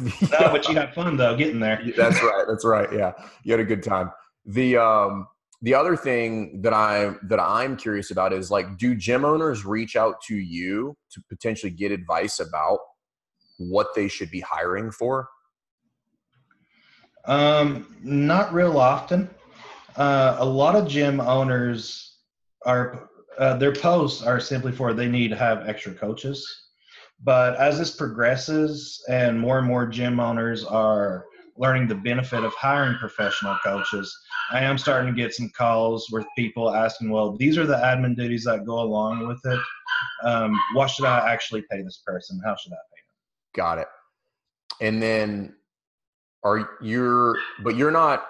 No, 0.00 0.50
but 0.50 0.66
you 0.68 0.74
had 0.74 0.94
fun 0.94 1.18
though 1.18 1.36
getting 1.36 1.60
there. 1.60 1.80
that's 1.96 2.22
right. 2.22 2.44
That's 2.48 2.64
right. 2.64 2.90
Yeah, 2.92 3.12
you 3.44 3.52
had 3.52 3.60
a 3.60 3.64
good 3.64 3.82
time. 3.82 4.10
The 4.46 4.78
um 4.78 5.28
the 5.62 5.74
other 5.74 5.96
thing 5.96 6.60
that 6.62 6.72
I 6.72 7.14
that 7.24 7.40
I'm 7.40 7.76
curious 7.76 8.10
about 8.10 8.32
is 8.32 8.50
like, 8.50 8.76
do 8.76 8.94
gym 8.94 9.24
owners 9.24 9.64
reach 9.64 9.96
out 9.96 10.20
to 10.28 10.36
you 10.36 10.96
to 11.12 11.22
potentially 11.28 11.70
get 11.70 11.92
advice 11.92 12.40
about 12.40 12.78
what 13.58 13.94
they 13.94 14.08
should 14.08 14.30
be 14.30 14.40
hiring 14.40 14.90
for? 14.90 15.28
Um, 17.24 17.96
not 18.02 18.52
real 18.52 18.78
often. 18.78 19.30
Uh, 19.96 20.36
a 20.38 20.44
lot 20.44 20.76
of 20.76 20.86
gym 20.86 21.20
owners 21.20 22.18
are 22.66 23.08
uh, 23.38 23.56
their 23.56 23.72
posts 23.72 24.22
are 24.22 24.40
simply 24.40 24.72
for 24.72 24.92
they 24.92 25.08
need 25.08 25.28
to 25.28 25.36
have 25.36 25.68
extra 25.68 25.92
coaches. 25.92 26.64
But 27.22 27.56
as 27.56 27.78
this 27.78 27.96
progresses 27.96 29.02
and 29.08 29.40
more 29.40 29.58
and 29.58 29.66
more 29.66 29.86
gym 29.86 30.20
owners 30.20 30.64
are 30.64 31.24
learning 31.58 31.88
the 31.88 31.94
benefit 31.94 32.44
of 32.44 32.52
hiring 32.54 32.98
professional 32.98 33.56
coaches, 33.64 34.16
I 34.50 34.60
am 34.60 34.78
starting 34.78 35.14
to 35.14 35.20
get 35.20 35.34
some 35.34 35.50
calls 35.56 36.08
with 36.10 36.26
people 36.36 36.74
asking, 36.74 37.10
well, 37.10 37.36
these 37.36 37.58
are 37.58 37.66
the 37.66 37.76
admin 37.76 38.16
duties 38.16 38.44
that 38.44 38.64
go 38.64 38.80
along 38.80 39.26
with 39.26 39.40
it. 39.44 39.60
Um, 40.24 40.58
what 40.74 40.90
should 40.90 41.04
I 41.04 41.30
actually 41.30 41.62
pay 41.70 41.82
this 41.82 42.02
person? 42.06 42.40
How 42.44 42.56
should 42.56 42.72
I 42.72 42.76
pay 42.76 43.00
them? 43.00 43.54
Got 43.54 43.78
it. 43.78 43.88
And 44.80 45.02
then 45.02 45.54
are 46.44 46.76
you're 46.80 47.36
but 47.64 47.76
you're 47.76 47.90
not 47.90 48.26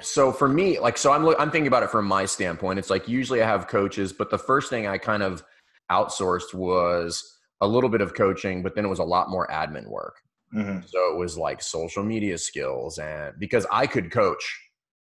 so 0.00 0.32
for 0.32 0.48
me 0.48 0.78
like 0.78 0.96
so 0.96 1.12
I'm 1.12 1.26
I'm 1.38 1.50
thinking 1.50 1.66
about 1.66 1.82
it 1.82 1.90
from 1.90 2.06
my 2.06 2.24
standpoint. 2.24 2.78
It's 2.78 2.90
like 2.90 3.06
usually 3.08 3.42
I 3.42 3.46
have 3.46 3.68
coaches, 3.68 4.12
but 4.12 4.30
the 4.30 4.38
first 4.38 4.70
thing 4.70 4.86
I 4.86 4.96
kind 4.96 5.22
of 5.22 5.42
outsourced 5.90 6.54
was 6.54 7.38
a 7.60 7.68
little 7.68 7.90
bit 7.90 8.00
of 8.00 8.14
coaching, 8.14 8.62
but 8.62 8.74
then 8.74 8.84
it 8.84 8.88
was 8.88 9.00
a 9.00 9.04
lot 9.04 9.28
more 9.28 9.46
admin 9.48 9.88
work. 9.88 10.16
Mhm. 10.54 10.88
So 10.88 11.12
it 11.12 11.16
was 11.18 11.38
like 11.38 11.62
social 11.62 12.02
media 12.02 12.36
skills 12.38 12.98
and 12.98 13.38
because 13.38 13.66
I 13.70 13.86
could 13.86 14.10
coach. 14.10 14.66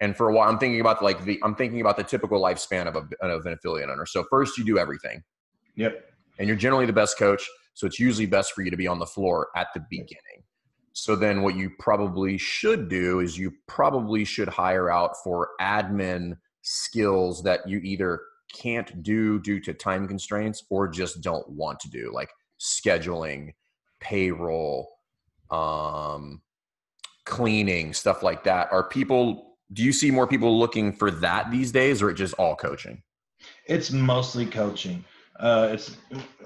And 0.01 0.17
for 0.17 0.29
a 0.29 0.33
while 0.33 0.49
I'm 0.49 0.57
thinking 0.57 0.81
about 0.81 1.01
like 1.03 1.23
the 1.23 1.39
I'm 1.43 1.55
thinking 1.55 1.79
about 1.79 1.95
the 1.97 2.03
typical 2.03 2.41
lifespan 2.41 2.87
of 2.87 2.95
a 2.95 3.25
of 3.25 3.45
an 3.45 3.53
affiliate 3.53 3.89
owner. 3.89 4.05
So 4.05 4.25
first 4.29 4.57
you 4.57 4.65
do 4.65 4.77
everything 4.77 5.23
Yep. 5.75 6.03
and 6.39 6.47
you're 6.47 6.57
generally 6.57 6.85
the 6.85 6.93
best 6.93 7.17
coach. 7.17 7.47
So 7.75 7.87
it's 7.87 7.99
usually 7.99 8.25
best 8.25 8.51
for 8.53 8.61
you 8.63 8.71
to 8.71 8.77
be 8.77 8.87
on 8.87 8.99
the 8.99 9.05
floor 9.05 9.49
at 9.55 9.67
the 9.73 9.85
beginning. 9.89 10.43
So 10.93 11.15
then 11.15 11.41
what 11.41 11.55
you 11.55 11.69
probably 11.79 12.37
should 12.37 12.89
do 12.89 13.21
is 13.21 13.37
you 13.37 13.53
probably 13.67 14.25
should 14.25 14.49
hire 14.49 14.89
out 14.89 15.15
for 15.23 15.51
admin 15.61 16.37
skills 16.63 17.41
that 17.43 17.67
you 17.67 17.79
either 17.79 18.19
can't 18.53 19.01
do 19.01 19.39
due 19.39 19.61
to 19.61 19.73
time 19.73 20.05
constraints 20.07 20.65
or 20.69 20.89
just 20.89 21.21
don't 21.21 21.47
want 21.49 21.79
to 21.79 21.89
do 21.89 22.11
like 22.13 22.29
scheduling, 22.59 23.53
payroll, 24.01 24.89
um, 25.51 26.41
cleaning, 27.25 27.93
stuff 27.93 28.23
like 28.23 28.43
that. 28.45 28.71
Are 28.71 28.83
people 28.83 29.51
do 29.73 29.83
you 29.83 29.93
see 29.93 30.11
more 30.11 30.27
people 30.27 30.59
looking 30.59 30.91
for 30.91 31.09
that 31.11 31.49
these 31.49 31.71
days 31.71 32.01
or 32.01 32.09
it 32.09 32.15
just 32.15 32.33
all 32.35 32.55
coaching? 32.55 33.01
It's 33.67 33.91
mostly 33.91 34.45
coaching. 34.45 35.03
Uh, 35.39 35.69
it's 35.71 35.97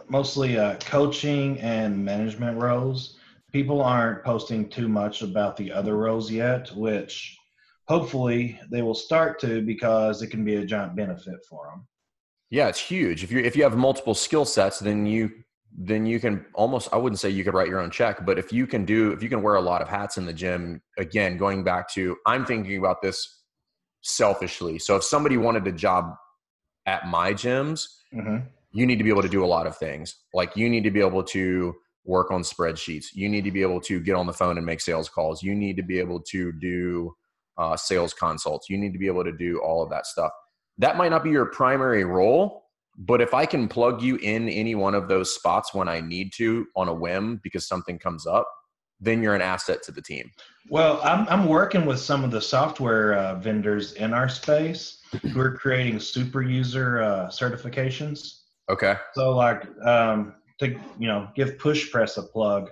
mostly 0.07 0.57
uh, 0.57 0.77
coaching 0.79 1.59
and 1.59 2.03
management 2.03 2.61
roles. 2.61 3.17
People 3.51 3.81
aren't 3.81 4.23
posting 4.23 4.69
too 4.69 4.87
much 4.87 5.21
about 5.21 5.57
the 5.57 5.71
other 5.71 5.97
roles 5.97 6.31
yet, 6.31 6.69
which 6.75 7.35
hopefully 7.87 8.59
they 8.69 8.81
will 8.81 8.95
start 8.95 9.39
to 9.39 9.61
because 9.61 10.21
it 10.21 10.27
can 10.27 10.43
be 10.43 10.55
a 10.55 10.65
giant 10.65 10.95
benefit 10.95 11.39
for 11.49 11.67
them. 11.67 11.87
Yeah, 12.49 12.67
it's 12.67 12.79
huge. 12.79 13.23
If 13.23 13.31
you 13.31 13.39
if 13.39 13.55
you 13.55 13.63
have 13.63 13.75
multiple 13.75 14.13
skill 14.13 14.45
sets, 14.45 14.79
then 14.79 15.05
you 15.05 15.31
then 15.77 16.05
you 16.05 16.19
can 16.19 16.45
almost 16.53 16.89
I 16.93 16.97
wouldn't 16.97 17.19
say 17.19 17.29
you 17.29 17.43
could 17.43 17.53
write 17.53 17.67
your 17.67 17.79
own 17.79 17.91
check, 17.91 18.25
but 18.25 18.39
if 18.39 18.53
you 18.53 18.65
can 18.65 18.85
do 18.85 19.11
if 19.11 19.21
you 19.21 19.29
can 19.29 19.41
wear 19.41 19.55
a 19.55 19.61
lot 19.61 19.81
of 19.81 19.89
hats 19.89 20.17
in 20.17 20.25
the 20.25 20.33
gym, 20.33 20.81
again, 20.97 21.37
going 21.37 21.63
back 21.63 21.91
to 21.93 22.17
I'm 22.25 22.45
thinking 22.45 22.77
about 22.77 23.01
this 23.01 23.43
selfishly. 24.01 24.79
So 24.79 24.95
if 24.95 25.03
somebody 25.03 25.37
wanted 25.37 25.67
a 25.67 25.71
job 25.71 26.15
at 26.85 27.07
my 27.07 27.33
gyms, 27.33 27.87
hmm 28.11 28.37
you 28.71 28.85
need 28.85 28.97
to 28.97 29.05
be 29.05 29.09
able 29.09 29.21
to 29.21 29.29
do 29.29 29.41
a 29.41 29.47
lot 29.47 29.67
of 29.67 29.77
things. 29.77 30.13
Like 30.33 30.57
you 30.57 30.69
need 30.69 30.83
to 30.83 30.91
be 30.91 30.99
able 30.99 31.23
to 31.23 31.73
work 32.03 32.29
on 32.29 32.41
spreadsheets. 32.41 33.05
You 33.13 33.29
need 33.29 33.45
to 33.45 33.51
be 33.51 33.61
able 33.61 33.79
to 33.81 34.01
get 34.01 34.15
on 34.15 34.27
the 34.27 34.33
phone 34.33 34.57
and 34.57 34.65
make 34.65 34.81
sales 34.81 35.07
calls. 35.07 35.41
You 35.41 35.55
need 35.55 35.77
to 35.77 35.81
be 35.81 35.97
able 35.97 36.19
to 36.31 36.51
do 36.51 37.15
uh, 37.57 37.77
sales 37.77 38.13
consults. 38.13 38.69
You 38.69 38.77
need 38.77 38.91
to 38.91 38.99
be 38.99 39.07
able 39.07 39.23
to 39.23 39.31
do 39.31 39.61
all 39.61 39.81
of 39.81 39.89
that 39.91 40.05
stuff. 40.05 40.31
That 40.77 40.97
might 40.97 41.09
not 41.09 41.23
be 41.23 41.29
your 41.31 41.45
primary 41.45 42.03
role, 42.03 42.64
but 42.97 43.21
if 43.21 43.33
I 43.33 43.45
can 43.45 43.67
plug 43.67 44.01
you 44.01 44.15
in 44.17 44.47
any 44.47 44.75
one 44.75 44.95
of 44.95 45.07
those 45.07 45.33
spots 45.33 45.73
when 45.73 45.87
I 45.87 45.99
need 45.99 46.31
to 46.37 46.65
on 46.75 46.87
a 46.87 46.93
whim 46.93 47.39
because 47.43 47.67
something 47.67 47.99
comes 47.99 48.25
up, 48.25 48.47
then 49.01 49.21
you're 49.21 49.35
an 49.35 49.41
asset 49.41 49.83
to 49.83 49.91
the 49.91 50.01
team. 50.01 50.31
Well, 50.69 51.01
I'm, 51.03 51.27
I'm 51.27 51.47
working 51.47 51.85
with 51.85 51.99
some 51.99 52.23
of 52.23 52.31
the 52.31 52.41
software 52.41 53.15
uh, 53.15 53.35
vendors 53.35 53.93
in 53.93 54.13
our 54.13 54.29
space 54.29 55.01
who 55.33 55.39
are 55.41 55.51
creating 55.51 55.99
super 55.99 56.41
user 56.41 57.01
uh, 57.01 57.27
certifications. 57.27 58.39
Okay. 58.69 58.95
So, 59.13 59.31
like, 59.31 59.63
um, 59.85 60.35
to 60.59 60.69
you 60.97 61.07
know, 61.07 61.27
give 61.35 61.59
push 61.59 61.91
press 61.91 62.17
a 62.17 62.23
plug. 62.23 62.69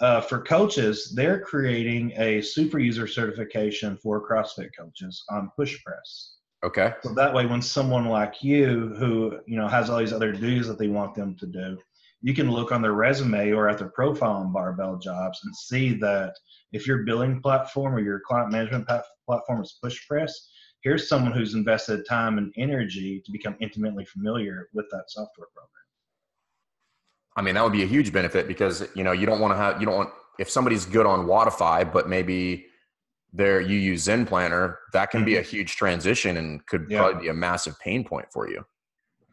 uh, 0.00 0.20
for 0.20 0.40
coaches, 0.42 1.12
they're 1.14 1.40
creating 1.40 2.12
a 2.16 2.40
super 2.40 2.78
user 2.78 3.06
certification 3.06 3.96
for 3.96 4.26
CrossFit 4.26 4.70
coaches 4.78 5.24
on 5.30 5.50
push 5.56 5.82
press. 5.84 6.36
Okay. 6.64 6.92
So 7.02 7.14
that 7.14 7.32
way, 7.32 7.46
when 7.46 7.62
someone 7.62 8.06
like 8.06 8.42
you, 8.42 8.94
who 8.98 9.38
you 9.46 9.56
know 9.56 9.68
has 9.68 9.90
all 9.90 9.98
these 9.98 10.12
other 10.12 10.32
duties 10.32 10.66
that 10.66 10.78
they 10.78 10.88
want 10.88 11.14
them 11.14 11.36
to 11.36 11.46
do, 11.46 11.78
you 12.20 12.34
can 12.34 12.50
look 12.50 12.72
on 12.72 12.82
their 12.82 12.94
resume 12.94 13.52
or 13.52 13.68
at 13.68 13.78
their 13.78 13.90
profile 13.90 14.32
on 14.32 14.52
Barbell 14.52 14.98
Jobs 14.98 15.40
and 15.44 15.54
see 15.54 15.94
that 15.94 16.34
if 16.72 16.86
your 16.86 17.04
billing 17.04 17.40
platform 17.40 17.94
or 17.94 18.00
your 18.00 18.20
client 18.26 18.50
management 18.50 18.88
platform 19.26 19.62
is 19.62 19.78
push 19.80 20.06
press, 20.08 20.50
here's 20.82 21.08
someone 21.08 21.32
who's 21.32 21.54
invested 21.54 22.04
time 22.06 22.38
and 22.38 22.52
energy 22.56 23.22
to 23.24 23.30
become 23.30 23.56
intimately 23.60 24.04
familiar 24.04 24.68
with 24.72 24.86
that 24.90 25.04
software 25.08 25.46
program. 25.54 25.68
I 27.36 27.42
mean, 27.42 27.54
that 27.54 27.62
would 27.62 27.72
be 27.72 27.84
a 27.84 27.86
huge 27.86 28.12
benefit 28.12 28.48
because 28.48 28.84
you 28.96 29.04
know 29.04 29.12
you 29.12 29.26
don't 29.26 29.40
want 29.40 29.52
to 29.52 29.56
have 29.56 29.78
you 29.78 29.86
don't 29.86 29.96
want 29.96 30.10
if 30.40 30.50
somebody's 30.50 30.84
good 30.84 31.06
on 31.06 31.26
Wodify, 31.26 31.90
but 31.90 32.08
maybe 32.08 32.66
there 33.38 33.60
you 33.60 33.78
use 33.78 34.02
Zen 34.02 34.26
Planner, 34.26 34.78
that 34.92 35.10
can 35.10 35.20
mm-hmm. 35.20 35.26
be 35.26 35.36
a 35.36 35.42
huge 35.42 35.76
transition 35.76 36.36
and 36.36 36.66
could 36.66 36.86
yeah. 36.90 36.98
probably 36.98 37.22
be 37.22 37.28
a 37.28 37.34
massive 37.34 37.78
pain 37.78 38.04
point 38.04 38.26
for 38.32 38.50
you. 38.50 38.62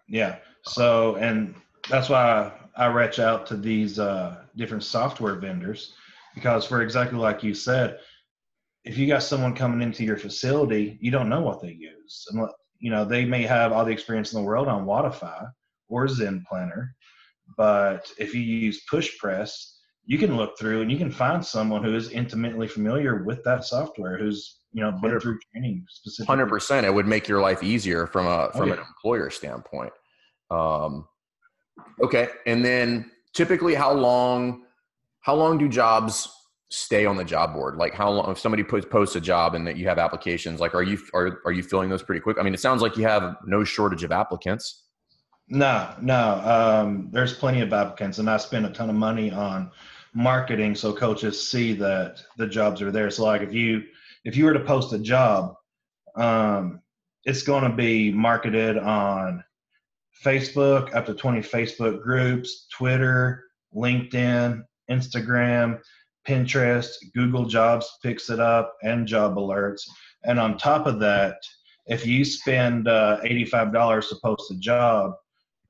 Yeah. 0.07 0.37
So, 0.61 1.15
and 1.15 1.55
that's 1.89 2.07
why 2.07 2.51
I, 2.77 2.85
I 2.85 2.87
reach 2.87 3.19
out 3.19 3.45
to 3.47 3.57
these 3.57 3.99
uh, 3.99 4.43
different 4.55 4.83
software 4.83 5.35
vendors 5.35 5.93
because, 6.35 6.65
for 6.65 6.81
exactly 6.81 7.17
like 7.17 7.43
you 7.43 7.53
said, 7.53 7.99
if 8.83 8.97
you 8.97 9.07
got 9.07 9.23
someone 9.23 9.55
coming 9.55 9.81
into 9.81 10.03
your 10.03 10.17
facility, 10.17 10.97
you 11.01 11.09
don't 11.09 11.29
know 11.29 11.41
what 11.41 11.61
they 11.61 11.71
use. 11.71 12.27
And, 12.29 12.47
you 12.77 12.91
know, 12.91 13.03
they 13.03 13.25
may 13.25 13.41
have 13.41 13.71
all 13.71 13.83
the 13.83 13.91
experience 13.91 14.31
in 14.31 14.39
the 14.39 14.45
world 14.45 14.67
on 14.67 14.85
Wodify 14.85 15.47
or 15.89 16.07
Zen 16.07 16.45
Planner, 16.47 16.95
but 17.57 18.11
if 18.19 18.35
you 18.35 18.41
use 18.41 18.83
Push 18.89 19.17
Press, 19.17 19.74
you 20.05 20.17
can 20.17 20.37
look 20.37 20.57
through 20.57 20.81
and 20.81 20.91
you 20.91 20.97
can 20.97 21.11
find 21.11 21.43
someone 21.43 21.83
who 21.83 21.95
is 21.95 22.11
intimately 22.11 22.67
familiar 22.67 23.23
with 23.23 23.43
that 23.43 23.65
software, 23.65 24.17
who's 24.17 24.59
you 24.71 24.83
know 24.83 24.91
been 24.91 25.19
through 25.19 25.39
training 25.51 25.85
specifically. 25.89 26.31
Hundred 26.31 26.47
percent, 26.47 26.85
it 26.85 26.93
would 26.93 27.07
make 27.07 27.27
your 27.27 27.41
life 27.41 27.63
easier 27.63 28.07
from 28.07 28.27
a 28.27 28.51
from 28.51 28.63
oh, 28.63 28.65
yeah. 28.65 28.73
an 28.73 28.79
employer 28.79 29.29
standpoint. 29.29 29.93
Um, 30.51 31.07
okay, 32.03 32.29
and 32.45 32.63
then 32.63 33.11
typically, 33.33 33.73
how 33.73 33.93
long 33.93 34.65
how 35.21 35.33
long 35.33 35.57
do 35.57 35.67
jobs 35.67 36.29
stay 36.69 37.05
on 37.05 37.17
the 37.17 37.23
job 37.23 37.53
board? 37.53 37.77
Like 37.77 37.93
how 37.93 38.11
long 38.11 38.31
if 38.31 38.37
somebody 38.37 38.63
puts 38.63 38.85
posts 38.85 39.15
a 39.15 39.21
job 39.21 39.55
and 39.55 39.65
that 39.65 39.77
you 39.77 39.87
have 39.87 39.97
applications, 39.97 40.59
like 40.59 40.75
are 40.75 40.83
you 40.83 40.99
are 41.15 41.41
are 41.45 41.51
you 41.51 41.63
filling 41.63 41.89
those 41.89 42.03
pretty 42.03 42.21
quick? 42.21 42.37
I 42.39 42.43
mean, 42.43 42.53
it 42.53 42.59
sounds 42.59 42.81
like 42.83 42.95
you 42.95 43.03
have 43.03 43.37
no 43.45 43.63
shortage 43.63 44.03
of 44.03 44.11
applicants. 44.11 44.83
No, 45.47 45.93
no. 46.01 46.41
Um, 46.43 47.09
there's 47.11 47.33
plenty 47.33 47.61
of 47.61 47.71
applicants, 47.71 48.17
and 48.17 48.29
I 48.29 48.37
spend 48.37 48.65
a 48.65 48.69
ton 48.69 48.89
of 48.89 48.95
money 48.95 49.31
on 49.31 49.71
marketing 50.15 50.73
so 50.73 50.93
coaches 50.93 51.47
see 51.47 51.73
that 51.73 52.23
the 52.37 52.47
jobs 52.47 52.81
are 52.81 52.91
there. 52.91 53.11
So 53.11 53.25
like 53.25 53.41
if 53.41 53.53
you 53.53 53.83
if 54.23 54.35
you 54.35 54.45
were 54.45 54.53
to 54.53 54.59
post 54.61 54.93
a 54.93 54.99
job, 54.99 55.53
um, 56.15 56.81
it's 57.25 57.43
going 57.43 57.69
to 57.69 57.75
be 57.75 58.11
marketed 58.11 58.77
on 58.77 59.43
Facebook, 60.23 60.95
up 60.95 61.05
to 61.05 61.13
20 61.13 61.41
Facebook 61.41 62.01
groups, 62.01 62.67
Twitter, 62.71 63.43
LinkedIn, 63.75 64.63
Instagram, 64.89 65.79
Pinterest, 66.27 66.89
Google 67.13 67.45
Jobs 67.45 67.99
picks 68.01 68.29
it 68.29 68.39
up, 68.39 68.73
and 68.81 69.07
job 69.07 69.35
alerts. 69.35 69.81
And 70.23 70.39
on 70.39 70.57
top 70.57 70.87
of 70.87 70.99
that, 71.01 71.37
if 71.85 72.05
you 72.05 72.25
spend 72.25 72.87
uh, 72.87 73.19
$85 73.23 74.09
to 74.09 74.15
post 74.23 74.49
a 74.51 74.55
job, 74.55 75.13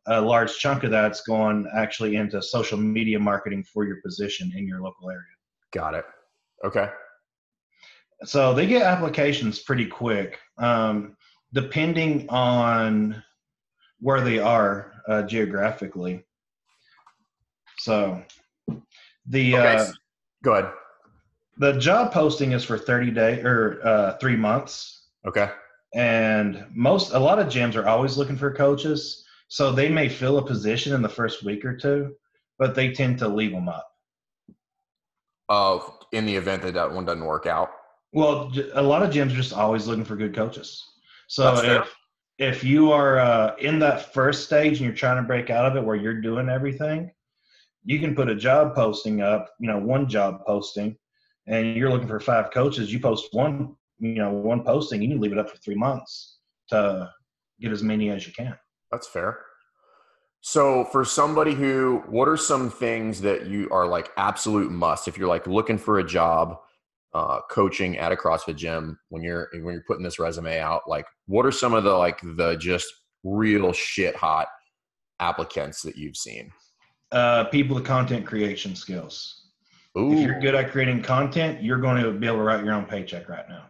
a 0.07 0.21
large 0.21 0.57
chunk 0.57 0.83
of 0.83 0.91
that's 0.91 1.21
going 1.21 1.67
actually 1.75 2.15
into 2.15 2.41
social 2.41 2.77
media 2.77 3.19
marketing 3.19 3.63
for 3.63 3.85
your 3.85 4.01
position 4.01 4.51
in 4.55 4.67
your 4.67 4.81
local 4.81 5.09
area. 5.09 5.23
Got 5.71 5.95
it. 5.95 6.05
Okay. 6.63 6.89
So 8.23 8.53
they 8.53 8.65
get 8.65 8.83
applications 8.83 9.59
pretty 9.59 9.85
quick, 9.85 10.39
um, 10.57 11.17
depending 11.53 12.27
on 12.29 13.21
where 13.99 14.21
they 14.21 14.39
are 14.39 14.93
uh, 15.07 15.23
geographically. 15.23 16.23
So 17.79 18.23
the 19.27 19.55
okay. 19.55 19.75
uh, 19.77 19.85
go 20.43 20.53
ahead. 20.53 20.71
The 21.57 21.73
job 21.73 22.13
posting 22.13 22.51
is 22.51 22.63
for 22.63 22.77
thirty 22.77 23.11
day 23.11 23.41
or 23.41 23.79
uh, 23.83 24.17
three 24.17 24.35
months. 24.35 25.07
Okay. 25.27 25.49
And 25.93 26.65
most 26.73 27.13
a 27.13 27.19
lot 27.19 27.39
of 27.39 27.47
gyms 27.47 27.75
are 27.75 27.87
always 27.87 28.17
looking 28.17 28.37
for 28.37 28.53
coaches 28.53 29.24
so 29.47 29.71
they 29.71 29.89
may 29.89 30.09
fill 30.09 30.37
a 30.37 30.45
position 30.45 30.93
in 30.93 31.01
the 31.01 31.09
first 31.09 31.43
week 31.43 31.63
or 31.65 31.75
two, 31.75 32.15
but 32.57 32.75
they 32.75 32.91
tend 32.91 33.19
to 33.19 33.27
leave 33.27 33.51
them 33.51 33.69
up. 33.69 33.87
Oh, 35.49 35.99
in 36.11 36.25
the 36.25 36.35
event 36.35 36.63
that 36.63 36.73
that 36.73 36.91
one 36.91 37.05
doesn't 37.05 37.25
work 37.25 37.45
out. 37.45 37.69
Well, 38.13 38.51
a 38.73 38.81
lot 38.81 39.03
of 39.03 39.11
gyms 39.11 39.31
are 39.33 39.35
just 39.35 39.53
always 39.53 39.87
looking 39.87 40.05
for 40.05 40.15
good 40.15 40.33
coaches. 40.33 40.83
So 41.27 41.53
if 41.63 41.95
if 42.37 42.63
you 42.63 42.91
are 42.91 43.19
uh, 43.19 43.55
in 43.57 43.79
that 43.79 44.13
first 44.13 44.45
stage 44.45 44.77
and 44.77 44.81
you're 44.81 44.93
trying 44.95 45.17
to 45.17 45.27
break 45.27 45.49
out 45.49 45.65
of 45.65 45.75
it, 45.75 45.85
where 45.85 45.95
you're 45.95 46.21
doing 46.21 46.49
everything, 46.49 47.11
you 47.83 47.99
can 47.99 48.15
put 48.15 48.29
a 48.29 48.35
job 48.35 48.75
posting 48.75 49.21
up. 49.21 49.49
You 49.59 49.67
know, 49.67 49.79
one 49.79 50.07
job 50.07 50.45
posting, 50.45 50.97
and 51.47 51.75
you're 51.75 51.91
looking 51.91 52.07
for 52.07 52.19
five 52.19 52.51
coaches. 52.51 52.91
You 52.91 52.99
post 52.99 53.27
one, 53.33 53.75
you 53.99 54.15
know, 54.15 54.31
one 54.31 54.63
posting. 54.63 55.01
You 55.01 55.09
can 55.09 55.21
leave 55.21 55.31
it 55.33 55.37
up 55.37 55.49
for 55.49 55.57
three 55.57 55.75
months 55.75 56.37
to 56.69 57.11
get 57.59 57.71
as 57.71 57.83
many 57.83 58.09
as 58.09 58.25
you 58.25 58.33
can. 58.33 58.55
That's 58.95 59.07
fair. 59.07 59.39
So, 60.39 60.85
for 60.85 61.03
somebody 61.03 61.53
who, 61.53 62.01
what 62.07 62.29
are 62.29 62.37
some 62.37 62.69
things 62.69 63.19
that 63.21 63.47
you 63.47 63.67
are 63.71 63.85
like 63.85 64.09
absolute 64.15 64.71
must 64.71 65.09
if 65.09 65.17
you're 65.17 65.27
like 65.27 65.47
looking 65.47 65.77
for 65.77 65.99
a 65.99 66.03
job, 66.03 66.55
uh, 67.13 67.41
coaching 67.51 67.97
at 67.97 68.13
a 68.13 68.15
CrossFit 68.15 68.55
gym 68.55 68.97
when 69.09 69.21
you're 69.21 69.49
when 69.51 69.73
you're 69.73 69.83
putting 69.85 70.03
this 70.03 70.17
resume 70.17 70.59
out? 70.59 70.83
Like, 70.87 71.05
what 71.25 71.45
are 71.45 71.51
some 71.51 71.73
of 71.73 71.83
the 71.83 71.91
like 71.91 72.21
the 72.37 72.55
just 72.55 72.87
real 73.25 73.73
shit 73.73 74.15
hot 74.15 74.47
applicants 75.19 75.81
that 75.81 75.97
you've 75.97 76.15
seen? 76.15 76.51
Uh, 77.11 77.43
people 77.45 77.75
with 77.75 77.83
content 77.83 78.25
creation 78.25 78.77
skills. 78.77 79.49
Ooh. 79.97 80.13
If 80.13 80.19
you're 80.19 80.39
good 80.39 80.55
at 80.55 80.71
creating 80.71 81.01
content, 81.01 81.61
you're 81.61 81.79
going 81.79 82.01
to 82.01 82.13
be 82.13 82.27
able 82.27 82.37
to 82.37 82.43
write 82.43 82.63
your 82.63 82.75
own 82.75 82.85
paycheck 82.85 83.27
right 83.27 83.45
now. 83.49 83.65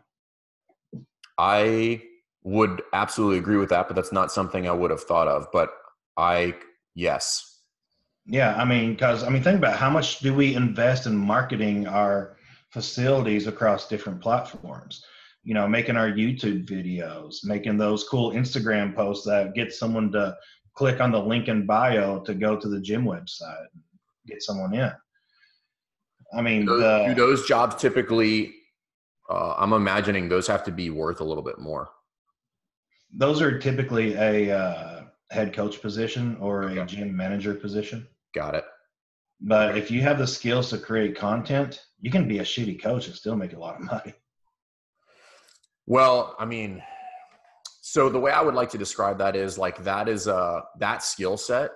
I 1.40 2.04
would 2.46 2.84
absolutely 2.94 3.40
agree 3.40 3.58
with 3.58 3.70
that, 3.70 3.88
but 3.88 3.96
that's 3.96 4.12
not 4.12 4.32
something 4.32 4.70
I 4.70 4.72
would 4.72 4.92
have 4.92 5.04
thought 5.04 5.28
of. 5.28 5.48
But 5.52 5.72
I, 6.16 6.54
yes. 6.94 7.60
Yeah, 8.28 8.56
I 8.56 8.66
mean, 8.66 8.92
because 8.92 9.24
I 9.24 9.30
mean, 9.30 9.44
think 9.44 9.58
about 9.58 9.78
how 9.78 9.90
much 9.90 10.20
do 10.20 10.34
we 10.34 10.56
invest 10.56 11.08
in 11.08 11.18
marketing 11.18 11.88
our 11.88 12.38
facilities 12.70 13.48
across 13.48 13.88
different 13.88 14.22
platforms? 14.22 15.04
You 15.44 15.56
know, 15.56 15.68
making 15.68 15.98
our 15.98 16.10
YouTube 16.10 16.68
videos, 16.68 17.38
making 17.44 17.78
those 17.78 18.04
cool 18.04 18.32
Instagram 18.32 18.96
posts 18.96 19.26
that 19.26 19.56
get 19.56 19.74
someone 19.74 20.12
to 20.12 20.36
click 20.76 21.02
on 21.02 21.12
the 21.12 21.20
link 21.20 21.48
in 21.48 21.66
bio 21.66 22.20
to 22.22 22.34
go 22.36 22.56
to 22.56 22.68
the 22.68 22.80
gym 22.80 23.06
website, 23.06 23.66
and 23.74 23.84
get 24.28 24.44
someone 24.44 24.74
in. 24.74 24.92
I 26.36 26.42
mean, 26.42 26.66
do 26.66 26.80
those, 26.80 27.08
the, 27.08 27.14
do 27.14 27.16
those 27.16 27.48
jobs 27.48 27.76
typically? 27.76 28.54
Uh, 29.30 29.56
I'm 29.58 29.74
imagining 29.74 30.30
those 30.30 30.46
have 30.46 30.64
to 30.66 30.72
be 30.72 30.92
worth 30.92 31.22
a 31.22 31.24
little 31.24 31.44
bit 31.44 31.58
more 31.58 31.90
those 33.14 33.42
are 33.42 33.60
typically 33.60 34.14
a 34.16 34.58
uh, 34.58 35.04
head 35.32 35.54
coach 35.54 35.82
position 35.82 36.38
or 36.40 36.64
a 36.64 36.86
gym 36.86 37.16
manager 37.16 37.54
position. 37.54 38.08
Got 38.34 38.56
it. 38.56 38.66
But 39.42 39.78
if 39.78 39.92
you 39.92 40.02
have 40.02 40.18
the 40.18 40.28
skills 40.28 40.70
to 40.70 40.78
create 40.78 41.18
content, 41.18 41.82
you 42.00 42.10
can 42.10 42.28
be 42.28 42.40
a 42.40 42.44
shitty 42.44 42.82
coach 42.82 43.08
and 43.08 43.16
still 43.16 43.36
make 43.36 43.54
a 43.54 43.60
lot 43.60 43.76
of 43.76 43.82
money. 43.82 44.14
Well, 45.88 46.36
I 46.40 46.46
mean, 46.46 46.82
so 47.82 48.10
the 48.10 48.20
way 48.20 48.32
I 48.32 48.42
would 48.42 48.56
like 48.56 48.70
to 48.72 48.78
describe 48.78 49.18
that 49.20 49.36
is 49.36 49.58
like 49.58 49.84
that 49.84 50.10
is 50.10 50.28
a 50.28 50.64
that 50.80 51.04
skill 51.04 51.38
set 51.38 51.72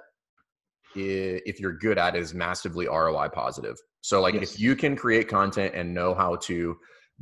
if 0.96 1.60
you're 1.60 1.78
good 1.78 1.98
at 1.98 2.16
is 2.16 2.34
massively 2.34 2.88
ROI 2.88 3.30
positive. 3.30 3.78
So 4.02 4.22
like 4.22 4.34
yes. 4.34 4.54
if 4.54 4.60
you 4.60 4.76
can 4.76 4.96
create 4.96 5.28
content 5.28 5.76
and 5.76 5.94
know 5.94 6.14
how 6.14 6.38
to 6.38 6.78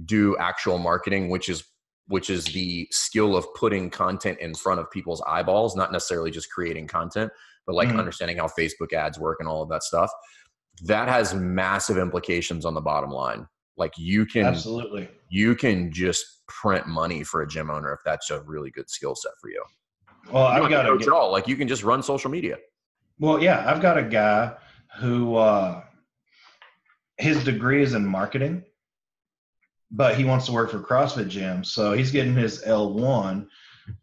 do 0.06 0.38
actual 0.38 0.78
marketing, 0.78 1.30
which 1.30 1.50
is 1.50 1.64
which 2.08 2.30
is 2.30 2.46
the 2.46 2.88
skill 2.92 3.36
of 3.36 3.46
putting 3.54 3.90
content 3.90 4.40
in 4.40 4.54
front 4.54 4.80
of 4.80 4.90
people's 4.92 5.22
eyeballs, 5.28 5.76
not 5.76 5.92
necessarily 5.92 6.32
just 6.32 6.50
creating 6.50 6.88
content, 6.88 7.32
but 7.66 7.76
like 7.76 7.90
mm-hmm. 7.90 8.00
understanding 8.00 8.38
how 8.38 8.48
Facebook 8.48 8.94
ads 8.94 9.20
work 9.20 9.38
and 9.40 9.48
all 9.48 9.62
of 9.62 9.70
that 9.70 9.84
stuff. 9.84 10.10
That 10.84 11.08
has 11.10 11.34
massive 11.34 11.98
implications 11.98 12.66
on 12.66 12.74
the 12.74 12.82
bottom 12.82 13.12
line. 13.12 13.48
Like 13.78 13.94
you 13.98 14.26
can 14.26 14.46
absolutely 14.46 15.08
you 15.30 15.56
can 15.56 15.92
just 15.92 16.46
print 16.48 16.88
money 16.88 17.24
for 17.24 17.42
a 17.42 17.48
gym 17.48 17.70
owner 17.70 17.94
if 17.94 18.00
that's 18.06 18.30
a 18.32 18.42
really 18.42 18.72
good 18.72 18.90
skill 18.90 19.16
set 19.16 19.34
for 19.40 19.50
you. 19.50 19.64
Well, 20.32 20.44
I've 20.44 20.70
got 20.70 20.84
to 20.84 20.98
get, 20.98 21.10
all. 21.10 21.32
Like 21.32 21.48
you 21.48 21.56
can 21.56 21.68
just 21.68 21.84
run 21.84 22.02
social 22.02 22.30
media. 22.30 22.58
Well, 23.20 23.42
yeah, 23.42 23.64
I've 23.70 23.82
got 23.82 23.98
a 23.98 24.04
guy 24.04 24.54
who 25.00 25.36
uh, 25.36 25.84
his 27.18 27.44
degree 27.44 27.82
is 27.82 27.94
in 27.94 28.06
marketing 28.06 28.64
but 29.92 30.16
he 30.16 30.24
wants 30.24 30.46
to 30.46 30.52
work 30.52 30.72
for 30.72 30.80
CrossFit 30.80 31.30
Gym. 31.30 31.64
So 31.64 31.94
he's 31.94 32.12
getting 32.12 32.36
his 32.36 32.64
L1 32.64 33.48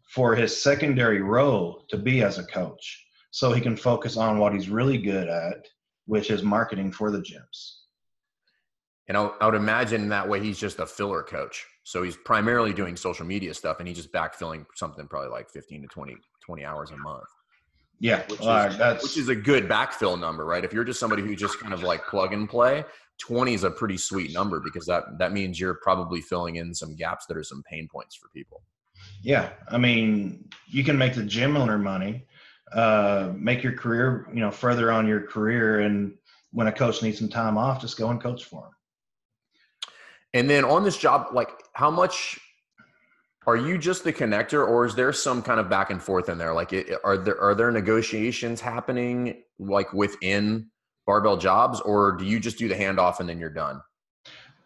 for 0.07 0.35
his 0.35 0.59
secondary 0.59 1.21
role 1.21 1.85
to 1.89 1.97
be 1.97 2.23
as 2.23 2.37
a 2.37 2.43
coach. 2.43 3.05
So 3.31 3.51
he 3.51 3.61
can 3.61 3.75
focus 3.75 4.17
on 4.17 4.39
what 4.39 4.53
he's 4.53 4.69
really 4.69 4.97
good 4.97 5.27
at, 5.27 5.67
which 6.05 6.31
is 6.31 6.41
marketing 6.41 6.91
for 6.91 7.11
the 7.11 7.19
gyms. 7.19 7.73
And 9.07 9.17
I, 9.17 9.25
I 9.39 9.45
would 9.45 9.55
imagine 9.55 10.09
that 10.09 10.27
way 10.27 10.41
he's 10.41 10.57
just 10.57 10.79
a 10.79 10.85
filler 10.85 11.21
coach. 11.21 11.65
So 11.83 12.01
he's 12.01 12.17
primarily 12.17 12.73
doing 12.73 12.95
social 12.95 13.25
media 13.25 13.53
stuff 13.53 13.79
and 13.79 13.87
he's 13.87 13.97
just 13.97 14.11
backfilling 14.11 14.65
something 14.73 15.07
probably 15.07 15.29
like 15.29 15.49
15 15.49 15.83
to 15.83 15.87
20, 15.87 16.15
20 16.43 16.65
hours 16.65 16.91
a 16.91 16.97
month. 16.97 17.25
Yeah, 17.99 18.23
which, 18.27 18.41
uh, 18.41 18.67
is, 18.69 18.77
that's 18.77 19.03
which 19.03 19.17
is 19.17 19.29
a 19.29 19.35
good 19.35 19.69
backfill 19.69 20.19
number, 20.19 20.45
right? 20.45 20.65
If 20.65 20.73
you're 20.73 20.83
just 20.83 20.99
somebody 20.99 21.21
who 21.21 21.35
just 21.35 21.59
kind 21.59 21.73
of 21.73 21.83
like 21.83 22.05
plug 22.07 22.33
and 22.33 22.49
play, 22.49 22.83
20 23.19 23.53
is 23.53 23.63
a 23.63 23.71
pretty 23.71 23.97
sweet 23.97 24.33
number 24.33 24.59
because 24.59 24.85
that 24.85 25.03
that 25.19 25.31
means 25.31 25.59
you're 25.59 25.75
probably 25.75 26.21
filling 26.21 26.57
in 26.57 26.73
some 26.73 26.95
gaps 26.95 27.25
that 27.27 27.37
are 27.37 27.43
some 27.43 27.63
pain 27.63 27.87
points 27.91 28.15
for 28.15 28.29
people. 28.29 28.63
Yeah, 29.21 29.51
I 29.69 29.77
mean, 29.77 30.49
you 30.67 30.83
can 30.83 30.97
make 30.97 31.13
the 31.15 31.23
gym 31.23 31.57
owner 31.57 31.77
money, 31.77 32.25
uh, 32.73 33.31
make 33.35 33.63
your 33.63 33.73
career, 33.73 34.27
you 34.33 34.39
know, 34.39 34.51
further 34.51 34.91
on 34.91 35.07
your 35.07 35.21
career, 35.21 35.81
and 35.81 36.13
when 36.51 36.67
a 36.67 36.71
coach 36.71 37.01
needs 37.01 37.19
some 37.19 37.29
time 37.29 37.57
off, 37.57 37.81
just 37.81 37.97
go 37.97 38.09
and 38.09 38.21
coach 38.21 38.43
for 38.45 38.65
him. 38.65 38.71
And 40.33 40.49
then 40.49 40.65
on 40.65 40.83
this 40.83 40.97
job, 40.97 41.27
like, 41.33 41.49
how 41.73 41.89
much 41.89 42.39
are 43.47 43.55
you 43.55 43.77
just 43.77 44.03
the 44.03 44.11
connector, 44.11 44.67
or 44.67 44.85
is 44.85 44.95
there 44.95 45.13
some 45.13 45.41
kind 45.41 45.59
of 45.59 45.69
back 45.69 45.89
and 45.91 46.01
forth 46.01 46.29
in 46.29 46.37
there? 46.37 46.53
Like, 46.53 46.73
it, 46.73 46.99
are 47.03 47.17
there 47.17 47.39
are 47.39 47.55
there 47.55 47.71
negotiations 47.71 48.59
happening 48.59 49.43
like 49.59 49.93
within 49.93 50.69
barbell 51.05 51.37
jobs, 51.37 51.79
or 51.81 52.13
do 52.13 52.25
you 52.25 52.39
just 52.39 52.57
do 52.57 52.67
the 52.67 52.75
handoff 52.75 53.19
and 53.19 53.29
then 53.29 53.39
you're 53.39 53.49
done? 53.49 53.81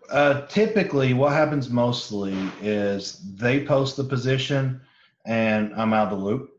Uh, 0.10 0.46
typically, 0.48 1.14
what 1.14 1.34
happens 1.34 1.70
mostly 1.70 2.36
is 2.62 3.22
they 3.36 3.66
post 3.66 3.96
the 3.96 4.04
position, 4.04 4.82
and 5.26 5.74
I'm 5.76 5.94
out 5.94 6.12
of 6.12 6.20
the 6.20 6.26
loop. 6.26 6.50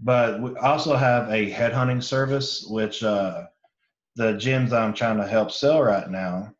But 0.00 0.42
we 0.42 0.54
also 0.56 0.94
have 0.96 1.30
a 1.30 1.50
headhunting 1.50 2.02
service, 2.02 2.66
which 2.68 3.02
uh, 3.02 3.44
the 4.16 4.34
gyms 4.34 4.72
I'm 4.72 4.92
trying 4.92 5.16
to 5.18 5.26
help 5.26 5.50
sell 5.50 5.82
right 5.82 6.10
now, 6.10 6.52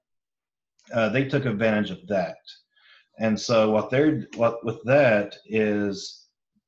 uh, 0.92 1.08
they 1.10 1.24
took 1.24 1.44
advantage 1.44 1.90
of 1.90 2.06
that. 2.08 2.38
And 3.18 3.38
so 3.38 3.70
what 3.70 3.90
they're 3.90 4.26
what 4.36 4.64
with 4.64 4.82
that 4.84 5.36
is 5.46 6.26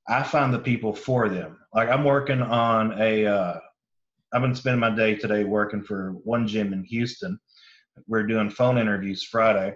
I 0.08 0.22
find 0.22 0.52
the 0.52 0.58
people 0.58 0.94
for 0.94 1.28
them. 1.28 1.58
Like 1.74 1.88
I'm 1.88 2.04
working 2.04 2.40
on 2.40 3.00
a 3.00 3.26
uh, 3.26 3.60
I've 4.32 4.42
been 4.42 4.54
spending 4.54 4.80
my 4.80 4.90
day 4.90 5.14
today 5.14 5.44
working 5.44 5.82
for 5.82 6.12
one 6.24 6.46
gym 6.46 6.72
in 6.72 6.84
Houston. 6.84 7.38
We're 8.06 8.26
doing 8.26 8.50
phone 8.50 8.78
interviews 8.78 9.22
Friday. 9.22 9.74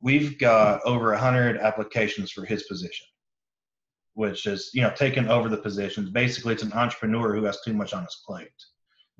We've 0.00 0.38
got 0.38 0.80
over 0.84 1.12
a 1.12 1.18
hundred 1.18 1.58
applications 1.58 2.30
for 2.30 2.44
his 2.44 2.64
position, 2.64 3.06
which 4.14 4.46
is 4.46 4.70
you 4.74 4.82
know 4.82 4.92
taking 4.96 5.28
over 5.28 5.48
the 5.48 5.56
positions. 5.56 6.10
Basically, 6.10 6.54
it's 6.54 6.62
an 6.62 6.72
entrepreneur 6.72 7.34
who 7.34 7.44
has 7.44 7.60
too 7.60 7.74
much 7.74 7.92
on 7.92 8.04
his 8.04 8.22
plate, 8.26 8.48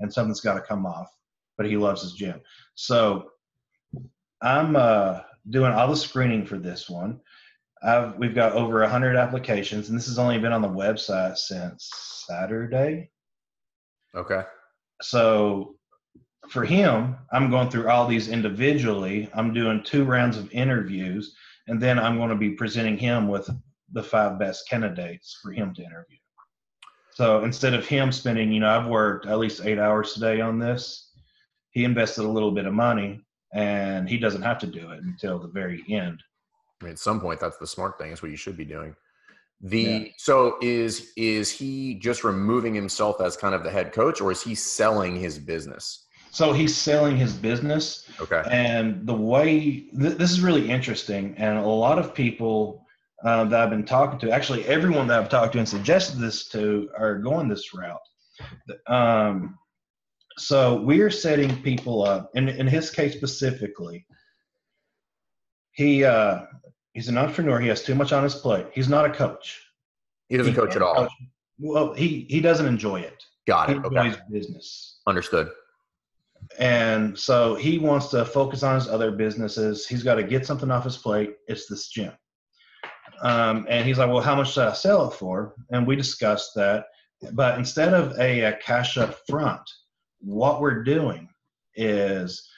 and 0.01 0.13
something's 0.13 0.41
got 0.41 0.55
to 0.55 0.61
come 0.61 0.87
off. 0.87 1.09
But 1.57 1.67
he 1.67 1.77
loves 1.77 2.03
his 2.03 2.13
gym, 2.13 2.41
so 2.75 3.31
I'm 4.43 4.77
uh, 4.77 5.21
doing 5.49 5.73
all 5.73 5.89
the 5.89 5.97
screening 5.97 6.45
for 6.45 6.59
this 6.59 6.91
one. 6.91 7.21
I've, 7.83 8.17
we've 8.17 8.35
got 8.35 8.53
over 8.53 8.81
100 8.81 9.17
applications, 9.17 9.89
and 9.89 9.99
this 9.99 10.07
has 10.07 10.19
only 10.19 10.39
been 10.39 10.53
on 10.53 10.63
the 10.63 10.69
website 10.69 11.37
since 11.37 11.91
Saturday. 12.27 13.11
Okay. 14.17 14.43
So 15.03 15.77
for 16.49 16.65
him, 16.65 17.17
I'm 17.33 17.51
going 17.51 17.71
through 17.71 17.89
all 17.89 18.07
these 18.07 18.29
individually. 18.29 19.29
I'm 19.35 19.53
doing 19.53 19.83
two 19.83 20.05
rounds 20.05 20.39
of 20.39 20.51
interviews, 20.53 21.35
and 21.67 21.81
then 21.81 21.99
I'm 21.99 22.17
going 22.17 22.31
to 22.31 22.37
be 22.37 22.51
presenting 22.51 22.97
him 22.97 23.29
with 23.29 23.49
the 23.93 24.03
five 24.03 24.39
best 24.39 24.69
candidates 24.69 25.39
for 25.43 25.53
him 25.53 25.75
to 25.75 25.83
interview. 25.83 26.19
So 27.15 27.45
instead 27.45 27.73
of 27.73 27.87
him 27.87 28.13
spending, 28.13 28.53
you 28.53 28.61
know, 28.61 28.69
I've 28.69 28.89
worked 28.89 29.27
at 29.27 29.39
least 29.39 29.65
eight 29.65 29.79
hours 29.79 30.13
today 30.13 30.41
on 30.41 30.59
this. 30.59 31.13
He 31.71 31.85
invested 31.85 32.25
a 32.25 32.29
little 32.29 32.51
bit 32.51 32.67
of 32.67 32.75
money 32.75 33.21
and 33.55 34.09
he 34.09 34.19
doesn't 34.19 34.43
have 34.43 34.59
to 34.59 34.67
do 34.67 34.91
it 34.91 35.03
until 35.03 35.39
the 35.39 35.49
very 35.49 35.83
end. 35.89 36.23
I 36.81 36.85
mean, 36.85 36.93
at 36.93 36.99
some 36.99 37.21
point, 37.21 37.41
that's 37.41 37.57
the 37.57 37.67
smart 37.67 37.99
thing. 37.99 38.11
That's 38.11 38.23
what 38.23 38.31
you 38.31 38.37
should 38.37 38.57
be 38.57 38.67
doing. 38.67 38.95
The 39.63 39.81
yeah. 39.81 40.05
so 40.19 40.57
is 40.61 41.13
is 41.17 41.51
he 41.51 41.95
just 41.95 42.25
removing 42.25 42.75
himself 42.75 43.21
as 43.21 43.37
kind 43.37 43.55
of 43.55 43.65
the 43.65 43.71
head 43.71 43.93
coach, 43.93 44.21
or 44.21 44.31
is 44.31 44.43
he 44.43 44.55
selling 44.55 45.17
his 45.17 45.39
business? 45.39 46.07
So 46.31 46.53
he's 46.53 46.77
selling 46.77 47.17
his 47.17 47.33
business. 47.33 48.09
Okay. 48.21 48.43
And 48.51 49.07
the 49.07 49.15
way 49.15 49.89
th- 49.99 50.19
this 50.19 50.31
is 50.31 50.41
really 50.43 50.71
interesting, 50.71 51.35
and 51.39 51.59
a 51.59 51.67
lot 51.67 51.99
of 51.99 52.15
people 52.15 52.85
uh, 53.25 53.45
that 53.45 53.61
I've 53.61 53.71
been 53.71 53.87
talking 53.87 54.19
to, 54.19 54.31
actually 54.31 54.67
everyone 54.67 55.07
that 55.07 55.19
I've 55.19 55.31
talked 55.31 55.55
to 55.55 55.59
and 55.59 55.69
suggested 55.69 56.19
this 56.19 56.49
to, 56.51 56.91
are 56.99 57.19
going 57.19 57.49
this 57.49 57.73
route. 57.73 57.99
Um, 58.87 59.57
so 60.37 60.83
we're 60.83 61.11
setting 61.11 61.63
people 61.63 62.05
up 62.05 62.31
in, 62.35 62.51
in 62.51 62.67
his 62.67 62.91
case 62.91 63.15
specifically 63.15 64.07
he 65.77 66.05
uh, 66.05 66.41
he's 66.97 67.09
an 67.09 67.19
entrepreneur. 67.19 67.61
He 67.61 67.69
has 67.69 67.83
too 67.83 67.95
much 67.95 68.13
on 68.13 68.25
his 68.25 68.35
plate. 68.35 68.67
He's 68.73 68.89
not 68.89 69.05
a 69.05 69.11
coach. 69.11 69.63
He 70.29 70.39
doesn't 70.39 70.55
he 70.55 70.59
coach 70.59 70.75
at 70.75 70.83
all. 70.83 70.95
coach. 70.95 71.13
well 71.59 71.93
he 71.93 72.27
he 72.31 72.41
doesn't 72.41 72.67
enjoy 72.67 73.01
it. 73.01 73.23
Got 73.47 73.69
it. 73.69 73.73
He 73.73 73.77
enjoys 73.77 74.15
okay. 74.15 74.23
business. 74.33 75.01
Understood. 75.07 75.51
And 76.59 77.17
so 77.19 77.55
he 77.55 77.79
wants 77.79 78.09
to 78.09 78.25
focus 78.25 78.63
on 78.63 78.77
his 78.77 78.89
other 78.89 79.11
businesses. 79.11 79.87
He's 79.87 80.03
got 80.03 80.15
to 80.15 80.23
get 80.23 80.47
something 80.47 80.71
off 80.71 80.85
his 80.85 80.97
plate. 80.97 81.35
It's 81.49 81.67
this 81.67 81.89
gym. 81.89 82.13
Um, 83.23 83.67
and 83.69 83.87
he's 83.87 83.99
like 83.99 84.09
well 84.09 84.21
how 84.23 84.35
much 84.35 84.55
should 84.55 84.67
i 84.67 84.73
sell 84.73 85.09
it 85.11 85.15
for? 85.15 85.55
And 85.71 85.87
we 85.87 85.97
discussed 85.97 86.53
that. 86.57 86.87
But 87.33 87.59
instead 87.59 87.93
of 87.93 88.19
a, 88.19 88.41
a 88.41 88.57
cash 88.57 88.97
up 88.97 89.19
front 89.29 89.63
what 90.21 90.63
we're 90.63 90.83
doing 90.83 91.29
is 91.75 92.49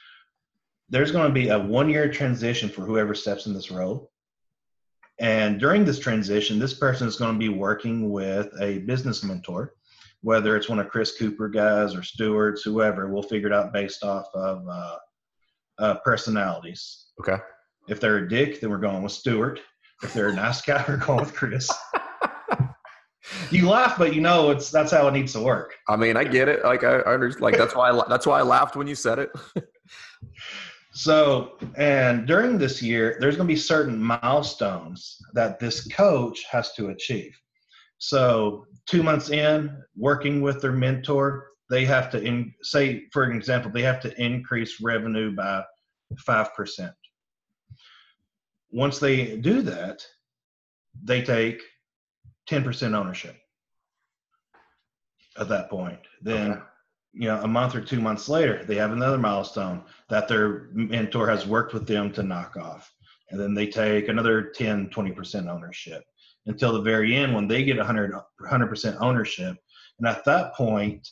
there's 0.89 1.11
going 1.11 1.27
to 1.27 1.35
be 1.35 1.49
a 1.49 1.59
one 1.59 1.91
year 1.91 2.09
transition 2.09 2.69
for 2.69 2.83
whoever 2.83 3.17
steps 3.17 3.47
in 3.47 3.53
this 3.53 3.73
role. 3.73 4.11
And 5.21 5.59
during 5.59 5.85
this 5.85 5.99
transition, 5.99 6.59
this 6.59 6.75
person 6.75 7.09
is 7.09 7.17
going 7.17 7.33
to 7.33 7.39
be 7.39 7.49
working 7.49 8.11
with 8.11 8.49
a 8.61 8.79
business 8.79 9.25
mentor, 9.25 9.75
whether 10.23 10.57
it's 10.57 10.69
one 10.69 10.79
of 10.79 10.89
Chris 10.89 11.17
Cooper 11.19 11.49
guys 11.49 11.95
or 11.95 12.03
Stewart's, 12.03 12.63
whoever. 12.63 13.09
We'll 13.09 13.23
figure 13.23 13.49
it 13.49 13.55
out 13.55 13.73
based 13.73 14.05
off 14.05 14.27
of 14.35 14.67
uh, 14.69 14.97
uh, 15.79 15.95
personalities. 16.05 17.07
Okay. 17.21 17.37
If 17.89 18.01
they're 18.01 18.19
a 18.19 18.29
dick, 18.29 18.61
then 18.61 18.71
we're 18.71 18.79
going 18.79 19.03
with 19.03 19.13
Stewart. 19.13 19.61
If 20.03 20.15
they're 20.15 20.29
a 20.29 20.35
nice 20.35 20.61
guy, 20.61 20.85
we're 20.89 20.99
going 20.99 21.21
with 21.21 21.35
Chris. 21.35 21.69
you 23.51 23.69
laugh, 23.69 23.99
but 23.99 24.15
you 24.15 24.21
know 24.21 24.51
it's 24.51 24.71
that's 24.71 24.93
how 24.93 25.09
it 25.09 25.13
needs 25.13 25.33
to 25.33 25.41
work. 25.41 25.75
I 25.89 25.97
mean, 25.97 26.17
I 26.17 26.25
get 26.25 26.49
it. 26.49 26.65
Like 26.65 26.85
I, 26.85 26.99
I 26.99 27.15
understand. 27.15 27.43
Like 27.43 27.59
that's 27.59 27.75
why 27.75 27.91
I, 27.91 28.03
that's 28.09 28.27
why 28.27 28.39
I 28.39 28.43
laughed 28.43 28.77
when 28.77 28.87
you 28.87 28.95
said 28.95 29.19
it. 29.19 29.31
so, 30.99 31.53
and 31.77 32.27
during 32.27 32.59
this 32.59 32.83
year, 32.83 33.19
there's 33.21 33.37
going 33.37 33.47
to 33.47 33.55
be 33.55 33.61
certain 33.61 34.03
milestones 34.03 35.17
that 35.33 35.61
this 35.61 35.87
coach 35.87 36.45
has 36.51 36.73
to 36.73 36.89
achieve. 36.89 37.39
So, 37.99 38.67
two 38.87 39.05
months 39.05 39.31
in, 39.31 39.81
working 39.97 40.41
with 40.41 40.61
their 40.61 40.73
mentor, 40.73 41.51
they 41.71 41.85
have 41.85 42.11
to 42.11 42.21
in, 42.21 42.53
say, 42.63 43.05
for 43.13 43.31
example, 43.31 43.71
they 43.71 43.83
have 43.83 44.01
to 44.01 44.21
increase 44.21 44.81
revenue 44.81 45.37
by 45.37 45.63
five 46.27 46.53
percent. 46.57 46.95
Once 48.73 48.99
they 48.99 49.37
do 49.37 49.63
that, 49.63 50.05
they 51.05 51.23
take 51.23 51.63
10% 52.51 52.95
ownership 52.95 53.37
at 55.39 55.49
that 55.49 55.71
point. 55.71 56.01
Then, 56.23 56.55
okay. 56.55 56.63
You 57.19 57.27
know, 57.27 57.41
a 57.43 57.49
month 57.49 57.75
or 57.75 57.81
two 57.81 58.01
months 58.01 58.29
later, 58.29 58.65
they 58.65 58.77
have 58.77 58.93
another 58.93 59.19
milestone 59.19 59.83
that 60.09 60.29
their 60.29 60.69
mentor 60.73 61.29
has 61.29 61.49
worked 61.49 61.75
with 61.75 61.85
them 61.85 62.13
to 62.13 62.23
knock 62.23 62.57
off. 62.57 62.95
And 63.31 63.41
then 63.41 63.55
they 63.55 63.67
take 63.67 64.07
another 64.07 64.53
10, 64.55 64.91
20% 64.91 65.49
ownership 65.49 66.05
until 66.47 66.73
the 66.73 66.81
very 66.81 67.17
end 67.17 67.35
when 67.35 67.49
they 67.49 67.65
get 67.65 67.77
100, 67.77 68.15
100% 68.41 68.97
ownership. 69.01 69.57
And 69.99 70.07
at 70.07 70.25
that 70.27 70.55
point, 70.55 71.09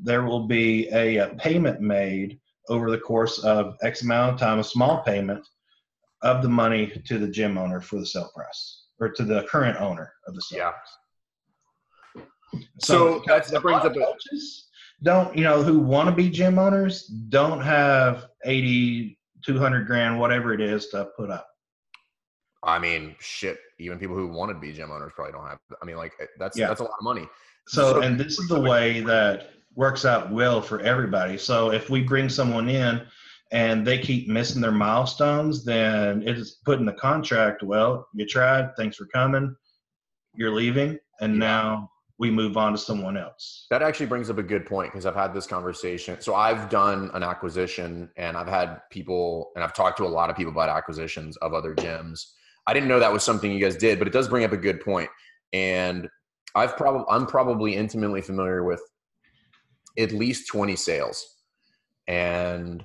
there 0.00 0.22
will 0.22 0.46
be 0.46 0.88
a, 0.90 1.16
a 1.16 1.34
payment 1.34 1.80
made 1.80 2.38
over 2.68 2.92
the 2.92 2.98
course 2.98 3.40
of 3.40 3.76
X 3.82 4.02
amount 4.02 4.34
of 4.34 4.38
time, 4.38 4.60
a 4.60 4.64
small 4.64 5.02
payment 5.02 5.44
of 6.22 6.40
the 6.40 6.48
money 6.48 7.02
to 7.04 7.18
the 7.18 7.28
gym 7.28 7.58
owner 7.58 7.80
for 7.80 7.96
the 7.96 8.06
sale 8.06 8.30
price 8.32 8.84
or 9.00 9.08
to 9.08 9.24
the 9.24 9.42
current 9.50 9.80
owner 9.80 10.12
of 10.28 10.36
the 10.36 10.40
sale. 10.40 10.72
Yeah. 12.14 12.22
So, 12.78 13.22
so 13.26 13.40
that 13.50 13.62
brings 13.62 13.84
up 13.84 13.94
coaches 13.94 14.67
don't 15.02 15.36
you 15.36 15.44
know 15.44 15.62
who 15.62 15.78
want 15.78 16.08
to 16.08 16.14
be 16.14 16.28
gym 16.28 16.58
owners 16.58 17.06
don't 17.06 17.60
have 17.60 18.26
80 18.44 19.18
200 19.44 19.86
grand 19.86 20.18
whatever 20.18 20.52
it 20.52 20.60
is 20.60 20.88
to 20.88 21.08
put 21.16 21.30
up 21.30 21.48
i 22.64 22.78
mean 22.78 23.14
shit 23.20 23.58
even 23.78 23.98
people 23.98 24.16
who 24.16 24.26
want 24.28 24.50
to 24.50 24.58
be 24.58 24.72
gym 24.72 24.90
owners 24.90 25.12
probably 25.14 25.32
don't 25.32 25.46
have 25.46 25.58
i 25.80 25.84
mean 25.84 25.96
like 25.96 26.12
eh, 26.20 26.26
that's 26.38 26.58
yeah. 26.58 26.68
that's 26.68 26.80
a 26.80 26.84
lot 26.84 26.94
of 26.98 27.04
money 27.04 27.26
so, 27.68 27.94
so 27.94 28.00
and 28.00 28.18
this 28.18 28.38
is 28.38 28.48
the 28.48 28.60
way 28.60 29.00
that 29.00 29.50
works 29.74 30.04
out 30.04 30.32
well 30.32 30.60
for 30.60 30.80
everybody 30.80 31.38
so 31.38 31.70
if 31.70 31.88
we 31.90 32.02
bring 32.02 32.28
someone 32.28 32.68
in 32.68 33.06
and 33.50 33.86
they 33.86 33.98
keep 33.98 34.28
missing 34.28 34.60
their 34.60 34.72
milestones, 34.72 35.64
then 35.64 36.22
it's 36.26 36.50
put 36.50 36.78
in 36.78 36.86
the 36.86 36.92
contract. 36.92 37.62
Well, 37.62 38.06
you 38.14 38.26
tried. 38.26 38.76
Thanks 38.76 38.96
for 38.96 39.06
coming. 39.06 39.56
You're 40.34 40.54
leaving, 40.54 40.98
and 41.20 41.34
yeah. 41.34 41.38
now 41.38 41.90
we 42.18 42.30
move 42.30 42.56
on 42.56 42.72
to 42.72 42.78
someone 42.78 43.16
else. 43.16 43.66
That 43.70 43.80
actually 43.80 44.06
brings 44.06 44.28
up 44.28 44.38
a 44.38 44.42
good 44.42 44.66
point 44.66 44.92
because 44.92 45.06
I've 45.06 45.14
had 45.14 45.32
this 45.32 45.46
conversation. 45.46 46.20
So 46.20 46.34
I've 46.34 46.68
done 46.68 47.10
an 47.14 47.22
acquisition 47.22 48.10
and 48.16 48.36
I've 48.36 48.48
had 48.48 48.80
people 48.90 49.52
and 49.54 49.62
I've 49.62 49.72
talked 49.72 49.98
to 49.98 50.04
a 50.04 50.08
lot 50.08 50.28
of 50.28 50.36
people 50.36 50.52
about 50.52 50.68
acquisitions 50.68 51.36
of 51.38 51.54
other 51.54 51.74
gyms. 51.74 52.32
I 52.66 52.74
didn't 52.74 52.88
know 52.88 52.98
that 52.98 53.12
was 53.12 53.22
something 53.22 53.50
you 53.52 53.60
guys 53.60 53.76
did, 53.76 53.98
but 53.98 54.08
it 54.08 54.12
does 54.12 54.28
bring 54.28 54.44
up 54.44 54.52
a 54.52 54.56
good 54.56 54.80
point. 54.80 55.08
And 55.52 56.08
I've 56.54 56.76
probably 56.76 57.04
I'm 57.08 57.26
probably 57.26 57.76
intimately 57.76 58.20
familiar 58.20 58.64
with 58.64 58.82
at 59.96 60.12
least 60.12 60.48
20 60.48 60.74
sales. 60.74 61.36
And 62.08 62.84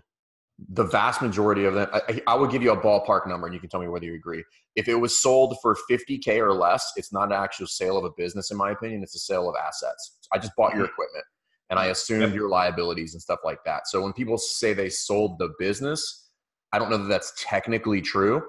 the 0.70 0.84
vast 0.84 1.22
majority 1.22 1.66
of 1.66 1.74
them, 1.74 1.88
I, 1.94 2.22
I, 2.28 2.36
would 2.36 2.52
give 2.52 2.62
you 2.62 2.72
a 2.72 2.80
ballpark 2.80 3.28
number 3.28 3.48
and 3.48 3.54
you 3.54 3.60
can 3.60 3.70
tell 3.70 3.80
me 3.80 3.88
whether 3.88 4.06
you 4.06 4.14
agree. 4.14 4.44
If 4.76 4.88
it 4.88 4.96
was 4.96 5.20
sold 5.20 5.58
for 5.62 5.76
50K 5.90 6.38
or 6.38 6.54
less, 6.54 6.92
it's 6.96 7.12
not 7.12 7.26
an 7.26 7.34
actual 7.34 7.68
sale 7.68 7.98
of 7.98 8.06
a 8.06 8.12
business, 8.16 8.52
in 8.52 8.58
my 8.58 8.72
opinion. 8.72 9.02
It's 9.04 9.16
a 9.16 9.20
sale 9.20 9.50
of 9.50 9.56
assets. 9.56 10.18
I 10.32 10.38
just 10.38 10.56
bought 10.56 10.76
your 10.76 10.86
equipment 10.86 11.26
and 11.70 11.80
I 11.80 11.88
assumed 11.88 12.36
your 12.36 12.50
liabilities 12.50 13.14
and 13.14 13.22
stuff 13.22 13.40
like 13.44 13.60
that. 13.66 13.88
So 13.88 14.02
when 14.02 14.14
people 14.14 14.38
say 14.38 14.74
they 14.74 14.90
sold 14.90 15.40
the 15.40 15.50
business, 15.58 16.30
I 16.72 16.80
don't 16.80 16.90
know 16.90 16.98
that 16.98 17.10
that's 17.10 17.34
technically 17.38 18.02
true. 18.02 18.44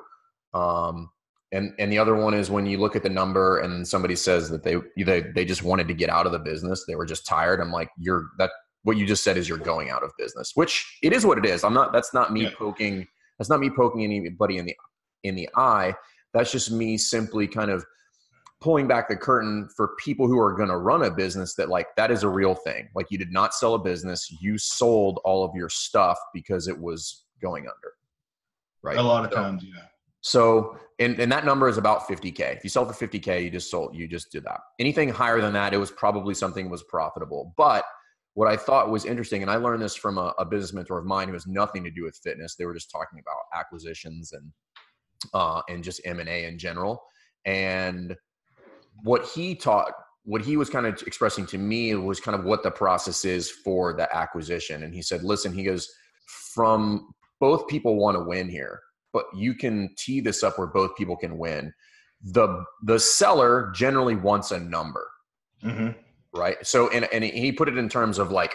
Um, 0.52 1.11
and 1.52 1.72
and 1.78 1.90
the 1.90 1.98
other 1.98 2.16
one 2.16 2.34
is 2.34 2.50
when 2.50 2.66
you 2.66 2.78
look 2.78 2.96
at 2.96 3.02
the 3.02 3.09
number 3.09 3.61
and 3.61 3.86
somebody 3.86 4.16
says 4.16 4.50
that 4.50 4.64
they 4.64 4.76
they 5.05 5.20
they 5.20 5.44
just 5.44 5.62
wanted 5.62 5.88
to 5.88 5.94
get 5.94 6.11
out 6.11 6.26
of 6.26 6.32
the 6.32 6.38
business, 6.38 6.84
they 6.86 6.96
were 6.96 7.07
just 7.07 7.26
tired. 7.26 7.61
I'm 7.61 7.70
like, 7.70 7.90
you're 7.96 8.26
that 8.38 8.50
what 8.85 8.97
you 8.97 9.07
just 9.07 9.24
said 9.24 9.37
is 9.37 9.49
you're 9.49 9.59
going 9.59 9.91
out 9.91 10.03
of 10.03 10.12
business, 10.16 10.53
which 10.55 10.99
it 11.03 11.12
is 11.12 11.26
what 11.26 11.39
it 11.39 11.45
is. 11.45 11.64
I'm 11.64 11.74
not. 11.74 11.93
That's 11.93 12.14
not 12.14 12.32
me 12.32 12.45
yeah. 12.45 12.51
poking. 12.57 13.07
That's 13.39 13.51
not 13.51 13.61
me 13.61 13.70
poking 13.70 14.05
anybody 14.05 14.59
in 14.59 14.66
the 14.66 14.76
in 15.24 15.35
the 15.35 15.49
eye. 15.57 15.95
That's 16.32 16.53
just 16.53 16.70
me 16.70 16.97
simply 16.97 17.47
kind 17.47 17.70
of 17.70 17.85
pulling 18.61 18.89
back 18.89 19.09
the 19.09 19.16
curtain 19.16 19.68
for 19.76 19.95
people 19.99 20.26
who 20.26 20.39
are 20.39 20.55
going 20.55 20.70
to 20.70 20.78
run 20.78 21.03
a 21.03 21.11
business 21.11 21.55
that 21.55 21.68
like 21.68 21.87
that 21.97 22.11
is 22.11 22.22
a 22.22 22.28
real 22.28 22.55
thing 22.55 22.89
like 22.95 23.07
you 23.11 23.18
did 23.18 23.30
not 23.30 23.53
sell 23.53 23.74
a 23.74 23.78
business 23.78 24.35
you 24.41 24.57
sold 24.57 25.20
all 25.22 25.45
of 25.45 25.51
your 25.55 25.68
stuff 25.68 26.16
because 26.32 26.66
it 26.66 26.78
was 26.78 27.26
going 27.43 27.64
under 27.64 27.93
right 28.82 28.97
a 28.97 29.03
lot 29.03 29.22
of 29.22 29.30
so, 29.30 29.37
times 29.37 29.62
yeah 29.62 29.82
so 30.22 30.78
and, 30.99 31.20
and 31.20 31.30
that 31.30 31.45
number 31.45 31.68
is 31.68 31.76
about 31.76 32.09
50k 32.09 32.57
if 32.57 32.64
you 32.64 32.70
sell 32.70 32.91
for 32.91 33.07
50k 33.07 33.45
you 33.45 33.51
just 33.51 33.70
sold 33.70 33.95
you 33.95 34.09
just 34.09 34.32
did 34.32 34.45
that 34.45 34.61
anything 34.80 35.11
higher 35.11 35.43
than 35.43 35.53
that 35.53 35.74
it 35.74 35.78
was 35.78 35.91
probably 35.91 36.32
something 36.32 36.70
was 36.70 36.82
profitable 36.85 37.53
but 37.59 37.85
what 38.35 38.49
I 38.49 38.57
thought 38.57 38.91
was 38.91 39.05
interesting, 39.05 39.43
and 39.43 39.51
I 39.51 39.57
learned 39.57 39.82
this 39.82 39.95
from 39.95 40.18
a, 40.18 40.35
a, 40.39 40.45
business 40.45 40.72
mentor 40.72 40.99
of 40.99 41.07
mine 41.07 41.28
who 41.28 41.35
has 41.35 41.47
nothing 41.47 41.85
to 41.85 41.91
do 41.91 42.03
with 42.03 42.20
fitness. 42.22 42.57
They 42.57 42.66
were 42.66 42.74
just 42.74 42.91
talking 42.91 43.20
about 43.20 43.59
acquisitions 43.59 44.32
and 44.32 44.53
uh, 45.32 45.62
and 45.68 45.82
just 45.82 46.01
M 46.05 46.20
and 46.20 46.28
A 46.28 46.45
in 46.47 46.59
general. 46.59 47.03
And 47.45 48.16
what 49.05 49.24
he 49.24 49.55
taught, 49.55 49.93
what 50.24 50.43
he 50.43 50.57
was 50.57 50.68
kind 50.68 50.85
of 50.85 51.01
expressing 51.07 51.47
to 51.47 51.59
me 51.59 51.95
was 51.95 52.20
kind 52.20 52.39
of 52.39 52.45
what 52.45 52.64
the 52.64 52.70
process 52.70 53.24
is 53.24 53.51
for 53.51 53.95
the 53.95 54.14
acquisition. 54.14 54.82
And 54.82 54.93
he 54.93 55.01
said, 55.01 55.22
"Listen," 55.22 55.53
he 55.53 55.62
goes, 55.62 55.89
"From 56.26 57.14
both 57.39 57.68
people 57.68 57.97
want 57.97 58.16
to 58.16 58.24
win 58.24 58.49
here, 58.49 58.80
but 59.12 59.26
you 59.32 59.55
can 59.55 59.95
tee 59.97 60.20
this 60.20 60.43
up 60.43 60.59
where 60.59 60.66
both 60.66 60.97
people 60.97 61.16
can 61.16 61.39
win. 61.39 61.72
The 62.20 62.64
the 62.82 62.99
seller 62.99 63.70
generally 63.76 64.16
wants 64.16 64.51
a 64.51 64.59
number." 64.59 65.09
Mm-hmm 65.62 66.01
right? 66.35 66.57
So 66.62 66.89
and 66.91 67.09
and 67.12 67.24
he 67.24 67.53
put 67.53 67.68
it 67.68 67.78
in 67.78 67.89
terms 67.89 68.18
of 68.18 68.30
like 68.30 68.55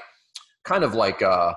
kind 0.64 0.84
of 0.84 0.94
like 0.94 1.22
uh 1.22 1.54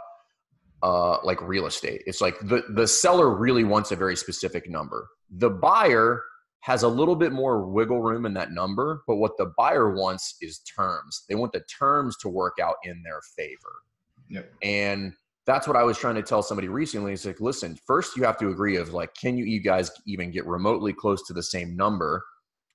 uh 0.83 1.19
like 1.25 1.41
real 1.43 1.67
estate. 1.67 2.03
It's 2.07 2.21
like 2.21 2.39
the 2.41 2.65
the 2.75 2.87
seller 2.87 3.31
really 3.31 3.65
wants 3.65 3.91
a 3.93 3.97
very 3.97 4.17
specific 4.17 4.69
number. 4.69 5.09
The 5.31 5.51
buyer 5.51 6.23
has 6.61 6.85
a 6.85 6.89
little 6.89 7.17
bit 7.17 7.33
more 7.33 7.67
wiggle 7.67 8.01
room 8.01 8.25
in 8.25 8.35
that 8.35 8.53
number, 8.53 9.03
but 9.09 9.17
what 9.17 9.37
the 9.37 9.53
buyer 9.59 9.95
wants 9.95 10.37
is 10.41 10.61
terms. 10.61 11.25
They 11.29 11.35
want 11.35 11.53
the 11.53 11.63
terms 11.63 12.17
to 12.19 12.29
work 12.29 12.59
out 12.63 12.77
in 12.85 13.03
their 13.03 13.21
favor. 13.37 13.83
Yep. 14.31 14.53
And 14.63 15.13
that's 15.45 15.67
what 15.67 15.77
I 15.77 15.83
was 15.83 15.99
trying 15.99 16.15
to 16.15 16.23
tell 16.23 16.41
somebody 16.41 16.69
recently. 16.69 17.13
It's 17.13 17.27
like, 17.27 17.41
listen, 17.41 17.77
first 17.85 18.17
you 18.17 18.23
have 18.23 18.39
to 18.39 18.51
agree 18.51 18.77
of 18.77 18.95
like, 18.95 19.13
can 19.15 19.37
you, 19.37 19.45
you 19.45 19.61
guys 19.61 19.91
even 20.07 20.31
get 20.31 20.47
remotely 20.47 20.93
close 20.93 21.27
to 21.27 21.33
the 21.33 21.43
same 21.43 21.77
number 21.77 22.23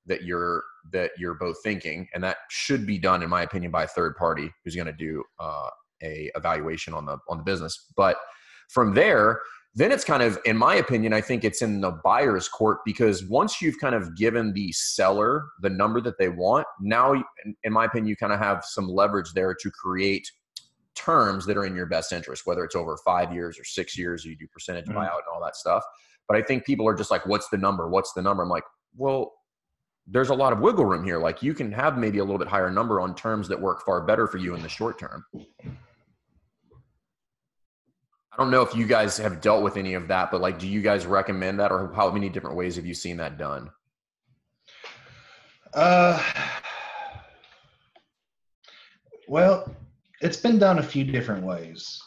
that 0.07 0.23
you're 0.23 0.63
that 0.91 1.11
you're 1.17 1.35
both 1.35 1.57
thinking, 1.63 2.07
and 2.13 2.23
that 2.23 2.37
should 2.49 2.85
be 2.85 2.97
done, 2.97 3.21
in 3.21 3.29
my 3.29 3.43
opinion, 3.43 3.71
by 3.71 3.83
a 3.83 3.87
third 3.87 4.15
party 4.15 4.51
who's 4.63 4.75
going 4.75 4.87
to 4.87 4.93
do 4.93 5.23
uh, 5.39 5.69
a 6.03 6.31
evaluation 6.35 6.93
on 6.93 7.05
the 7.05 7.17
on 7.29 7.37
the 7.37 7.43
business. 7.43 7.91
But 7.95 8.17
from 8.69 8.93
there, 8.93 9.41
then 9.75 9.91
it's 9.91 10.03
kind 10.03 10.23
of, 10.23 10.39
in 10.45 10.57
my 10.57 10.75
opinion, 10.75 11.13
I 11.13 11.21
think 11.21 11.43
it's 11.43 11.61
in 11.61 11.81
the 11.81 11.91
buyer's 12.03 12.47
court 12.47 12.79
because 12.83 13.23
once 13.25 13.61
you've 13.61 13.79
kind 13.79 13.93
of 13.93 14.15
given 14.15 14.51
the 14.53 14.71
seller 14.71 15.45
the 15.61 15.69
number 15.69 16.01
that 16.01 16.17
they 16.17 16.29
want, 16.29 16.65
now, 16.81 17.13
in 17.63 17.73
my 17.73 17.85
opinion, 17.85 18.07
you 18.07 18.15
kind 18.15 18.33
of 18.33 18.39
have 18.39 18.63
some 18.65 18.87
leverage 18.87 19.33
there 19.33 19.53
to 19.53 19.71
create 19.71 20.27
terms 20.95 21.45
that 21.45 21.57
are 21.57 21.65
in 21.65 21.75
your 21.75 21.85
best 21.85 22.11
interest, 22.11 22.47
whether 22.47 22.63
it's 22.63 22.75
over 22.75 22.97
five 23.05 23.31
years 23.31 23.59
or 23.59 23.63
six 23.63 23.95
years, 23.97 24.25
or 24.25 24.29
you 24.29 24.37
do 24.37 24.47
percentage 24.47 24.85
mm-hmm. 24.85 24.97
buyout 24.97 25.19
and 25.19 25.33
all 25.33 25.41
that 25.43 25.55
stuff. 25.55 25.83
But 26.27 26.37
I 26.37 26.41
think 26.41 26.65
people 26.65 26.87
are 26.87 26.95
just 26.95 27.11
like, 27.11 27.25
what's 27.25 27.47
the 27.49 27.57
number? 27.57 27.87
What's 27.87 28.13
the 28.13 28.21
number? 28.21 28.43
I'm 28.43 28.49
like, 28.49 28.63
well, 28.95 29.33
there's 30.07 30.29
a 30.29 30.33
lot 30.33 30.53
of 30.53 30.59
wiggle 30.59 30.85
room 30.85 31.03
here. 31.03 31.19
Like 31.19 31.43
you 31.43 31.53
can 31.53 31.71
have 31.71 31.97
maybe 31.97 32.19
a 32.19 32.23
little 32.23 32.37
bit 32.37 32.47
higher 32.47 32.71
number 32.71 33.01
on 33.01 33.13
terms 33.13 33.47
that 33.49 33.59
work 33.59 33.83
far 33.85 34.01
better 34.01 34.25
for 34.25 34.37
you 34.37 34.55
in 34.55 34.61
the 34.61 34.69
short 34.69 34.97
term. 34.97 35.25
I 38.31 38.37
don't 38.37 38.51
know 38.51 38.61
if 38.61 38.73
you 38.75 38.85
guys 38.85 39.17
have 39.17 39.41
dealt 39.41 39.63
with 39.63 39.77
any 39.77 39.95
of 39.95 40.07
that, 40.07 40.31
but 40.31 40.41
like, 40.41 40.59
do 40.59 40.67
you 40.67 40.81
guys 40.81 41.05
recommend 41.05 41.59
that, 41.59 41.71
or 41.71 41.91
how 41.93 42.11
many 42.11 42.29
different 42.29 42.55
ways 42.55 42.75
have 42.75 42.85
you 42.85 42.93
seen 42.93 43.17
that 43.17 43.37
done? 43.37 43.71
Uh, 45.73 46.23
well, 49.27 49.75
it's 50.21 50.37
been 50.37 50.59
done 50.59 50.79
a 50.79 50.83
few 50.83 51.03
different 51.03 51.43
ways, 51.43 51.99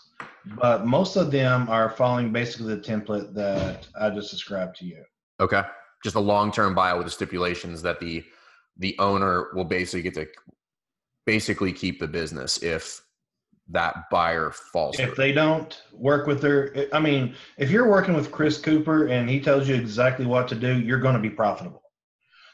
but 0.57 0.87
most 0.87 1.17
of 1.17 1.33
them 1.33 1.69
are 1.69 1.91
following 1.91 2.33
basically 2.33 2.77
the 2.77 2.81
template 2.81 3.35
that 3.35 3.89
I 4.01 4.09
just 4.11 4.31
described 4.31 4.77
to 4.77 4.87
you. 4.87 5.03
Okay 5.41 5.63
just 6.03 6.17
a 6.17 6.21
long 6.21 6.51
term 6.53 6.75
buyout 6.75 6.99
with 6.99 7.07
the 7.07 7.13
stipulations 7.13 7.83
that 7.83 8.01
the 8.01 8.25
the 8.79 8.97
owner 8.99 9.49
will 9.55 9.65
basically 9.65 10.03
get 10.03 10.15
to 10.15 10.27
basically 11.27 11.73
keep 11.73 12.01
the 12.01 12.09
business 12.09 12.63
if 12.63 13.03
that 13.69 14.11
buyer 14.11 14.51
falls. 14.51 14.99
If 14.99 15.17
they 15.17 15.33
don't 15.33 15.81
work 15.93 16.27
with 16.27 16.41
their, 16.41 16.89
I 16.93 16.99
mean, 16.99 17.35
if 17.57 17.71
you're 17.71 17.89
working 17.89 18.15
with 18.15 18.33
Chris 18.33 18.59
Cooper 18.59 19.07
and 19.07 19.31
he 19.31 19.41
tells 19.41 19.69
you 19.69 19.75
exactly 19.77 20.27
what 20.27 20.49
to 20.49 20.55
do, 20.55 20.81
you're 20.81 20.99
going 20.99 21.15
to 21.15 21.21
be 21.21 21.31
profitable. 21.31 21.83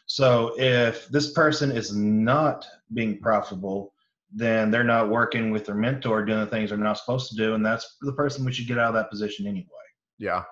So 0.06 0.54
if 0.58 1.08
this 1.08 1.32
person 1.32 1.72
is 1.72 1.96
not 1.96 2.66
being 2.92 3.18
profitable, 3.18 3.92
then 4.32 4.70
they're 4.70 4.84
not 4.84 5.08
working 5.08 5.50
with 5.50 5.64
their 5.66 5.74
mentor 5.74 6.24
doing 6.24 6.40
the 6.40 6.46
things 6.46 6.70
they're 6.70 6.78
not 6.78 6.98
supposed 6.98 7.30
to 7.30 7.36
do, 7.36 7.54
and 7.54 7.64
that's 7.64 7.96
the 8.02 8.12
person 8.12 8.44
we 8.44 8.52
should 8.52 8.66
get 8.66 8.78
out 8.78 8.88
of 8.88 8.94
that 8.94 9.10
position 9.10 9.46
anyway. 9.46 9.66
Yeah, 10.18 10.42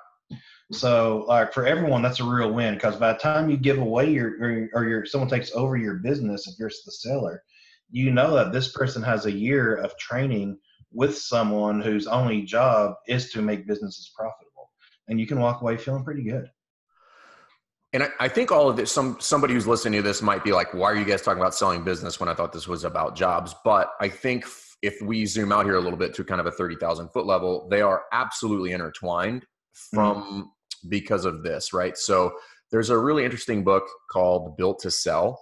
so, 0.74 1.24
like 1.28 1.52
for 1.52 1.66
everyone, 1.66 2.02
that's 2.02 2.20
a 2.20 2.24
real 2.24 2.52
win 2.52 2.74
because 2.74 2.96
by 2.96 3.12
the 3.12 3.18
time 3.18 3.50
you 3.50 3.56
give 3.56 3.78
away 3.78 4.10
your 4.10 4.36
or, 4.40 4.68
or 4.74 4.88
your 4.88 5.06
someone 5.06 5.30
takes 5.30 5.52
over 5.54 5.76
your 5.76 5.94
business, 5.94 6.46
if 6.46 6.54
you're 6.58 6.68
the 6.68 6.92
seller, 6.92 7.42
you 7.90 8.10
know 8.10 8.34
that 8.34 8.52
this 8.52 8.72
person 8.72 9.02
has 9.02 9.26
a 9.26 9.32
year 9.32 9.76
of 9.76 9.96
training 9.98 10.58
with 10.92 11.16
someone 11.16 11.80
whose 11.80 12.06
only 12.06 12.42
job 12.42 12.94
is 13.08 13.30
to 13.32 13.42
make 13.42 13.66
businesses 13.66 14.12
profitable, 14.16 14.70
and 15.08 15.18
you 15.18 15.26
can 15.26 15.40
walk 15.40 15.60
away 15.60 15.76
feeling 15.76 16.04
pretty 16.04 16.22
good. 16.22 16.48
And 17.92 18.02
I, 18.02 18.08
I, 18.20 18.28
think 18.28 18.50
all 18.50 18.68
of 18.68 18.76
this, 18.76 18.90
some 18.90 19.16
somebody 19.20 19.54
who's 19.54 19.68
listening 19.68 20.00
to 20.00 20.02
this 20.02 20.20
might 20.20 20.42
be 20.42 20.52
like, 20.52 20.74
"Why 20.74 20.90
are 20.90 20.96
you 20.96 21.04
guys 21.04 21.22
talking 21.22 21.40
about 21.40 21.54
selling 21.54 21.84
business 21.84 22.18
when 22.18 22.28
I 22.28 22.34
thought 22.34 22.52
this 22.52 22.66
was 22.66 22.84
about 22.84 23.14
jobs?" 23.14 23.54
But 23.64 23.90
I 24.00 24.08
think 24.08 24.46
if 24.82 25.00
we 25.00 25.26
zoom 25.26 25.52
out 25.52 25.64
here 25.64 25.76
a 25.76 25.80
little 25.80 25.98
bit 25.98 26.14
to 26.14 26.24
kind 26.24 26.40
of 26.40 26.46
a 26.46 26.50
thirty 26.50 26.76
thousand 26.76 27.10
foot 27.10 27.26
level, 27.26 27.68
they 27.70 27.82
are 27.82 28.02
absolutely 28.12 28.72
intertwined 28.72 29.46
from 29.72 30.22
mm 30.22 30.53
because 30.88 31.24
of 31.24 31.42
this, 31.42 31.72
right? 31.72 31.96
So 31.96 32.34
there's 32.70 32.90
a 32.90 32.98
really 32.98 33.24
interesting 33.24 33.64
book 33.64 33.84
called 34.10 34.56
Built 34.56 34.80
to 34.80 34.90
Sell. 34.90 35.40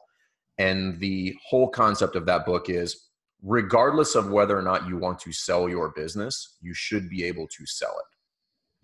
And 0.59 1.01
the 1.01 1.35
whole 1.49 1.69
concept 1.69 2.15
of 2.15 2.27
that 2.27 2.45
book 2.45 2.69
is 2.69 3.09
regardless 3.43 4.15
of 4.15 4.31
whether 4.31 4.57
or 4.57 4.63
not 4.63 4.87
you 4.87 4.97
want 4.97 5.19
to 5.21 5.33
sell 5.33 5.69
your 5.69 5.91
business, 5.91 6.57
you 6.61 6.75
should 6.75 7.09
be 7.09 7.25
able 7.25 7.49
to 7.49 7.67
sell 7.67 7.91
it. 7.91 8.05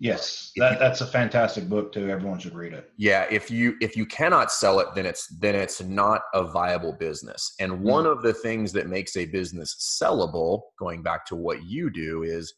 Yes, 0.00 0.52
that, 0.56 0.78
that's 0.78 1.00
a 1.00 1.06
fantastic 1.06 1.68
book 1.68 1.92
too. 1.92 2.08
Everyone 2.08 2.38
should 2.38 2.54
read 2.54 2.72
it. 2.72 2.92
Yeah, 2.96 3.26
if 3.30 3.50
you 3.50 3.76
if 3.80 3.96
you 3.96 4.06
cannot 4.06 4.52
sell 4.52 4.78
it, 4.78 4.86
then 4.94 5.04
it's 5.06 5.26
then 5.40 5.56
it's 5.56 5.82
not 5.82 6.22
a 6.34 6.44
viable 6.44 6.92
business. 6.92 7.54
And 7.58 7.72
mm 7.72 7.78
one 7.80 8.06
of 8.06 8.22
the 8.22 8.32
things 8.32 8.72
that 8.72 8.86
makes 8.86 9.16
a 9.16 9.26
business 9.26 9.98
sellable, 10.00 10.62
going 10.78 11.02
back 11.02 11.26
to 11.26 11.36
what 11.36 11.64
you 11.64 11.90
do, 11.90 12.22
is 12.22 12.54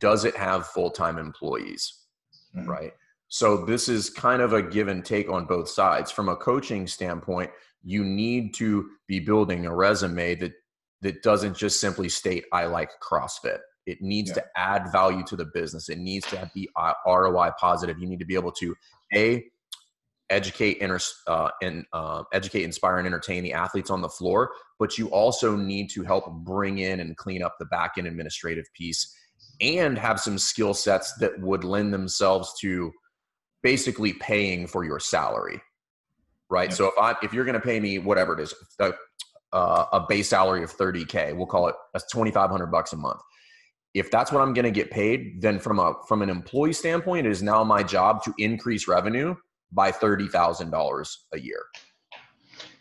does 0.00 0.24
it 0.24 0.36
have 0.36 0.66
full 0.66 0.90
time 0.90 1.16
employees? 1.16 2.06
mm 2.56 2.66
Right. 2.66 2.92
So 3.28 3.64
this 3.64 3.88
is 3.88 4.10
kind 4.10 4.40
of 4.40 4.52
a 4.52 4.62
give 4.62 4.88
and 4.88 5.04
take 5.04 5.30
on 5.30 5.44
both 5.44 5.68
sides. 5.68 6.10
From 6.10 6.28
a 6.28 6.36
coaching 6.36 6.86
standpoint, 6.86 7.50
you 7.82 8.04
need 8.04 8.54
to 8.54 8.88
be 9.06 9.20
building 9.20 9.66
a 9.66 9.74
resume 9.74 10.34
that 10.36 10.52
that 11.02 11.22
doesn't 11.22 11.56
just 11.56 11.80
simply 11.80 12.08
state 12.08 12.44
I 12.52 12.66
like 12.66 12.90
CrossFit. 13.00 13.58
It 13.86 14.02
needs 14.02 14.30
yeah. 14.30 14.34
to 14.34 14.44
add 14.56 14.92
value 14.92 15.22
to 15.24 15.36
the 15.36 15.46
business. 15.54 15.88
It 15.88 15.98
needs 15.98 16.26
to 16.28 16.50
be 16.54 16.68
ROI 17.06 17.50
positive. 17.58 17.98
You 17.98 18.06
need 18.06 18.18
to 18.18 18.26
be 18.26 18.34
able 18.34 18.52
to 18.52 18.74
a 19.14 19.44
educate, 20.30 20.78
inter, 20.78 20.98
uh, 21.26 21.50
and 21.62 21.84
uh, 21.92 22.22
educate, 22.32 22.64
inspire, 22.64 22.98
and 22.98 23.06
entertain 23.06 23.42
the 23.42 23.52
athletes 23.52 23.90
on 23.90 24.02
the 24.02 24.08
floor, 24.08 24.50
but 24.78 24.98
you 24.98 25.08
also 25.08 25.56
need 25.56 25.88
to 25.88 26.02
help 26.02 26.30
bring 26.44 26.78
in 26.78 27.00
and 27.00 27.16
clean 27.16 27.42
up 27.42 27.56
the 27.58 27.64
back 27.66 27.92
end 27.96 28.06
administrative 28.06 28.66
piece, 28.74 29.14
and 29.60 29.96
have 29.96 30.20
some 30.20 30.38
skill 30.38 30.74
sets 30.74 31.14
that 31.14 31.40
would 31.40 31.64
lend 31.64 31.94
themselves 31.94 32.52
to 32.60 32.92
basically 33.62 34.12
paying 34.14 34.66
for 34.66 34.84
your 34.84 35.00
salary, 35.00 35.60
right? 36.50 36.72
So 36.72 36.86
if 36.86 36.94
I 36.98 37.14
if 37.22 37.32
you're 37.32 37.44
going 37.44 37.54
to 37.54 37.66
pay 37.66 37.80
me 37.80 37.98
whatever 37.98 38.38
it 38.38 38.40
is, 38.40 38.54
a, 38.80 38.92
uh, 39.52 39.86
a 39.92 40.06
base 40.08 40.28
salary 40.28 40.62
of 40.62 40.76
30k, 40.76 41.36
we'll 41.36 41.46
call 41.46 41.68
it 41.68 41.74
that's 41.92 42.10
2,500 42.12 42.66
bucks 42.66 42.92
a 42.92 42.96
month 42.96 43.20
if 43.94 44.10
that's 44.10 44.30
what 44.30 44.40
I'm 44.40 44.52
going 44.52 44.64
to 44.64 44.70
get 44.70 44.90
paid, 44.90 45.40
then 45.40 45.58
from 45.58 45.78
a 45.78 45.94
from 46.06 46.22
an 46.22 46.30
employee 46.30 46.72
standpoint, 46.72 47.26
it 47.26 47.30
is 47.30 47.42
now 47.42 47.64
my 47.64 47.82
job 47.82 48.22
to 48.24 48.34
increase 48.38 48.86
revenue 48.86 49.34
by 49.72 49.90
thirty 49.90 50.28
thousand 50.28 50.70
dollars 50.70 51.26
a 51.32 51.40
year. 51.40 51.62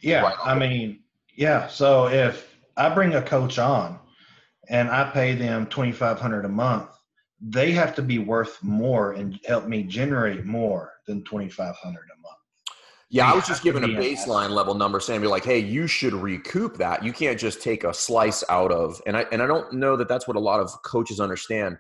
Yeah, 0.02 0.22
right 0.22 0.36
I 0.44 0.58
mean, 0.58 1.04
yeah. 1.36 1.68
So 1.68 2.08
if 2.08 2.56
I 2.76 2.94
bring 2.94 3.16
a 3.16 3.22
coach 3.22 3.58
on 3.58 4.00
and 4.70 4.90
I 4.90 5.10
pay 5.12 5.34
them 5.34 5.66
twenty 5.68 5.92
five 5.92 6.20
hundred 6.20 6.46
a 6.46 6.50
month, 6.50 6.90
they 7.40 7.72
have 7.72 7.94
to 7.96 8.02
be 8.02 8.20
worth 8.20 8.62
more 8.64 9.14
and 9.14 9.40
help 9.46 9.68
me 9.68 9.84
generate 9.84 10.46
more 10.46 10.94
than 11.06 11.24
twenty 11.24 11.50
five 11.50 11.76
hundred 11.76 12.06
a 12.14 12.22
month. 12.22 12.36
Yeah, 13.10 13.32
I 13.32 13.36
was 13.36 13.48
just 13.48 13.64
giving 13.64 13.84
a 13.84 13.88
baseline 13.88 14.50
level 14.50 14.74
number, 14.74 15.00
saying, 15.00 15.22
"Be 15.22 15.28
like, 15.28 15.46
hey, 15.46 15.60
you 15.60 15.88
should 15.88 16.14
recoup 16.14 16.78
that. 16.78 17.04
You 17.04 17.14
can't 17.14 17.40
just 17.40 17.62
take 17.62 17.84
a 17.84 17.94
slice 17.94 18.44
out 18.50 18.72
of." 18.72 19.02
And 19.06 19.16
I 19.16 19.26
and 19.32 19.42
I 19.42 19.48
don't 19.48 19.74
know 19.74 19.96
that 19.96 20.08
that's 20.10 20.28
what 20.28 20.36
a 20.36 20.42
lot 20.42 20.60
of 20.60 20.72
coaches 20.84 21.20
understand. 21.20 21.78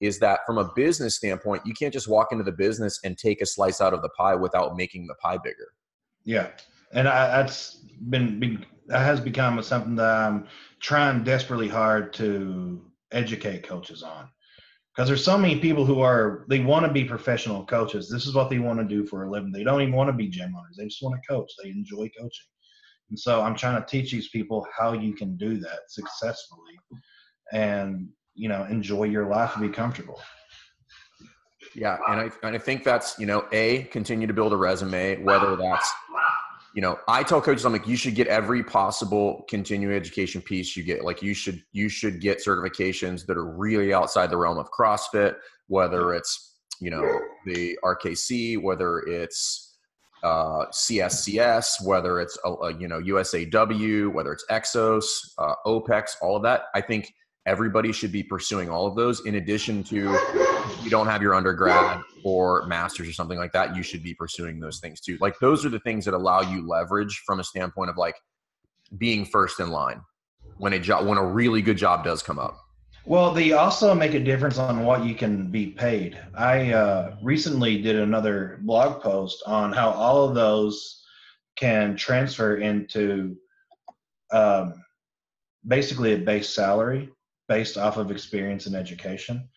Is 0.00 0.18
that 0.18 0.40
from 0.44 0.58
a 0.58 0.70
business 0.74 1.16
standpoint, 1.16 1.62
you 1.64 1.72
can't 1.72 1.92
just 1.92 2.08
walk 2.08 2.30
into 2.30 2.44
the 2.44 2.52
business 2.52 3.00
and 3.04 3.16
take 3.16 3.40
a 3.40 3.46
slice 3.46 3.80
out 3.80 3.94
of 3.94 4.02
the 4.02 4.10
pie 4.10 4.34
without 4.34 4.76
making 4.76 5.06
the 5.06 5.14
pie 5.14 5.38
bigger. 5.42 5.68
Yeah, 6.24 6.48
and 6.92 7.08
I, 7.08 7.28
that's 7.28 7.76
been, 8.10 8.38
been 8.38 8.66
that 8.88 8.98
has 8.98 9.20
become 9.20 9.62
something 9.62 9.94
that 9.94 10.10
I'm 10.10 10.46
trying 10.80 11.24
desperately 11.24 11.68
hard 11.68 12.12
to 12.14 12.84
educate 13.12 13.62
coaches 13.62 14.02
on 14.02 14.28
because 14.96 15.08
there's 15.08 15.24
so 15.24 15.36
many 15.36 15.58
people 15.58 15.84
who 15.84 16.00
are 16.00 16.46
they 16.48 16.60
want 16.60 16.86
to 16.86 16.92
be 16.92 17.04
professional 17.04 17.66
coaches. 17.66 18.08
This 18.08 18.26
is 18.26 18.34
what 18.34 18.48
they 18.48 18.58
want 18.58 18.78
to 18.78 18.84
do 18.84 19.04
for 19.04 19.24
a 19.24 19.30
living. 19.30 19.52
They 19.52 19.62
don't 19.62 19.82
even 19.82 19.94
want 19.94 20.08
to 20.08 20.14
be 20.14 20.28
gym 20.28 20.54
owners. 20.56 20.76
They 20.78 20.84
just 20.84 21.02
want 21.02 21.20
to 21.20 21.28
coach. 21.28 21.52
They 21.62 21.68
enjoy 21.68 22.10
coaching. 22.18 22.46
And 23.10 23.18
so 23.18 23.42
i'm 23.42 23.54
trying 23.54 23.80
to 23.80 23.86
teach 23.86 24.10
these 24.10 24.28
people 24.28 24.66
how 24.76 24.92
you 24.92 25.14
can 25.14 25.36
do 25.36 25.58
that 25.58 25.80
successfully 25.88 26.78
and 27.52 28.08
you 28.34 28.48
know 28.48 28.64
enjoy 28.64 29.04
your 29.04 29.28
life 29.28 29.54
and 29.56 29.62
be 29.62 29.74
comfortable. 29.74 30.20
Yeah 31.74 31.98
and 32.08 32.20
i, 32.20 32.30
and 32.42 32.56
I 32.56 32.58
think 32.58 32.84
that's 32.84 33.18
you 33.18 33.26
know 33.26 33.46
a 33.52 33.84
continue 33.84 34.26
to 34.26 34.32
build 34.32 34.52
a 34.52 34.56
resume 34.56 35.22
whether 35.22 35.56
that's 35.56 35.92
you 36.76 36.82
know, 36.82 36.98
I 37.08 37.22
tell 37.22 37.40
coaches, 37.40 37.64
I'm 37.64 37.72
like, 37.72 37.88
you 37.88 37.96
should 37.96 38.14
get 38.14 38.26
every 38.26 38.62
possible 38.62 39.46
continuing 39.48 39.96
education 39.96 40.42
piece 40.42 40.76
you 40.76 40.82
get. 40.82 41.02
Like 41.02 41.22
you 41.22 41.32
should, 41.32 41.62
you 41.72 41.88
should 41.88 42.20
get 42.20 42.44
certifications 42.44 43.24
that 43.26 43.38
are 43.38 43.46
really 43.46 43.94
outside 43.94 44.28
the 44.28 44.36
realm 44.36 44.58
of 44.58 44.70
CrossFit, 44.70 45.36
whether 45.68 46.12
it's, 46.12 46.58
you 46.78 46.90
know, 46.90 47.18
the 47.46 47.78
RKC, 47.82 48.62
whether 48.62 48.98
it's 48.98 49.78
uh, 50.22 50.66
CSCS, 50.66 51.82
whether 51.82 52.20
it's, 52.20 52.36
a, 52.44 52.50
a, 52.50 52.78
you 52.78 52.88
know, 52.88 53.00
USAW, 53.00 54.12
whether 54.12 54.34
it's 54.34 54.44
Exos, 54.50 55.06
uh, 55.38 55.54
OPEX, 55.66 56.10
all 56.20 56.36
of 56.36 56.42
that. 56.42 56.64
I 56.74 56.82
think 56.82 57.10
everybody 57.46 57.90
should 57.90 58.12
be 58.12 58.22
pursuing 58.22 58.68
all 58.68 58.86
of 58.86 58.96
those 58.96 59.24
in 59.24 59.36
addition 59.36 59.82
to 59.84 60.12
you 60.82 60.90
don't 60.90 61.06
have 61.06 61.22
your 61.22 61.34
undergrad 61.34 62.02
or 62.24 62.66
masters 62.66 63.08
or 63.08 63.12
something 63.12 63.38
like 63.38 63.52
that 63.52 63.76
you 63.76 63.82
should 63.82 64.02
be 64.02 64.14
pursuing 64.14 64.60
those 64.60 64.80
things 64.80 65.00
too. 65.00 65.18
Like 65.20 65.38
those 65.40 65.64
are 65.64 65.68
the 65.68 65.80
things 65.80 66.04
that 66.04 66.14
allow 66.14 66.40
you 66.40 66.66
leverage 66.66 67.22
from 67.26 67.40
a 67.40 67.44
standpoint 67.44 67.90
of 67.90 67.96
like 67.96 68.16
being 68.98 69.24
first 69.24 69.60
in 69.60 69.70
line 69.70 70.00
when 70.58 70.72
a 70.72 70.78
job 70.78 71.06
when 71.06 71.18
a 71.18 71.26
really 71.26 71.62
good 71.62 71.76
job 71.76 72.04
does 72.04 72.22
come 72.22 72.38
up. 72.38 72.58
Well 73.04 73.32
they 73.32 73.52
also 73.52 73.94
make 73.94 74.14
a 74.14 74.20
difference 74.20 74.58
on 74.58 74.84
what 74.84 75.04
you 75.04 75.14
can 75.14 75.50
be 75.50 75.68
paid. 75.68 76.18
I 76.36 76.72
uh, 76.72 77.16
recently 77.22 77.80
did 77.80 77.96
another 77.96 78.58
blog 78.62 79.02
post 79.02 79.42
on 79.46 79.72
how 79.72 79.90
all 79.90 80.28
of 80.28 80.34
those 80.34 81.02
can 81.56 81.96
transfer 81.96 82.56
into 82.56 83.36
um, 84.32 84.74
basically 85.66 86.14
a 86.14 86.18
base 86.18 86.48
salary 86.48 87.10
based 87.48 87.76
off 87.76 87.96
of 87.96 88.10
experience 88.10 88.66
and 88.66 88.74
education. 88.74 89.48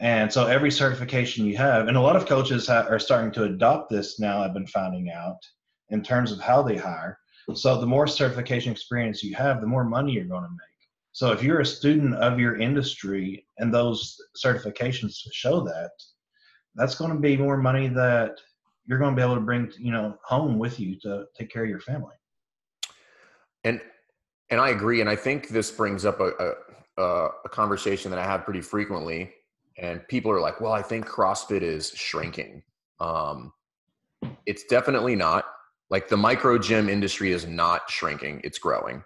And 0.00 0.32
so 0.32 0.46
every 0.46 0.70
certification 0.70 1.44
you 1.44 1.56
have, 1.56 1.88
and 1.88 1.96
a 1.96 2.00
lot 2.00 2.14
of 2.14 2.26
coaches 2.26 2.68
ha- 2.68 2.86
are 2.88 3.00
starting 3.00 3.32
to 3.32 3.44
adopt 3.44 3.90
this 3.90 4.20
now, 4.20 4.42
I've 4.42 4.54
been 4.54 4.66
finding 4.66 5.10
out 5.10 5.38
in 5.90 6.02
terms 6.02 6.30
of 6.30 6.40
how 6.40 6.62
they 6.62 6.76
hire. 6.76 7.18
So 7.54 7.80
the 7.80 7.86
more 7.86 8.06
certification 8.06 8.70
experience 8.70 9.22
you 9.22 9.34
have, 9.34 9.60
the 9.60 9.66
more 9.66 9.84
money 9.84 10.12
you're 10.12 10.24
going 10.24 10.44
to 10.44 10.50
make. 10.50 10.88
So 11.12 11.32
if 11.32 11.42
you're 11.42 11.60
a 11.60 11.66
student 11.66 12.14
of 12.16 12.38
your 12.38 12.60
industry 12.60 13.46
and 13.56 13.74
those 13.74 14.16
certifications 14.36 15.16
show 15.32 15.60
that, 15.62 15.90
that's 16.74 16.94
going 16.94 17.10
to 17.10 17.18
be 17.18 17.36
more 17.36 17.56
money 17.56 17.88
that 17.88 18.38
you're 18.86 18.98
going 18.98 19.14
to 19.14 19.16
be 19.16 19.24
able 19.24 19.34
to 19.34 19.40
bring, 19.40 19.72
you 19.78 19.90
know, 19.90 20.16
home 20.22 20.58
with 20.58 20.78
you 20.78 20.98
to 21.00 21.24
take 21.36 21.50
care 21.50 21.64
of 21.64 21.70
your 21.70 21.80
family. 21.80 22.14
And 23.64 23.80
and 24.50 24.60
I 24.60 24.70
agree, 24.70 25.00
and 25.00 25.10
I 25.10 25.16
think 25.16 25.48
this 25.48 25.70
brings 25.70 26.04
up 26.04 26.20
a, 26.20 26.54
a 26.96 27.28
a 27.44 27.48
conversation 27.50 28.10
that 28.10 28.20
I 28.20 28.24
have 28.24 28.44
pretty 28.44 28.60
frequently, 28.60 29.32
and 29.78 30.06
people 30.08 30.30
are 30.30 30.40
like, 30.40 30.60
"Well, 30.60 30.72
I 30.72 30.82
think 30.82 31.06
CrossFit 31.06 31.62
is 31.62 31.90
shrinking." 31.90 32.62
Um, 33.00 33.52
it's 34.46 34.64
definitely 34.64 35.16
not. 35.16 35.44
Like 35.90 36.08
the 36.08 36.16
micro 36.16 36.58
gym 36.58 36.88
industry 36.88 37.32
is 37.32 37.46
not 37.46 37.90
shrinking; 37.90 38.40
it's 38.44 38.58
growing. 38.58 39.02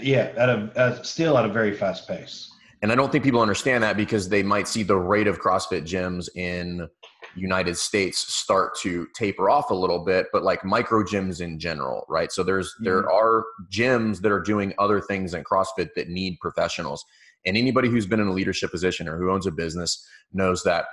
Yeah, 0.00 0.32
at 0.36 0.48
a 0.48 0.72
at, 0.76 1.06
still 1.06 1.38
at 1.38 1.44
a 1.44 1.52
very 1.52 1.76
fast 1.76 2.08
pace. 2.08 2.50
And 2.82 2.90
I 2.90 2.96
don't 2.96 3.12
think 3.12 3.22
people 3.22 3.40
understand 3.40 3.84
that 3.84 3.96
because 3.96 4.28
they 4.28 4.42
might 4.42 4.66
see 4.66 4.82
the 4.82 4.96
rate 4.96 5.28
of 5.28 5.40
CrossFit 5.40 5.82
gyms 5.82 6.28
in 6.34 6.88
United 7.36 7.78
States 7.78 8.18
start 8.34 8.76
to 8.80 9.06
taper 9.14 9.48
off 9.48 9.70
a 9.70 9.74
little 9.74 10.04
bit, 10.04 10.26
but 10.32 10.42
like 10.42 10.64
micro 10.64 11.04
gyms 11.04 11.40
in 11.40 11.60
general, 11.60 12.04
right? 12.08 12.32
So 12.32 12.42
there's 12.42 12.68
mm-hmm. 12.74 12.84
there 12.84 13.10
are 13.10 13.44
gyms 13.70 14.20
that 14.22 14.32
are 14.32 14.40
doing 14.40 14.74
other 14.78 15.00
things 15.00 15.32
in 15.34 15.44
CrossFit 15.44 15.90
that 15.94 16.08
need 16.08 16.38
professionals. 16.40 17.04
And 17.44 17.56
anybody 17.56 17.88
who's 17.88 18.06
been 18.06 18.20
in 18.20 18.28
a 18.28 18.32
leadership 18.32 18.70
position 18.70 19.08
or 19.08 19.16
who 19.16 19.30
owns 19.30 19.46
a 19.46 19.50
business 19.50 20.06
knows 20.32 20.62
that 20.64 20.86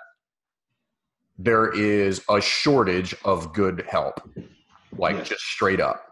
there 1.37 1.71
is 1.71 2.21
a 2.29 2.41
shortage 2.41 3.15
of 3.23 3.53
good 3.53 3.85
help, 3.87 4.19
like 4.97 5.15
yes. 5.15 5.29
just 5.29 5.41
straight 5.41 5.79
up. 5.79 6.05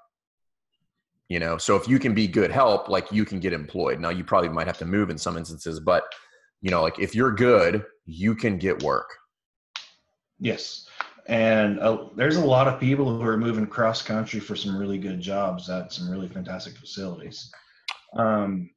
You 1.28 1.40
know, 1.40 1.58
so 1.58 1.76
if 1.76 1.90
you 1.90 2.00
can 2.00 2.14
be 2.14 2.26
good 2.28 2.52
help, 2.52 2.88
like 2.88 3.12
you 3.12 3.26
can 3.26 3.42
get 3.42 3.52
employed. 3.52 4.00
Now 4.00 4.10
you 4.10 4.24
probably 4.24 4.50
might 4.50 4.68
have 4.68 4.78
to 4.78 4.86
move 4.86 5.10
in 5.10 5.18
some 5.18 5.38
instances, 5.38 5.82
but 5.82 6.04
you 6.62 6.72
know, 6.72 6.82
like 6.82 7.00
if 7.00 7.14
you're 7.14 7.34
good, 7.34 7.84
you 8.06 8.34
can 8.34 8.58
get 8.58 8.82
work. 8.82 9.10
Yes. 10.40 10.88
And 11.28 11.80
uh, 11.80 12.06
there's 12.16 12.38
a 12.38 12.46
lot 12.46 12.70
of 12.70 12.80
people 12.80 13.20
who 13.20 13.28
are 13.28 13.38
moving 13.38 13.68
cross 13.68 14.02
country 14.02 14.40
for 14.40 14.56
some 14.56 14.78
really 14.78 14.98
good 14.98 15.20
jobs 15.20 15.70
at 15.70 15.92
some 15.92 16.10
really 16.10 16.30
fantastic 16.30 16.78
facilities. 16.78 17.52
Um, 18.16 18.70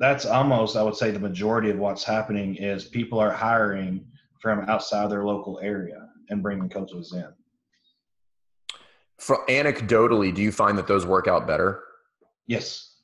that's 0.00 0.24
almost, 0.24 0.76
I 0.76 0.82
would 0.82 0.96
say, 0.96 1.10
the 1.10 1.20
majority 1.20 1.68
of 1.70 1.78
what's 1.78 2.02
happening 2.02 2.56
is 2.56 2.84
people 2.84 3.20
are 3.20 3.30
hiring 3.30 4.06
from 4.40 4.60
outside 4.60 5.10
their 5.10 5.24
local 5.24 5.60
area 5.62 6.08
and 6.30 6.42
bringing 6.42 6.70
coaches 6.70 7.12
in. 7.12 7.28
For 9.18 9.44
anecdotally, 9.48 10.34
do 10.34 10.40
you 10.40 10.50
find 10.50 10.78
that 10.78 10.86
those 10.86 11.04
work 11.04 11.28
out 11.28 11.46
better? 11.46 11.82
Yes. 12.46 12.94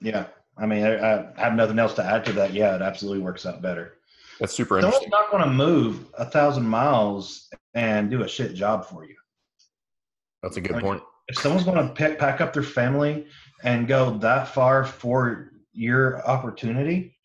Yeah. 0.00 0.26
I 0.56 0.66
mean, 0.66 0.84
I, 0.84 1.18
I 1.18 1.32
have 1.36 1.54
nothing 1.54 1.80
else 1.80 1.94
to 1.94 2.04
add 2.04 2.24
to 2.26 2.32
that. 2.34 2.52
Yeah, 2.54 2.76
it 2.76 2.82
absolutely 2.82 3.24
works 3.24 3.44
out 3.44 3.60
better. 3.60 3.94
That's 4.38 4.54
super 4.54 4.78
interesting. 4.78 5.10
Someone's 5.10 5.30
not 5.30 5.30
going 5.32 5.42
to 5.42 5.50
move 5.50 6.06
a 6.16 6.24
thousand 6.24 6.68
miles 6.68 7.48
and 7.74 8.08
do 8.08 8.22
a 8.22 8.28
shit 8.28 8.54
job 8.54 8.86
for 8.86 9.04
you. 9.04 9.16
That's 10.44 10.56
a 10.56 10.60
good 10.60 10.72
I 10.72 10.76
mean, 10.76 10.84
point. 10.84 11.02
If 11.26 11.38
someone's 11.40 11.64
going 11.64 11.88
to 11.88 11.92
pack, 11.92 12.18
pack 12.18 12.40
up 12.40 12.52
their 12.52 12.62
family 12.62 13.26
and 13.64 13.88
go 13.88 14.16
that 14.18 14.48
far 14.48 14.84
for 14.84 15.52
your 15.72 16.26
opportunity, 16.26 17.16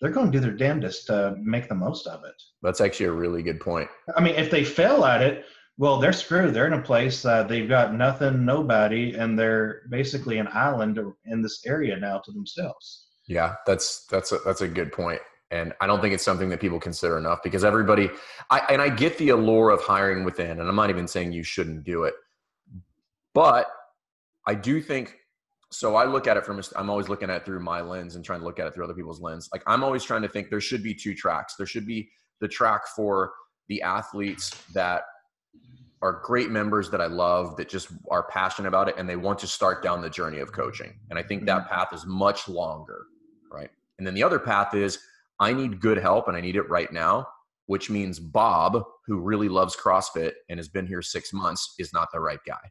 they're 0.00 0.10
going 0.10 0.30
to 0.30 0.38
do 0.38 0.40
their 0.40 0.56
damnedest 0.56 1.06
to 1.06 1.36
make 1.38 1.68
the 1.68 1.74
most 1.74 2.06
of 2.06 2.24
it. 2.24 2.34
That's 2.62 2.80
actually 2.80 3.06
a 3.06 3.12
really 3.12 3.42
good 3.42 3.60
point. 3.60 3.88
I 4.16 4.20
mean, 4.20 4.34
if 4.34 4.50
they 4.50 4.64
fail 4.64 5.04
at 5.04 5.22
it, 5.22 5.44
well, 5.78 5.98
they're 5.98 6.12
screwed. 6.12 6.54
They're 6.54 6.66
in 6.66 6.72
a 6.72 6.82
place 6.82 7.22
that 7.22 7.48
they've 7.48 7.68
got 7.68 7.94
nothing, 7.94 8.44
nobody, 8.44 9.14
and 9.14 9.38
they're 9.38 9.82
basically 9.90 10.38
an 10.38 10.48
island 10.52 10.98
in 11.26 11.42
this 11.42 11.64
area 11.66 11.96
now 11.96 12.18
to 12.18 12.32
themselves. 12.32 13.08
Yeah, 13.26 13.54
that's 13.66 14.06
that's 14.06 14.32
a, 14.32 14.38
that's 14.44 14.60
a 14.60 14.68
good 14.68 14.92
point 14.92 15.20
and 15.50 15.72
I 15.80 15.86
don't 15.86 16.00
think 16.00 16.12
it's 16.12 16.24
something 16.24 16.48
that 16.50 16.60
people 16.60 16.80
consider 16.80 17.18
enough 17.18 17.42
because 17.42 17.64
everybody, 17.64 18.10
I, 18.50 18.60
and 18.70 18.82
I 18.82 18.88
get 18.88 19.16
the 19.18 19.30
allure 19.30 19.70
of 19.70 19.80
hiring 19.80 20.24
within, 20.24 20.60
and 20.60 20.68
I'm 20.68 20.74
not 20.74 20.90
even 20.90 21.06
saying 21.06 21.32
you 21.32 21.44
shouldn't 21.44 21.84
do 21.84 22.04
it, 22.04 22.14
but 23.34 23.66
I 24.46 24.54
do 24.54 24.80
think. 24.80 25.16
So 25.72 25.96
I 25.96 26.04
look 26.04 26.26
at 26.26 26.36
it 26.36 26.44
from. 26.44 26.60
I'm 26.76 26.90
always 26.90 27.08
looking 27.08 27.28
at 27.28 27.36
it 27.36 27.44
through 27.44 27.60
my 27.60 27.80
lens 27.80 28.14
and 28.14 28.24
trying 28.24 28.40
to 28.40 28.46
look 28.46 28.60
at 28.60 28.66
it 28.66 28.74
through 28.74 28.84
other 28.84 28.94
people's 28.94 29.20
lens. 29.20 29.48
Like 29.52 29.62
I'm 29.66 29.82
always 29.82 30.04
trying 30.04 30.22
to 30.22 30.28
think 30.28 30.48
there 30.48 30.60
should 30.60 30.82
be 30.82 30.94
two 30.94 31.14
tracks. 31.14 31.56
There 31.56 31.66
should 31.66 31.86
be 31.86 32.08
the 32.40 32.48
track 32.48 32.86
for 32.94 33.32
the 33.68 33.82
athletes 33.82 34.50
that 34.74 35.02
are 36.02 36.20
great 36.24 36.50
members 36.50 36.90
that 36.90 37.00
I 37.00 37.06
love 37.06 37.56
that 37.56 37.68
just 37.68 37.88
are 38.10 38.28
passionate 38.28 38.68
about 38.68 38.88
it 38.88 38.96
and 38.98 39.08
they 39.08 39.16
want 39.16 39.38
to 39.40 39.46
start 39.46 39.82
down 39.82 40.02
the 40.02 40.10
journey 40.10 40.38
of 40.38 40.52
coaching. 40.52 40.98
And 41.10 41.18
I 41.18 41.22
think 41.22 41.46
that 41.46 41.62
mm-hmm. 41.62 41.74
path 41.74 41.88
is 41.92 42.04
much 42.06 42.48
longer, 42.48 43.06
right? 43.50 43.70
And 43.98 44.06
then 44.06 44.14
the 44.14 44.22
other 44.22 44.38
path 44.38 44.74
is 44.74 44.98
I 45.40 45.52
need 45.52 45.80
good 45.80 45.98
help 45.98 46.28
and 46.28 46.36
I 46.36 46.40
need 46.40 46.56
it 46.56 46.68
right 46.68 46.92
now, 46.92 47.26
which 47.66 47.90
means 47.90 48.20
Bob, 48.20 48.84
who 49.06 49.18
really 49.18 49.48
loves 49.48 49.74
CrossFit 49.74 50.32
and 50.48 50.58
has 50.58 50.68
been 50.68 50.86
here 50.86 51.02
six 51.02 51.32
months, 51.32 51.74
is 51.78 51.92
not 51.92 52.08
the 52.12 52.20
right 52.20 52.40
guy. 52.46 52.70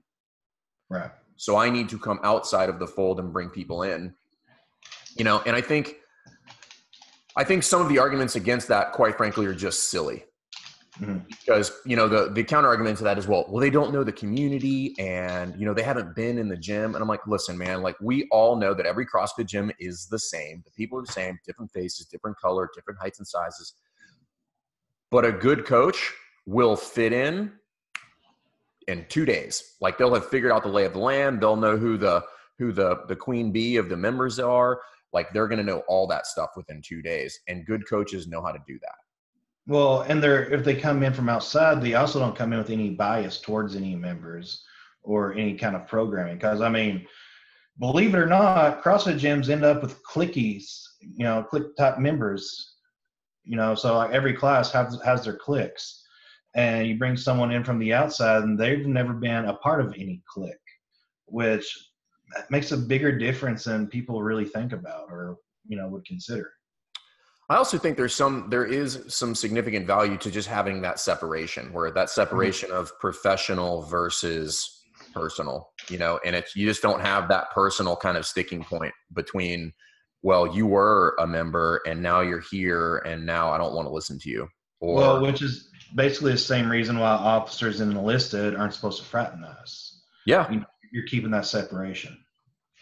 Right. 0.90 1.12
So 1.38 1.58
I 1.58 1.70
need 1.70 1.90
to 1.90 2.00
come 2.00 2.20
outside 2.24 2.70
of 2.70 2.80
the 2.80 2.88
fold 2.88 3.20
and 3.20 3.32
bring 3.32 3.50
people 3.50 3.84
in. 3.84 4.14
You 5.18 5.24
know, 5.24 5.42
and 5.46 5.56
I 5.56 5.62
think 5.62 5.98
I 7.38 7.44
think 7.44 7.64
some 7.64 7.82
of 7.82 7.90
the 7.90 8.00
arguments 8.00 8.36
against 8.36 8.68
that, 8.70 8.94
quite 8.94 9.18
frankly, 9.18 9.46
are 9.46 9.54
just 9.54 9.90
silly. 9.90 10.24
Mm-hmm. 11.00 11.18
Because 11.28 11.74
you 11.86 11.98
know 11.98 12.08
the 12.08 12.32
the 12.32 12.44
counter 12.44 12.70
argument 12.70 12.98
to 13.00 13.04
that 13.04 13.18
is 13.18 13.28
well, 13.28 13.46
well 13.50 13.60
they 13.60 13.70
don't 13.70 13.92
know 13.92 14.06
the 14.06 14.14
community 14.14 14.96
and 14.98 15.54
you 15.60 15.66
know 15.66 15.74
they 15.74 15.84
haven't 15.84 16.16
been 16.16 16.38
in 16.38 16.48
the 16.48 16.56
gym 16.56 16.96
and 16.96 17.02
I'm 17.02 17.08
like, 17.10 17.28
listen, 17.28 17.58
man, 17.58 17.82
like 17.82 17.98
we 18.00 18.30
all 18.32 18.56
know 18.56 18.74
that 18.74 18.86
every 18.86 19.06
CrossFit 19.06 19.46
gym 19.46 19.72
is 19.78 20.08
the 20.08 20.20
same. 20.20 20.64
The 20.64 20.72
people 20.72 20.98
are 20.98 21.02
the 21.02 21.12
same, 21.12 21.38
different 21.46 21.72
faces, 21.72 22.06
different 22.06 22.38
color, 22.38 22.70
different 22.74 23.00
heights 23.02 23.20
and 23.20 23.28
sizes. 23.28 23.74
But 25.12 25.26
a 25.26 25.34
good 25.34 25.66
coach 25.66 26.14
will 26.46 26.78
fit 26.78 27.12
in 27.12 27.52
in 28.88 29.06
two 29.10 29.26
days. 29.26 29.76
Like 29.82 29.98
they'll 29.98 30.14
have 30.14 30.30
figured 30.30 30.52
out 30.52 30.64
the 30.64 30.70
lay 30.70 30.86
of 30.86 30.94
the 30.94 31.00
land. 31.00 31.42
They'll 31.42 31.56
know 31.56 31.78
who 31.78 31.98
the 31.98 32.24
who 32.58 32.72
the 32.72 33.04
the 33.08 33.16
queen 33.16 33.52
bee 33.52 33.78
of 33.78 33.90
the 33.90 33.98
members 33.98 34.40
are. 34.40 34.82
Like 35.14 35.32
they're 35.32 35.48
going 35.48 35.60
to 35.60 35.64
know 35.64 35.84
all 35.88 36.08
that 36.08 36.28
stuff 36.28 36.52
within 36.56 36.82
two 36.82 37.02
days. 37.02 37.40
And 37.48 37.66
good 37.66 37.88
coaches 37.88 38.28
know 38.28 38.42
how 38.42 38.52
to 38.52 38.60
do 38.68 38.78
that. 38.82 38.96
Well, 39.68 40.02
and 40.02 40.22
they're 40.22 40.52
if 40.54 40.64
they 40.64 40.76
come 40.76 41.02
in 41.04 41.14
from 41.14 41.30
outside, 41.30 41.82
they 41.82 41.96
also 41.96 42.20
don't 42.20 42.36
come 42.36 42.54
in 42.54 42.60
with 42.60 42.70
any 42.70 42.92
bias 42.92 43.42
towards 43.42 43.76
any 43.76 43.96
members 43.96 44.64
or 45.02 45.34
any 45.34 45.56
kind 45.56 45.76
of 45.76 45.88
programming. 45.88 46.36
Because 46.36 46.62
I 46.62 46.70
mean, 46.70 47.06
believe 47.80 48.14
it 48.14 48.20
or 48.20 48.28
not, 48.28 48.84
CrossFit 48.84 49.20
gyms 49.20 49.50
end 49.50 49.64
up 49.64 49.82
with 49.82 50.04
clickies, 50.04 50.84
you 51.00 51.24
know, 51.24 51.44
click 51.44 51.76
type 51.78 51.98
members. 51.98 52.74
You 53.44 53.58
know, 53.58 53.76
so 53.76 53.96
like 53.96 54.12
every 54.12 54.34
class 54.34 54.72
has 54.72 55.00
has 55.06 55.24
their 55.24 55.36
clicks, 55.36 56.05
and 56.56 56.88
you 56.88 56.98
bring 56.98 57.18
someone 57.18 57.52
in 57.52 57.64
from 57.64 57.80
the 57.80 57.94
outside, 57.94 58.44
and 58.44 58.58
they've 58.58 58.86
never 58.86 59.14
been 59.14 59.46
a 59.46 59.54
part 59.56 59.82
of 59.82 59.94
any 59.94 60.22
click, 60.28 60.60
which 61.26 61.68
makes 62.50 62.72
a 62.72 62.78
bigger 62.78 63.18
difference 63.18 63.66
than 63.66 63.88
people 63.88 64.22
really 64.22 64.46
think 64.46 64.74
about 64.74 65.08
or 65.10 65.38
you 65.68 65.78
know 65.78 65.88
would 65.88 66.06
consider. 66.06 66.52
I 67.50 67.58
also 67.58 67.78
think 67.78 67.96
there's 67.96 68.16
some 68.16 68.48
there 68.50 68.66
is 68.66 69.04
some 69.08 69.36
significant 69.36 69.86
value 69.86 70.18
to 70.18 70.32
just 70.32 70.48
having 70.48 70.82
that 70.82 71.00
separation 71.00 71.72
where 71.72 71.92
that 71.92 72.08
mm-hmm. 72.08 72.22
separation 72.22 72.70
mm-hmm. 72.70 72.80
of 72.80 73.00
professional 73.00 73.84
versus 73.84 74.84
personal, 75.14 75.70
you 75.90 75.98
know, 75.98 76.20
and 76.26 76.36
it's 76.36 76.56
you 76.56 76.68
just 76.68 76.82
don't 76.82 77.02
have 77.02 77.28
that 77.30 77.52
personal 77.52 77.96
kind 77.96 78.18
of 78.18 78.26
sticking 78.26 78.64
point 78.64 78.94
between 79.14 79.72
well, 80.24 80.56
you 80.56 80.66
were 80.66 81.16
a 81.20 81.28
member 81.28 81.82
and 81.86 82.02
now 82.02 82.22
you're 82.22 82.44
here 82.50 82.98
and 83.06 83.24
now 83.24 83.52
I 83.52 83.60
don't 83.60 83.76
want 83.76 83.88
to 83.88 83.94
listen 83.94 84.18
to 84.20 84.30
you. 84.30 84.48
Or, 84.80 84.96
well, 84.96 85.22
which 85.22 85.44
is 85.44 85.70
basically 85.94 86.32
the 86.32 86.38
same 86.38 86.70
reason 86.70 86.98
why 86.98 87.10
officers 87.10 87.82
in 87.82 87.92
enlisted 87.92 88.56
aren't 88.56 88.74
supposed 88.74 89.02
to 89.02 89.08
fraternize. 89.08 90.02
Yeah. 90.26 90.50
You 90.52 90.60
know, 90.62 90.66
you're 90.92 91.06
keeping 91.06 91.32
that 91.32 91.46
separation. 91.46 92.18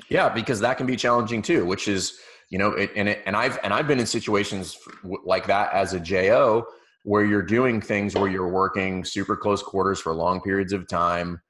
Yeah, 0.09 0.29
because 0.29 0.59
that 0.61 0.77
can 0.77 0.87
be 0.87 0.95
challenging 0.95 1.41
too, 1.41 1.65
which 1.65 1.87
is 1.87 2.17
you 2.53 2.59
know 2.59 2.71
it, 2.73 2.91
and 2.95 3.09
it, 3.09 3.23
and 3.25 3.35
i've 3.35 3.57
and 3.63 3.73
i've 3.73 3.87
been 3.87 3.99
in 3.99 4.05
situations 4.05 4.77
like 5.25 5.47
that 5.47 5.73
as 5.73 5.93
a 5.93 5.99
jo 5.99 6.63
where 7.03 7.25
you're 7.25 7.41
doing 7.41 7.81
things 7.81 8.13
where 8.15 8.29
you're 8.29 8.47
working 8.47 9.03
super 9.03 9.35
close 9.35 9.63
quarters 9.63 9.99
for 9.99 10.13
long 10.13 10.39
periods 10.39 10.71
of 10.71 10.87
time 10.87 11.41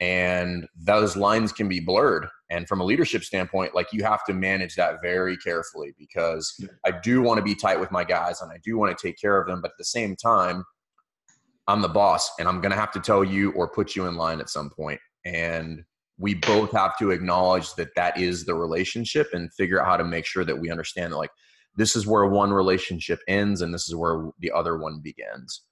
and 0.00 0.66
those 0.76 1.16
lines 1.16 1.52
can 1.52 1.68
be 1.68 1.80
blurred 1.80 2.26
and 2.48 2.68
from 2.68 2.80
a 2.80 2.84
leadership 2.84 3.24
standpoint 3.24 3.74
like 3.74 3.88
you 3.92 4.04
have 4.04 4.24
to 4.24 4.32
manage 4.32 4.76
that 4.76 5.02
very 5.02 5.36
carefully 5.36 5.92
because 5.98 6.54
i 6.86 6.92
do 7.02 7.20
want 7.20 7.38
to 7.38 7.42
be 7.42 7.56
tight 7.56 7.80
with 7.80 7.90
my 7.90 8.04
guys 8.04 8.40
and 8.40 8.52
i 8.52 8.58
do 8.64 8.78
want 8.78 8.96
to 8.96 9.06
take 9.06 9.18
care 9.20 9.40
of 9.40 9.48
them 9.48 9.60
but 9.60 9.72
at 9.72 9.78
the 9.78 9.84
same 9.84 10.14
time 10.14 10.62
i'm 11.68 11.82
the 11.82 11.88
boss 11.88 12.30
and 12.38 12.48
i'm 12.48 12.60
going 12.60 12.72
to 12.72 12.78
have 12.78 12.92
to 12.92 13.00
tell 13.00 13.24
you 13.24 13.52
or 13.52 13.68
put 13.68 13.94
you 13.94 14.06
in 14.06 14.16
line 14.16 14.40
at 14.40 14.50
some 14.50 14.70
point. 14.70 15.00
and 15.24 15.84
we 16.18 16.34
both 16.34 16.70
have 16.72 16.96
to 16.98 17.10
acknowledge 17.10 17.74
that 17.74 17.94
that 17.96 18.16
is 18.18 18.44
the 18.44 18.54
relationship 18.54 19.28
and 19.32 19.52
figure 19.54 19.80
out 19.80 19.86
how 19.86 19.96
to 19.96 20.04
make 20.04 20.24
sure 20.24 20.44
that 20.44 20.58
we 20.58 20.70
understand 20.70 21.12
that 21.12 21.16
like 21.16 21.30
this 21.76 21.96
is 21.96 22.06
where 22.06 22.26
one 22.26 22.52
relationship 22.52 23.18
ends 23.28 23.62
and 23.62 23.72
this 23.72 23.88
is 23.88 23.94
where 23.94 24.30
the 24.38 24.50
other 24.52 24.78
one 24.78 25.00
begins. 25.00 25.62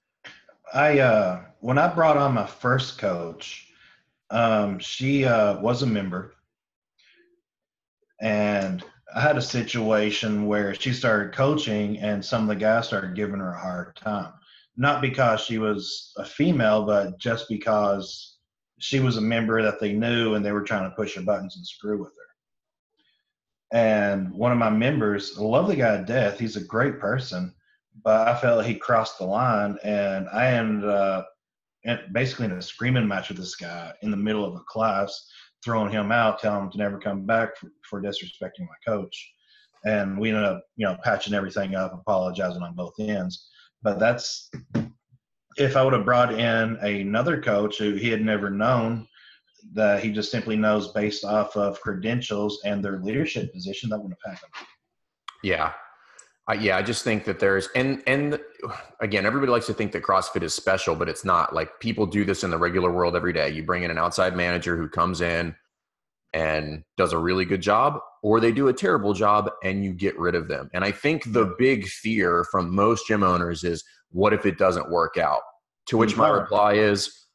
I 0.73 0.99
uh 0.99 1.43
when 1.59 1.77
i 1.77 1.87
brought 1.87 2.17
on 2.17 2.33
my 2.33 2.45
first 2.45 2.97
coach 2.97 3.67
um 4.29 4.79
she 4.79 5.25
uh 5.25 5.59
was 5.59 5.83
a 5.83 5.87
member. 5.87 6.33
And 8.21 8.83
i 9.15 9.21
had 9.21 9.37
a 9.37 9.41
situation 9.41 10.47
where 10.47 10.73
she 10.73 10.91
started 10.93 11.33
coaching 11.33 11.99
and 11.99 12.23
some 12.23 12.43
of 12.43 12.47
the 12.49 12.55
guys 12.55 12.87
started 12.87 13.15
giving 13.15 13.39
her 13.39 13.53
a 13.53 13.59
hard 13.59 13.95
time 13.95 14.33
not 14.77 15.01
because 15.01 15.41
she 15.41 15.57
was 15.57 16.13
a 16.17 16.25
female 16.25 16.85
but 16.85 17.19
just 17.19 17.47
because 17.49 18.37
she 18.79 18.99
was 18.99 19.17
a 19.17 19.21
member 19.21 19.61
that 19.61 19.79
they 19.79 19.93
knew 19.93 20.33
and 20.33 20.43
they 20.43 20.51
were 20.51 20.63
trying 20.63 20.89
to 20.89 20.95
push 20.95 21.15
her 21.15 21.21
buttons 21.21 21.55
and 21.55 21.65
screw 21.65 21.99
with 21.99 22.09
her. 22.09 23.77
And 23.77 24.33
one 24.33 24.51
of 24.51 24.57
my 24.57 24.69
members, 24.71 25.37
I 25.37 25.41
love 25.41 25.67
the 25.67 25.75
guy 25.75 25.97
to 25.97 26.03
death. 26.03 26.39
He's 26.39 26.57
a 26.57 26.63
great 26.63 26.99
person, 26.99 27.53
but 28.03 28.27
I 28.27 28.35
felt 28.39 28.65
he 28.65 28.75
crossed 28.75 29.19
the 29.19 29.25
line 29.25 29.77
and 29.83 30.27
I 30.29 30.47
ended 30.47 30.89
up 30.89 31.29
basically 32.11 32.45
in 32.45 32.51
a 32.53 32.61
screaming 32.61 33.07
match 33.07 33.29
with 33.29 33.37
this 33.37 33.55
guy 33.55 33.93
in 34.01 34.11
the 34.11 34.17
middle 34.17 34.45
of 34.45 34.55
a 34.55 34.63
class, 34.67 35.27
throwing 35.63 35.91
him 35.91 36.11
out, 36.11 36.39
telling 36.39 36.63
him 36.63 36.71
to 36.71 36.77
never 36.77 36.99
come 36.99 37.25
back 37.25 37.55
for, 37.57 37.69
for 37.87 38.01
disrespecting 38.01 38.61
my 38.61 38.75
coach. 38.85 39.31
And 39.85 40.19
we 40.19 40.29
ended 40.29 40.43
up, 40.43 40.63
you 40.75 40.85
know, 40.85 40.97
patching 41.03 41.33
everything 41.33 41.75
up, 41.75 41.93
apologizing 41.93 42.61
on 42.61 42.75
both 42.75 42.93
ends. 42.99 43.47
But 43.83 43.99
that's 43.99 44.49
if 45.57 45.75
I 45.75 45.83
would 45.83 45.93
have 45.93 46.05
brought 46.05 46.33
in 46.33 46.77
another 46.77 47.41
coach 47.41 47.77
who 47.77 47.93
he 47.93 48.09
had 48.09 48.21
never 48.21 48.49
known, 48.49 49.07
that 49.73 50.03
he 50.03 50.11
just 50.11 50.31
simply 50.31 50.55
knows 50.55 50.91
based 50.91 51.23
off 51.23 51.55
of 51.55 51.79
credentials 51.81 52.61
and 52.65 52.83
their 52.83 52.99
leadership 52.99 53.53
position, 53.53 53.89
that 53.89 53.97
wouldn't 53.97 54.17
have 54.23 54.33
happened. 54.33 54.53
Yeah. 55.43 55.73
Uh, 56.49 56.53
yeah, 56.53 56.75
I 56.77 56.81
just 56.81 57.03
think 57.03 57.23
that 57.25 57.39
there's 57.39 57.69
and 57.75 58.01
and 58.07 58.39
again, 58.99 59.25
everybody 59.25 59.51
likes 59.51 59.67
to 59.67 59.73
think 59.73 59.91
that 59.91 60.03
CrossFit 60.03 60.41
is 60.41 60.53
special, 60.53 60.95
but 60.95 61.07
it's 61.07 61.23
not. 61.23 61.53
Like 61.53 61.79
people 61.79 62.05
do 62.05 62.25
this 62.25 62.43
in 62.43 62.49
the 62.49 62.57
regular 62.57 62.91
world 62.91 63.15
every 63.15 63.33
day. 63.33 63.49
You 63.49 63.63
bring 63.63 63.83
in 63.83 63.91
an 63.91 63.97
outside 63.97 64.35
manager 64.35 64.75
who 64.75 64.89
comes 64.89 65.21
in 65.21 65.55
and 66.33 66.83
does 66.97 67.13
a 67.13 67.17
really 67.17 67.45
good 67.45 67.61
job, 67.61 67.99
or 68.21 68.39
they 68.39 68.51
do 68.51 68.67
a 68.67 68.73
terrible 68.73 69.13
job 69.13 69.49
and 69.63 69.83
you 69.83 69.93
get 69.93 70.17
rid 70.19 70.35
of 70.35 70.47
them. 70.47 70.69
And 70.73 70.83
I 70.83 70.91
think 70.91 71.33
the 71.33 71.55
big 71.57 71.87
fear 71.87 72.45
from 72.51 72.73
most 72.73 73.07
gym 73.07 73.23
owners 73.23 73.63
is, 73.63 73.83
what 74.11 74.33
if 74.33 74.45
it 74.45 74.57
doesn't 74.57 74.89
work 74.89 75.17
out? 75.17 75.41
To 75.87 75.97
which 75.97 76.15
my 76.15 76.29
reply 76.29 76.73
is, 76.73 77.27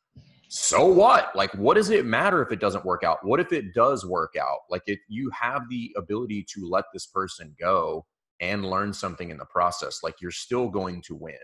so 0.49 0.87
what? 0.87 1.35
Like, 1.35 1.53
what 1.55 1.75
does 1.75 1.91
it 1.91 2.07
matter 2.07 2.41
if 2.41 2.53
it 2.53 2.61
doesn't 2.61 2.85
work 2.85 3.03
out? 3.03 3.19
What 3.23 3.41
if 3.41 3.53
it 3.53 3.75
does 3.75 4.07
work 4.07 4.35
out? 4.41 4.59
Like, 4.71 4.83
if 4.87 5.01
you 5.09 5.31
have 5.31 5.63
the 5.69 5.93
ability 5.97 6.47
to 6.55 6.69
let 6.69 6.85
this 6.93 7.07
person 7.07 7.55
go 7.61 8.07
and 8.41 8.65
learn 8.65 8.93
something 8.93 9.31
in 9.31 9.39
the 9.39 9.47
process, 9.47 10.01
like 10.05 10.15
you're 10.21 10.31
still 10.31 10.69
going 10.69 11.03
to 11.07 11.17
win. 11.17 11.35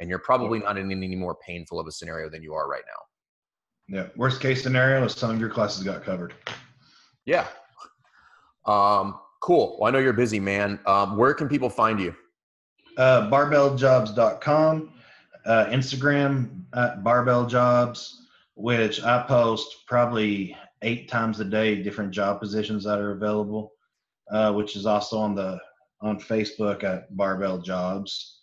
And 0.00 0.08
you're 0.08 0.18
probably 0.18 0.60
not 0.60 0.78
in 0.78 0.90
any 0.90 1.14
more 1.14 1.36
painful 1.46 1.78
of 1.78 1.86
a 1.86 1.92
scenario 1.92 2.30
than 2.30 2.42
you 2.42 2.54
are 2.54 2.66
right 2.68 2.82
now. 2.86 3.98
Yeah. 3.98 4.06
Worst 4.16 4.40
case 4.40 4.62
scenario 4.62 5.04
is 5.04 5.12
some 5.12 5.30
of 5.30 5.38
your 5.38 5.50
classes 5.50 5.82
got 5.82 6.02
covered. 6.02 6.32
Yeah. 7.26 7.46
Um, 8.66 9.18
cool. 9.40 9.76
Well, 9.78 9.88
I 9.88 9.92
know 9.92 9.98
you're 9.98 10.12
busy, 10.12 10.40
man. 10.40 10.78
Um, 10.86 11.16
where 11.16 11.34
can 11.34 11.48
people 11.48 11.70
find 11.70 12.00
you? 12.00 12.14
Uh, 12.96 13.30
barbelljobs.com, 13.30 14.92
uh, 15.46 15.66
Instagram 15.66 16.62
at 16.74 17.02
barbelljobs, 17.02 18.14
which 18.54 19.02
I 19.02 19.22
post 19.22 19.86
probably 19.86 20.56
eight 20.82 21.08
times 21.08 21.40
a 21.40 21.44
day, 21.44 21.82
different 21.82 22.10
job 22.10 22.40
positions 22.40 22.84
that 22.84 22.98
are 22.98 23.12
available, 23.12 23.72
uh, 24.30 24.52
which 24.52 24.76
is 24.76 24.86
also 24.86 25.18
on 25.18 25.34
the 25.34 25.58
on 26.02 26.18
Facebook 26.18 26.82
at 26.82 27.14
Barbell 27.16 27.58
Jobs. 27.58 28.40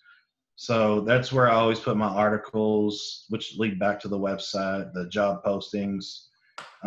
So 0.56 1.02
that's 1.02 1.32
where 1.32 1.50
I 1.50 1.56
always 1.56 1.80
put 1.80 1.98
my 1.98 2.08
articles, 2.08 3.26
which 3.30 3.58
lead 3.58 3.80
back 3.80 4.00
to 4.02 4.08
the 4.08 4.18
website, 4.18 4.92
the 4.94 5.08
job 5.08 5.44
postings. 5.44 6.26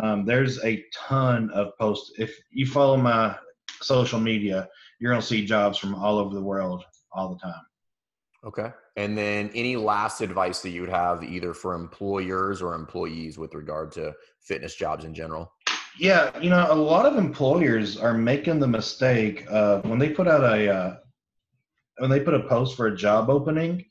Um, 0.01 0.25
there's 0.25 0.63
a 0.63 0.83
ton 0.93 1.49
of 1.51 1.77
posts. 1.77 2.13
If 2.17 2.35
you 2.51 2.65
follow 2.65 2.97
my 2.97 3.35
social 3.81 4.19
media, 4.19 4.67
you're 4.99 5.11
going 5.11 5.21
to 5.21 5.27
see 5.27 5.45
jobs 5.45 5.77
from 5.77 5.95
all 5.95 6.17
over 6.17 6.33
the 6.33 6.41
world 6.41 6.83
all 7.11 7.29
the 7.29 7.39
time. 7.39 7.61
Okay. 8.43 8.71
And 8.97 9.17
then 9.17 9.51
any 9.53 9.75
last 9.75 10.21
advice 10.21 10.61
that 10.61 10.69
you 10.69 10.81
would 10.81 10.89
have 10.89 11.23
either 11.23 11.53
for 11.53 11.75
employers 11.75 12.61
or 12.61 12.73
employees 12.73 13.37
with 13.37 13.53
regard 13.53 13.91
to 13.93 14.13
fitness 14.41 14.75
jobs 14.75 15.05
in 15.05 15.13
general? 15.13 15.51
Yeah, 15.99 16.37
you 16.39 16.49
know, 16.49 16.67
a 16.69 16.73
lot 16.73 17.05
of 17.05 17.17
employers 17.17 17.97
are 17.97 18.13
making 18.13 18.59
the 18.59 18.67
mistake 18.67 19.45
of 19.49 19.85
when 19.85 19.99
they 19.99 20.09
put 20.09 20.27
out 20.27 20.43
a 20.43 20.73
uh, 20.73 20.95
when 21.97 22.09
they 22.09 22.19
put 22.19 22.33
a 22.33 22.47
post 22.47 22.75
for 22.75 22.87
a 22.87 22.95
job 22.95 23.29
opening, 23.29 23.85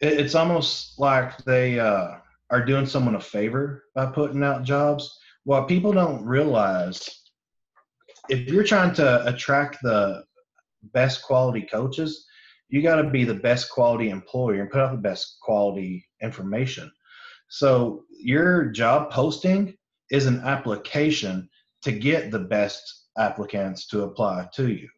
it, 0.00 0.20
it's 0.20 0.34
almost 0.34 0.98
like 0.98 1.36
they 1.44 1.78
uh, 1.78 2.16
are 2.50 2.64
doing 2.64 2.86
someone 2.86 3.14
a 3.14 3.20
favor 3.20 3.84
by 3.94 4.06
putting 4.06 4.42
out 4.42 4.64
jobs. 4.64 5.18
What 5.44 5.68
people 5.68 5.92
don't 5.92 6.24
realize, 6.24 7.08
if 8.28 8.48
you're 8.48 8.64
trying 8.64 8.94
to 8.94 9.26
attract 9.26 9.78
the 9.82 10.24
best 10.92 11.22
quality 11.22 11.62
coaches, 11.62 12.26
you 12.68 12.82
got 12.82 12.96
to 12.96 13.10
be 13.10 13.24
the 13.24 13.34
best 13.34 13.70
quality 13.70 14.10
employer 14.10 14.62
and 14.62 14.70
put 14.70 14.80
out 14.80 14.92
the 14.92 14.98
best 14.98 15.38
quality 15.42 16.06
information. 16.22 16.90
So 17.48 18.04
your 18.10 18.66
job 18.66 19.10
posting 19.10 19.76
is 20.10 20.26
an 20.26 20.40
application 20.40 21.48
to 21.82 21.92
get 21.92 22.30
the 22.30 22.38
best 22.38 23.08
applicants 23.18 23.86
to 23.88 24.04
apply 24.04 24.48
to 24.54 24.70
you. 24.70 24.88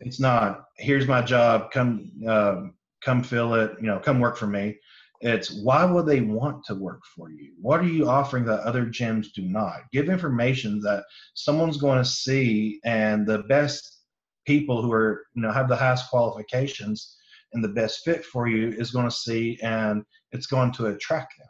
It's 0.00 0.20
not 0.20 0.64
here's 0.76 1.08
my 1.08 1.22
job, 1.22 1.70
come 1.72 2.10
uh, 2.28 2.62
come 3.04 3.22
fill 3.22 3.54
it, 3.54 3.72
you 3.80 3.86
know, 3.86 3.98
come 3.98 4.20
work 4.20 4.36
for 4.36 4.46
me. 4.46 4.76
It's 5.24 5.50
why 5.62 5.86
will 5.86 6.04
they 6.04 6.20
want 6.20 6.64
to 6.66 6.74
work 6.74 7.00
for 7.16 7.30
you? 7.30 7.54
What 7.58 7.80
are 7.80 7.88
you 7.88 8.10
offering 8.10 8.44
that 8.44 8.60
other 8.60 8.84
gyms 8.84 9.32
do 9.34 9.40
not? 9.40 9.80
Give 9.90 10.10
information 10.10 10.80
that 10.80 11.04
someone's 11.32 11.78
going 11.78 11.96
to 11.96 12.04
see, 12.04 12.78
and 12.84 13.26
the 13.26 13.38
best 13.44 14.02
people 14.46 14.82
who 14.82 14.92
are 14.92 15.24
you 15.34 15.40
know 15.40 15.50
have 15.50 15.68
the 15.68 15.76
highest 15.76 16.10
qualifications 16.10 17.16
and 17.54 17.64
the 17.64 17.68
best 17.68 18.04
fit 18.04 18.22
for 18.22 18.48
you 18.48 18.74
is 18.76 18.90
going 18.90 19.06
to 19.06 19.10
see, 19.10 19.58
and 19.62 20.04
it's 20.32 20.46
going 20.46 20.72
to 20.72 20.86
attract 20.88 21.32
them. 21.38 21.48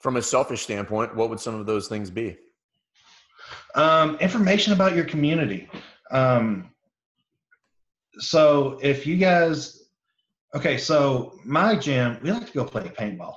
From 0.00 0.16
a 0.16 0.22
selfish 0.22 0.62
standpoint, 0.62 1.14
what 1.14 1.30
would 1.30 1.38
some 1.38 1.54
of 1.54 1.66
those 1.66 1.86
things 1.86 2.10
be? 2.10 2.36
Um, 3.76 4.16
information 4.16 4.72
about 4.72 4.96
your 4.96 5.04
community. 5.04 5.68
Um, 6.10 6.70
so 8.18 8.80
if 8.82 9.06
you 9.06 9.16
guys, 9.16 9.79
okay, 10.54 10.78
so 10.78 11.38
my 11.44 11.76
gym, 11.76 12.18
we 12.22 12.30
like 12.32 12.46
to 12.46 12.52
go 12.52 12.64
play 12.64 12.88
paintball 12.88 13.34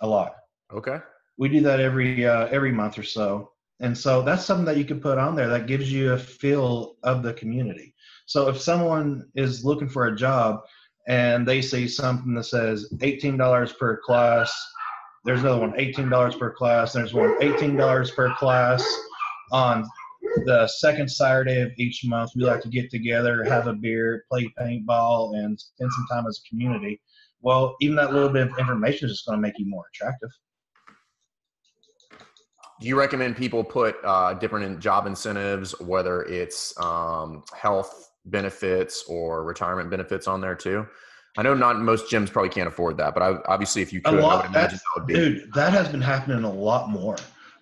a 0.00 0.06
lot. 0.06 0.34
Okay. 0.72 0.98
We 1.38 1.48
do 1.48 1.60
that 1.62 1.80
every 1.80 2.26
uh, 2.26 2.46
every 2.46 2.72
month 2.72 2.98
or 2.98 3.02
so, 3.02 3.52
and 3.80 3.96
so 3.96 4.22
that's 4.22 4.44
something 4.44 4.64
that 4.64 4.78
you 4.78 4.84
can 4.84 5.00
put 5.00 5.18
on 5.18 5.36
there 5.36 5.48
that 5.48 5.66
gives 5.66 5.92
you 5.92 6.12
a 6.12 6.18
feel 6.18 6.96
of 7.02 7.22
the 7.22 7.34
community. 7.34 7.94
So 8.26 8.48
if 8.48 8.60
someone 8.60 9.28
is 9.34 9.64
looking 9.64 9.88
for 9.88 10.06
a 10.06 10.16
job 10.16 10.60
and 11.08 11.46
they 11.46 11.60
see 11.60 11.86
something 11.88 12.34
that 12.34 12.44
says 12.44 12.92
eighteen 13.02 13.36
dollars 13.36 13.72
per 13.74 13.98
class, 13.98 14.50
there's 15.24 15.40
another 15.40 15.60
one 15.60 15.78
eighteen 15.78 16.08
dollars 16.08 16.34
per 16.36 16.50
class. 16.52 16.94
There's 16.94 17.12
one 17.12 17.36
eighteen 17.42 17.76
dollars 17.76 18.10
per 18.10 18.34
class 18.36 18.82
on 19.52 19.86
the 20.44 20.66
second 20.78 21.10
Saturday 21.10 21.60
of 21.60 21.72
each 21.78 22.02
month, 22.04 22.32
we 22.36 22.44
like 22.44 22.60
to 22.62 22.68
get 22.68 22.90
together, 22.90 23.44
have 23.44 23.66
a 23.66 23.72
beer, 23.72 24.24
play 24.30 24.52
paintball, 24.58 25.36
and 25.36 25.58
spend 25.58 25.90
some 25.92 26.06
time 26.10 26.26
as 26.26 26.40
a 26.44 26.48
community. 26.48 27.00
Well, 27.40 27.76
even 27.80 27.96
that 27.96 28.12
little 28.12 28.28
bit 28.28 28.48
of 28.50 28.58
information 28.58 29.06
is 29.06 29.12
just 29.12 29.26
going 29.26 29.38
to 29.38 29.42
make 29.42 29.58
you 29.58 29.66
more 29.68 29.84
attractive. 29.94 30.30
Do 32.80 32.88
you 32.88 32.98
recommend 32.98 33.36
people 33.36 33.64
put 33.64 33.96
uh, 34.04 34.34
different 34.34 34.80
job 34.80 35.06
incentives, 35.06 35.78
whether 35.80 36.24
it's 36.24 36.78
um, 36.78 37.42
health 37.54 38.10
benefits 38.26 39.04
or 39.08 39.44
retirement 39.44 39.88
benefits, 39.90 40.28
on 40.28 40.40
there 40.40 40.54
too? 40.54 40.86
I 41.38 41.42
know 41.42 41.54
not 41.54 41.78
most 41.80 42.10
gyms 42.10 42.30
probably 42.30 42.48
can't 42.48 42.68
afford 42.68 42.96
that, 42.98 43.14
but 43.14 43.22
I, 43.22 43.36
obviously, 43.46 43.82
if 43.82 43.92
you 43.92 44.00
could, 44.00 44.20
lot, 44.20 44.32
I 44.32 44.36
would 44.36 44.56
imagine 44.56 44.78
that 44.78 45.00
would 45.00 45.06
be. 45.06 45.14
Dude, 45.14 45.52
that 45.54 45.72
has 45.72 45.88
been 45.88 46.00
happening 46.00 46.44
a 46.44 46.52
lot 46.52 46.90
more. 46.90 47.16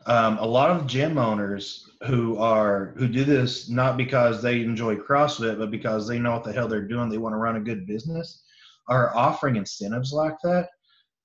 Um, 0.07 0.39
a 0.39 0.47
lot 0.47 0.71
of 0.71 0.87
gym 0.87 1.17
owners 1.17 1.91
who 2.07 2.37
are 2.37 2.95
who 2.99 3.09
do 3.09 3.25
this 3.25 3.69
not 3.71 3.97
because 3.97 4.43
they 4.43 4.61
enjoy 4.61 4.97
CrossFit, 4.97 5.59
but 5.59 5.71
because 5.71 6.07
they 6.07 6.19
know 6.19 6.33
what 6.33 6.45
the 6.45 6.53
hell 6.53 6.69
they're 6.69 6.83
doing. 6.87 7.09
They 7.09 7.19
want 7.19 7.33
to 7.33 7.39
run 7.39 7.57
a 7.57 7.61
good 7.61 7.87
business. 7.87 8.43
Are 8.89 9.17
offering 9.17 9.57
incentives 9.57 10.13
like 10.13 10.37
that, 10.43 10.69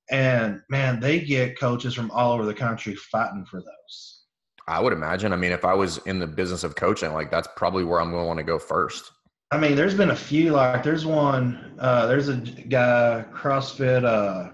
and 0.09 0.61
man, 0.69 1.01
they 1.01 1.19
get 1.19 1.59
coaches 1.59 1.93
from 1.93 2.09
all 2.11 2.31
over 2.31 2.45
the 2.45 2.53
country 2.53 2.95
fighting 2.95 3.45
for 3.45 3.59
those. 3.59 4.23
I 4.69 4.79
would 4.79 4.93
imagine. 4.93 5.33
I 5.33 5.35
mean, 5.35 5.51
if 5.51 5.65
I 5.65 5.73
was 5.73 5.97
in 6.05 6.19
the 6.19 6.27
business 6.27 6.63
of 6.63 6.75
coaching, 6.75 7.11
like 7.11 7.31
that's 7.31 7.49
probably 7.57 7.83
where 7.83 7.99
I'm 7.99 8.11
going 8.11 8.23
to 8.23 8.27
want 8.27 8.37
to 8.37 8.43
go 8.43 8.59
first. 8.59 9.11
I 9.51 9.57
mean, 9.57 9.75
there's 9.75 9.95
been 9.95 10.11
a 10.11 10.15
few. 10.15 10.51
Like, 10.51 10.83
there's 10.83 11.05
one. 11.05 11.75
Uh, 11.79 12.05
there's 12.05 12.29
a 12.29 12.37
guy 12.37 13.25
CrossFit 13.33 14.05
uh, 14.05 14.51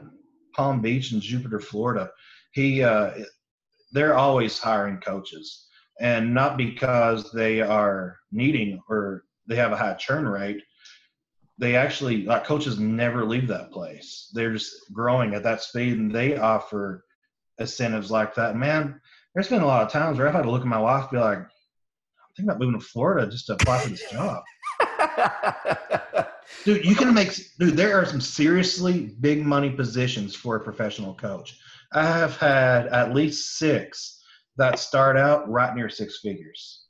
Palm 0.56 0.82
Beach 0.82 1.12
in 1.12 1.20
Jupiter, 1.20 1.60
Florida. 1.60 2.10
He 2.54 2.82
uh, 2.82 3.12
they're 3.96 4.18
always 4.18 4.60
hiring 4.60 4.98
coaches. 4.98 5.68
And 6.00 6.34
not 6.34 6.58
because 6.58 7.32
they 7.32 7.62
are 7.62 8.18
needing 8.32 8.82
or 8.90 9.24
they 9.48 9.56
have 9.56 9.72
a 9.72 9.78
high 9.78 9.94
churn 9.94 10.28
rate 10.28 10.62
they 11.58 11.78
actually 11.78 12.26
like 12.26 12.44
coaches 12.44 12.80
never 12.80 13.24
leave 13.24 13.48
that 13.48 13.72
place. 13.72 14.30
They're 14.34 14.52
just 14.52 14.92
growing 14.92 15.34
at 15.34 15.44
that 15.44 15.62
speed 15.62 15.98
and 15.98 16.14
they 16.14 16.36
offer 16.36 17.06
incentives 17.58 18.12
like 18.12 18.36
that. 18.36 18.58
Man 18.58 19.00
there's 19.36 19.50
been 19.50 19.62
a 19.62 19.68
lot 19.68 19.84
of 19.84 19.92
times 19.92 20.18
where 20.18 20.28
i've 20.28 20.34
had 20.34 20.44
to 20.44 20.50
look 20.50 20.62
at 20.62 20.68
my 20.68 20.80
wife 20.80 21.04
and 21.04 21.12
be 21.12 21.18
like 21.18 21.38
i'm 21.38 21.48
thinking 22.36 22.50
about 22.50 22.60
moving 22.60 22.80
to 22.80 22.86
florida 22.86 23.30
just 23.30 23.46
to 23.48 23.54
apply 23.54 23.80
for 23.80 23.90
this 23.90 24.10
job. 24.10 24.42
Dude 26.64 26.86
you 26.86 26.96
can 26.96 27.14
make 27.14 27.38
dude 27.60 27.76
there 27.76 28.00
are 28.00 28.06
some 28.06 28.22
seriously 28.22 29.16
big 29.20 29.46
money 29.46 29.70
positions 29.70 30.34
for 30.36 30.56
a 30.56 30.60
professional 30.60 31.14
coach 31.14 31.60
I 31.96 32.04
have 32.06 32.36
had 32.36 32.88
at 32.88 33.16
least 33.16 33.58
six 33.58 34.22
that 34.58 34.80
start 34.80 35.16
out 35.16 35.50
right 35.50 35.74
near 35.74 35.88
six 35.88 36.20
figures. 36.22 36.84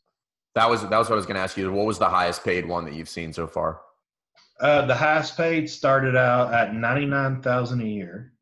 That 0.56 0.68
was 0.68 0.82
that 0.82 0.97
was 0.97 1.10
what 1.10 1.16
I 1.16 1.18
was 1.18 1.28
going 1.28 1.36
to 1.36 1.41
ask 1.41 1.58
you. 1.58 1.72
What 1.72 1.86
was 1.86 1.99
the 1.99 2.10
highest 2.10 2.43
paid 2.43 2.68
one 2.68 2.86
that 2.86 2.95
you've 2.95 3.10
seen 3.10 3.32
so 3.32 3.45
far? 3.45 3.82
Uh, 4.60 4.86
the 4.86 4.95
highest 4.95 5.38
paid 5.38 5.70
started 5.70 6.16
out 6.16 6.53
at 6.53 6.74
ninety 6.74 7.06
nine 7.06 7.41
thousand 7.41 7.82
a 7.82 7.86
year. 7.86 8.34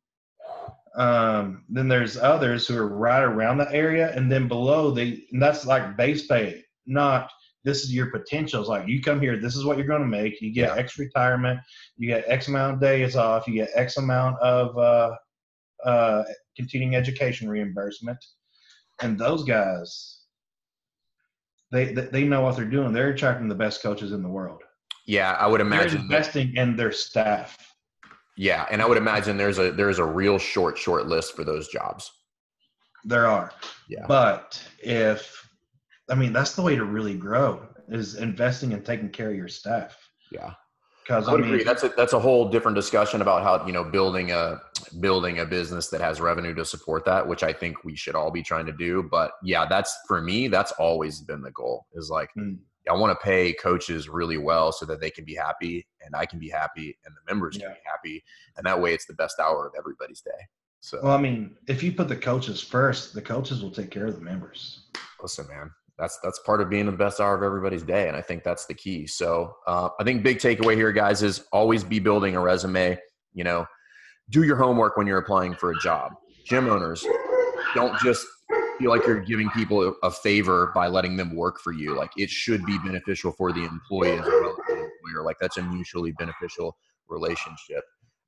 Um, 0.95 1.65
then 1.69 1.87
there's 1.87 2.17
others 2.17 2.67
who 2.67 2.77
are 2.77 2.87
right 2.87 3.23
around 3.23 3.57
the 3.57 3.71
area, 3.73 4.13
and 4.15 4.31
then 4.31 4.47
below 4.47 4.91
the 4.91 5.21
and 5.33 5.41
that's 5.41 5.65
like 5.65 5.97
base 5.97 6.27
pay, 6.27 6.63
not 6.85 7.29
this 7.65 7.83
is 7.83 7.93
your 7.93 8.07
potentials. 8.11 8.69
Like 8.69 8.87
you 8.87 9.01
come 9.01 9.19
here, 9.19 9.37
this 9.37 9.55
is 9.55 9.65
what 9.65 9.77
you're 9.77 9.87
going 9.87 10.01
to 10.01 10.07
make. 10.07 10.39
You 10.39 10.53
get 10.53 10.75
yeah. 10.75 10.81
X 10.81 10.97
retirement, 10.97 11.59
you 11.97 12.07
get 12.07 12.25
X 12.27 12.47
amount 12.47 12.75
of 12.75 12.79
days 12.79 13.17
off, 13.17 13.47
you 13.47 13.53
get 13.53 13.69
X 13.75 13.97
amount 13.97 14.39
of 14.39 14.77
uh, 14.77 15.15
uh, 15.85 16.23
continuing 16.55 16.95
education 16.95 17.49
reimbursement, 17.49 18.23
and 19.01 19.17
those 19.17 19.43
guys, 19.43 20.21
they 21.71 21.93
they 21.93 22.23
know 22.23 22.41
what 22.41 22.55
they're 22.55 22.65
doing. 22.65 22.93
They're 22.93 23.09
attracting 23.09 23.47
the 23.47 23.55
best 23.55 23.81
coaches 23.81 24.11
in 24.11 24.23
the 24.23 24.29
world. 24.29 24.61
Yeah, 25.05 25.33
I 25.33 25.47
would 25.47 25.61
imagine 25.61 26.07
they're 26.07 26.17
investing 26.17 26.53
that, 26.53 26.61
in 26.61 26.75
their 26.75 26.91
staff. 26.91 27.57
Yeah, 28.37 28.65
and 28.71 28.81
I 28.81 28.85
would 28.85 28.97
imagine 28.97 29.37
there's 29.37 29.59
a 29.59 29.71
there's 29.71 29.99
a 29.99 30.05
real 30.05 30.37
short 30.37 30.77
short 30.77 31.07
list 31.07 31.35
for 31.35 31.43
those 31.43 31.67
jobs. 31.67 32.11
There 33.05 33.27
are. 33.27 33.51
Yeah. 33.89 34.05
But 34.07 34.63
if 34.79 35.49
I 36.09 36.15
mean 36.15 36.33
that's 36.33 36.55
the 36.55 36.61
way 36.61 36.75
to 36.75 36.85
really 36.85 37.15
grow 37.15 37.67
is 37.89 38.15
investing 38.15 38.73
and 38.73 38.85
taking 38.85 39.09
care 39.09 39.29
of 39.29 39.35
your 39.35 39.49
staff. 39.49 39.97
Yeah. 40.31 40.53
Because 41.03 41.27
I, 41.27 41.33
would 41.33 41.41
I 41.41 41.43
mean, 41.43 41.53
agree. 41.53 41.63
That's 41.65 41.83
a 41.83 41.89
that's 41.89 42.13
a 42.13 42.19
whole 42.19 42.49
different 42.49 42.75
discussion 42.75 43.21
about 43.21 43.43
how 43.43 43.65
you 43.67 43.73
know 43.73 43.83
building 43.83 44.31
a 44.31 44.61
building 44.93 45.39
a 45.39 45.45
business 45.45 45.89
that 45.89 46.01
has 46.01 46.21
revenue 46.21 46.53
to 46.55 46.65
support 46.65 47.05
that, 47.05 47.27
which 47.27 47.43
I 47.43 47.51
think 47.51 47.83
we 47.83 47.95
should 47.95 48.15
all 48.15 48.31
be 48.31 48.43
trying 48.43 48.65
to 48.65 48.71
do. 48.71 49.03
But 49.03 49.31
yeah, 49.43 49.65
that's 49.65 49.97
for 50.07 50.21
me. 50.21 50.47
That's 50.47 50.71
always 50.73 51.21
been 51.21 51.41
the 51.41 51.51
goal. 51.51 51.85
Is 51.93 52.09
like 52.09 52.29
mm. 52.37 52.57
I 52.89 52.93
want 52.93 53.17
to 53.17 53.23
pay 53.23 53.53
coaches 53.53 54.09
really 54.09 54.37
well 54.37 54.71
so 54.71 54.85
that 54.85 54.99
they 55.01 55.09
can 55.09 55.25
be 55.25 55.35
happy 55.35 55.87
and 56.01 56.15
I 56.15 56.25
can 56.25 56.39
be 56.39 56.49
happy 56.49 56.97
and 57.05 57.15
the 57.15 57.31
members 57.31 57.57
yeah. 57.57 57.67
can 57.67 57.73
be 57.73 57.79
happy, 57.85 58.23
and 58.57 58.65
that 58.65 58.79
way 58.79 58.93
it's 58.93 59.05
the 59.05 59.13
best 59.13 59.39
hour 59.39 59.67
of 59.67 59.73
everybody's 59.77 60.21
day. 60.21 60.31
So 60.81 60.99
well, 61.01 61.13
I 61.13 61.17
mean, 61.17 61.55
if 61.67 61.81
you 61.81 61.93
put 61.93 62.09
the 62.09 62.15
coaches 62.15 62.61
first, 62.61 63.13
the 63.13 63.21
coaches 63.21 63.63
will 63.63 63.71
take 63.71 63.89
care 63.89 64.05
of 64.05 64.15
the 64.15 64.21
members. 64.21 64.87
Listen, 65.21 65.47
man, 65.47 65.71
that's 65.97 66.19
that's 66.23 66.39
part 66.39 66.61
of 66.61 66.69
being 66.69 66.85
the 66.85 66.91
best 66.91 67.19
hour 67.19 67.35
of 67.35 67.43
everybody's 67.43 67.83
day 67.83 68.07
and 68.07 68.17
i 68.17 68.21
think 68.21 68.43
that's 68.43 68.65
the 68.65 68.73
key 68.73 69.05
so 69.05 69.55
uh, 69.67 69.89
i 69.99 70.03
think 70.03 70.23
big 70.23 70.37
takeaway 70.37 70.75
here 70.75 70.91
guys 70.91 71.21
is 71.21 71.45
always 71.51 71.83
be 71.83 71.99
building 71.99 72.35
a 72.35 72.39
resume 72.39 72.97
you 73.33 73.43
know 73.43 73.65
do 74.29 74.43
your 74.43 74.55
homework 74.55 74.97
when 74.97 75.07
you're 75.07 75.17
applying 75.17 75.53
for 75.53 75.71
a 75.71 75.79
job 75.79 76.13
gym 76.45 76.67
owners 76.67 77.05
don't 77.75 77.97
just 77.99 78.25
feel 78.79 78.89
like 78.89 79.05
you're 79.05 79.21
giving 79.21 79.49
people 79.51 79.95
a 80.03 80.11
favor 80.11 80.71
by 80.73 80.87
letting 80.87 81.15
them 81.15 81.35
work 81.35 81.59
for 81.59 81.71
you 81.71 81.95
like 81.95 82.11
it 82.17 82.29
should 82.29 82.65
be 82.65 82.77
beneficial 82.79 83.31
for 83.31 83.51
the 83.51 83.63
employee 83.63 84.17
as 84.17 84.25
well 84.25 84.49
as 84.49 84.67
the 84.67 84.73
employer 84.73 85.23
like 85.23 85.37
that's 85.39 85.57
a 85.57 85.61
mutually 85.61 86.11
beneficial 86.13 86.75
relationship 87.07 87.83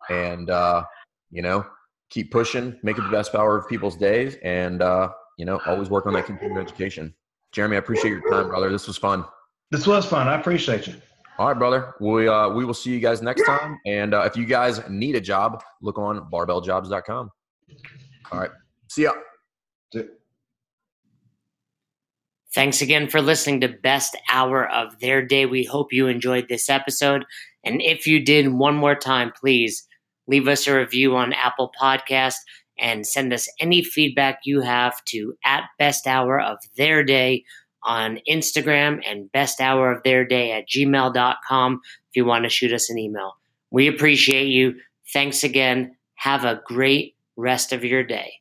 and 0.09 0.49
uh, 0.49 0.83
you 1.31 1.41
know 1.41 1.65
keep 2.09 2.31
pushing 2.31 2.77
make 2.83 2.97
it 2.97 3.01
the 3.01 3.09
best 3.09 3.33
hour 3.33 3.57
of 3.57 3.67
people's 3.67 3.95
days 3.95 4.37
and 4.43 4.81
uh, 4.81 5.09
you 5.37 5.45
know 5.45 5.59
always 5.65 5.89
work 5.89 6.05
on 6.05 6.13
that 6.13 6.25
continuing 6.25 6.61
education 6.61 7.13
Jeremy, 7.55 7.77
I 7.77 7.79
appreciate 7.79 8.11
your 8.11 8.29
time, 8.29 8.49
brother. 8.49 8.69
This 8.69 8.85
was 8.85 8.97
fun. 8.97 9.23
This 9.71 9.87
was 9.87 10.05
fun. 10.05 10.27
I 10.27 10.37
appreciate 10.37 10.87
you. 10.87 10.95
All 11.37 11.47
right, 11.47 11.57
brother. 11.57 11.93
We 11.99 12.27
uh, 12.27 12.49
we 12.49 12.63
will 12.63 12.73
see 12.73 12.91
you 12.91 12.99
guys 12.99 13.21
next 13.21 13.45
time. 13.45 13.77
And 13.85 14.13
uh, 14.13 14.21
if 14.21 14.37
you 14.37 14.45
guys 14.45 14.81
need 14.89 15.15
a 15.15 15.21
job, 15.21 15.61
look 15.81 15.97
on 15.97 16.29
barbelljobs.com. 16.31 17.29
All 18.31 18.39
right. 18.39 18.51
See 18.89 19.03
ya. 19.03 19.11
Thanks 22.53 22.81
again 22.81 23.09
for 23.09 23.21
listening 23.21 23.59
to 23.61 23.67
Best 23.67 24.15
Hour 24.31 24.65
of 24.69 24.97
Their 25.01 25.25
Day. 25.25 25.45
We 25.45 25.65
hope 25.65 25.91
you 25.91 26.07
enjoyed 26.07 26.47
this 26.47 26.69
episode. 26.69 27.25
And 27.65 27.81
if 27.81 28.07
you 28.07 28.23
did, 28.23 28.53
one 28.53 28.75
more 28.75 28.95
time, 28.95 29.33
please 29.37 29.85
leave 30.27 30.47
us 30.47 30.65
a 30.65 30.77
review 30.77 31.17
on 31.17 31.33
Apple 31.33 31.69
Podcast, 31.79 32.35
and 32.79 33.05
send 33.05 33.33
us 33.33 33.49
any 33.59 33.83
feedback 33.83 34.39
you 34.45 34.61
have 34.61 35.03
to 35.05 35.33
at 35.43 35.63
best 35.77 36.07
hour 36.07 36.39
of 36.39 36.57
their 36.77 37.03
day 37.03 37.43
on 37.85 38.19
Instagram 38.29 39.01
and 39.07 39.31
best 39.31 39.61
hour 39.61 39.91
of 39.91 40.03
their 40.03 40.25
day 40.25 40.51
at 40.51 40.67
gmail.com 40.67 41.81
if 41.83 42.15
you 42.15 42.25
want 42.25 42.43
to 42.43 42.49
shoot 42.49 42.73
us 42.73 42.89
an 42.89 42.97
email. 42.97 43.33
We 43.71 43.87
appreciate 43.87 44.47
you. 44.47 44.75
Thanks 45.13 45.43
again. 45.43 45.95
Have 46.15 46.45
a 46.45 46.61
great 46.65 47.15
rest 47.35 47.73
of 47.73 47.83
your 47.83 48.03
day. 48.03 48.33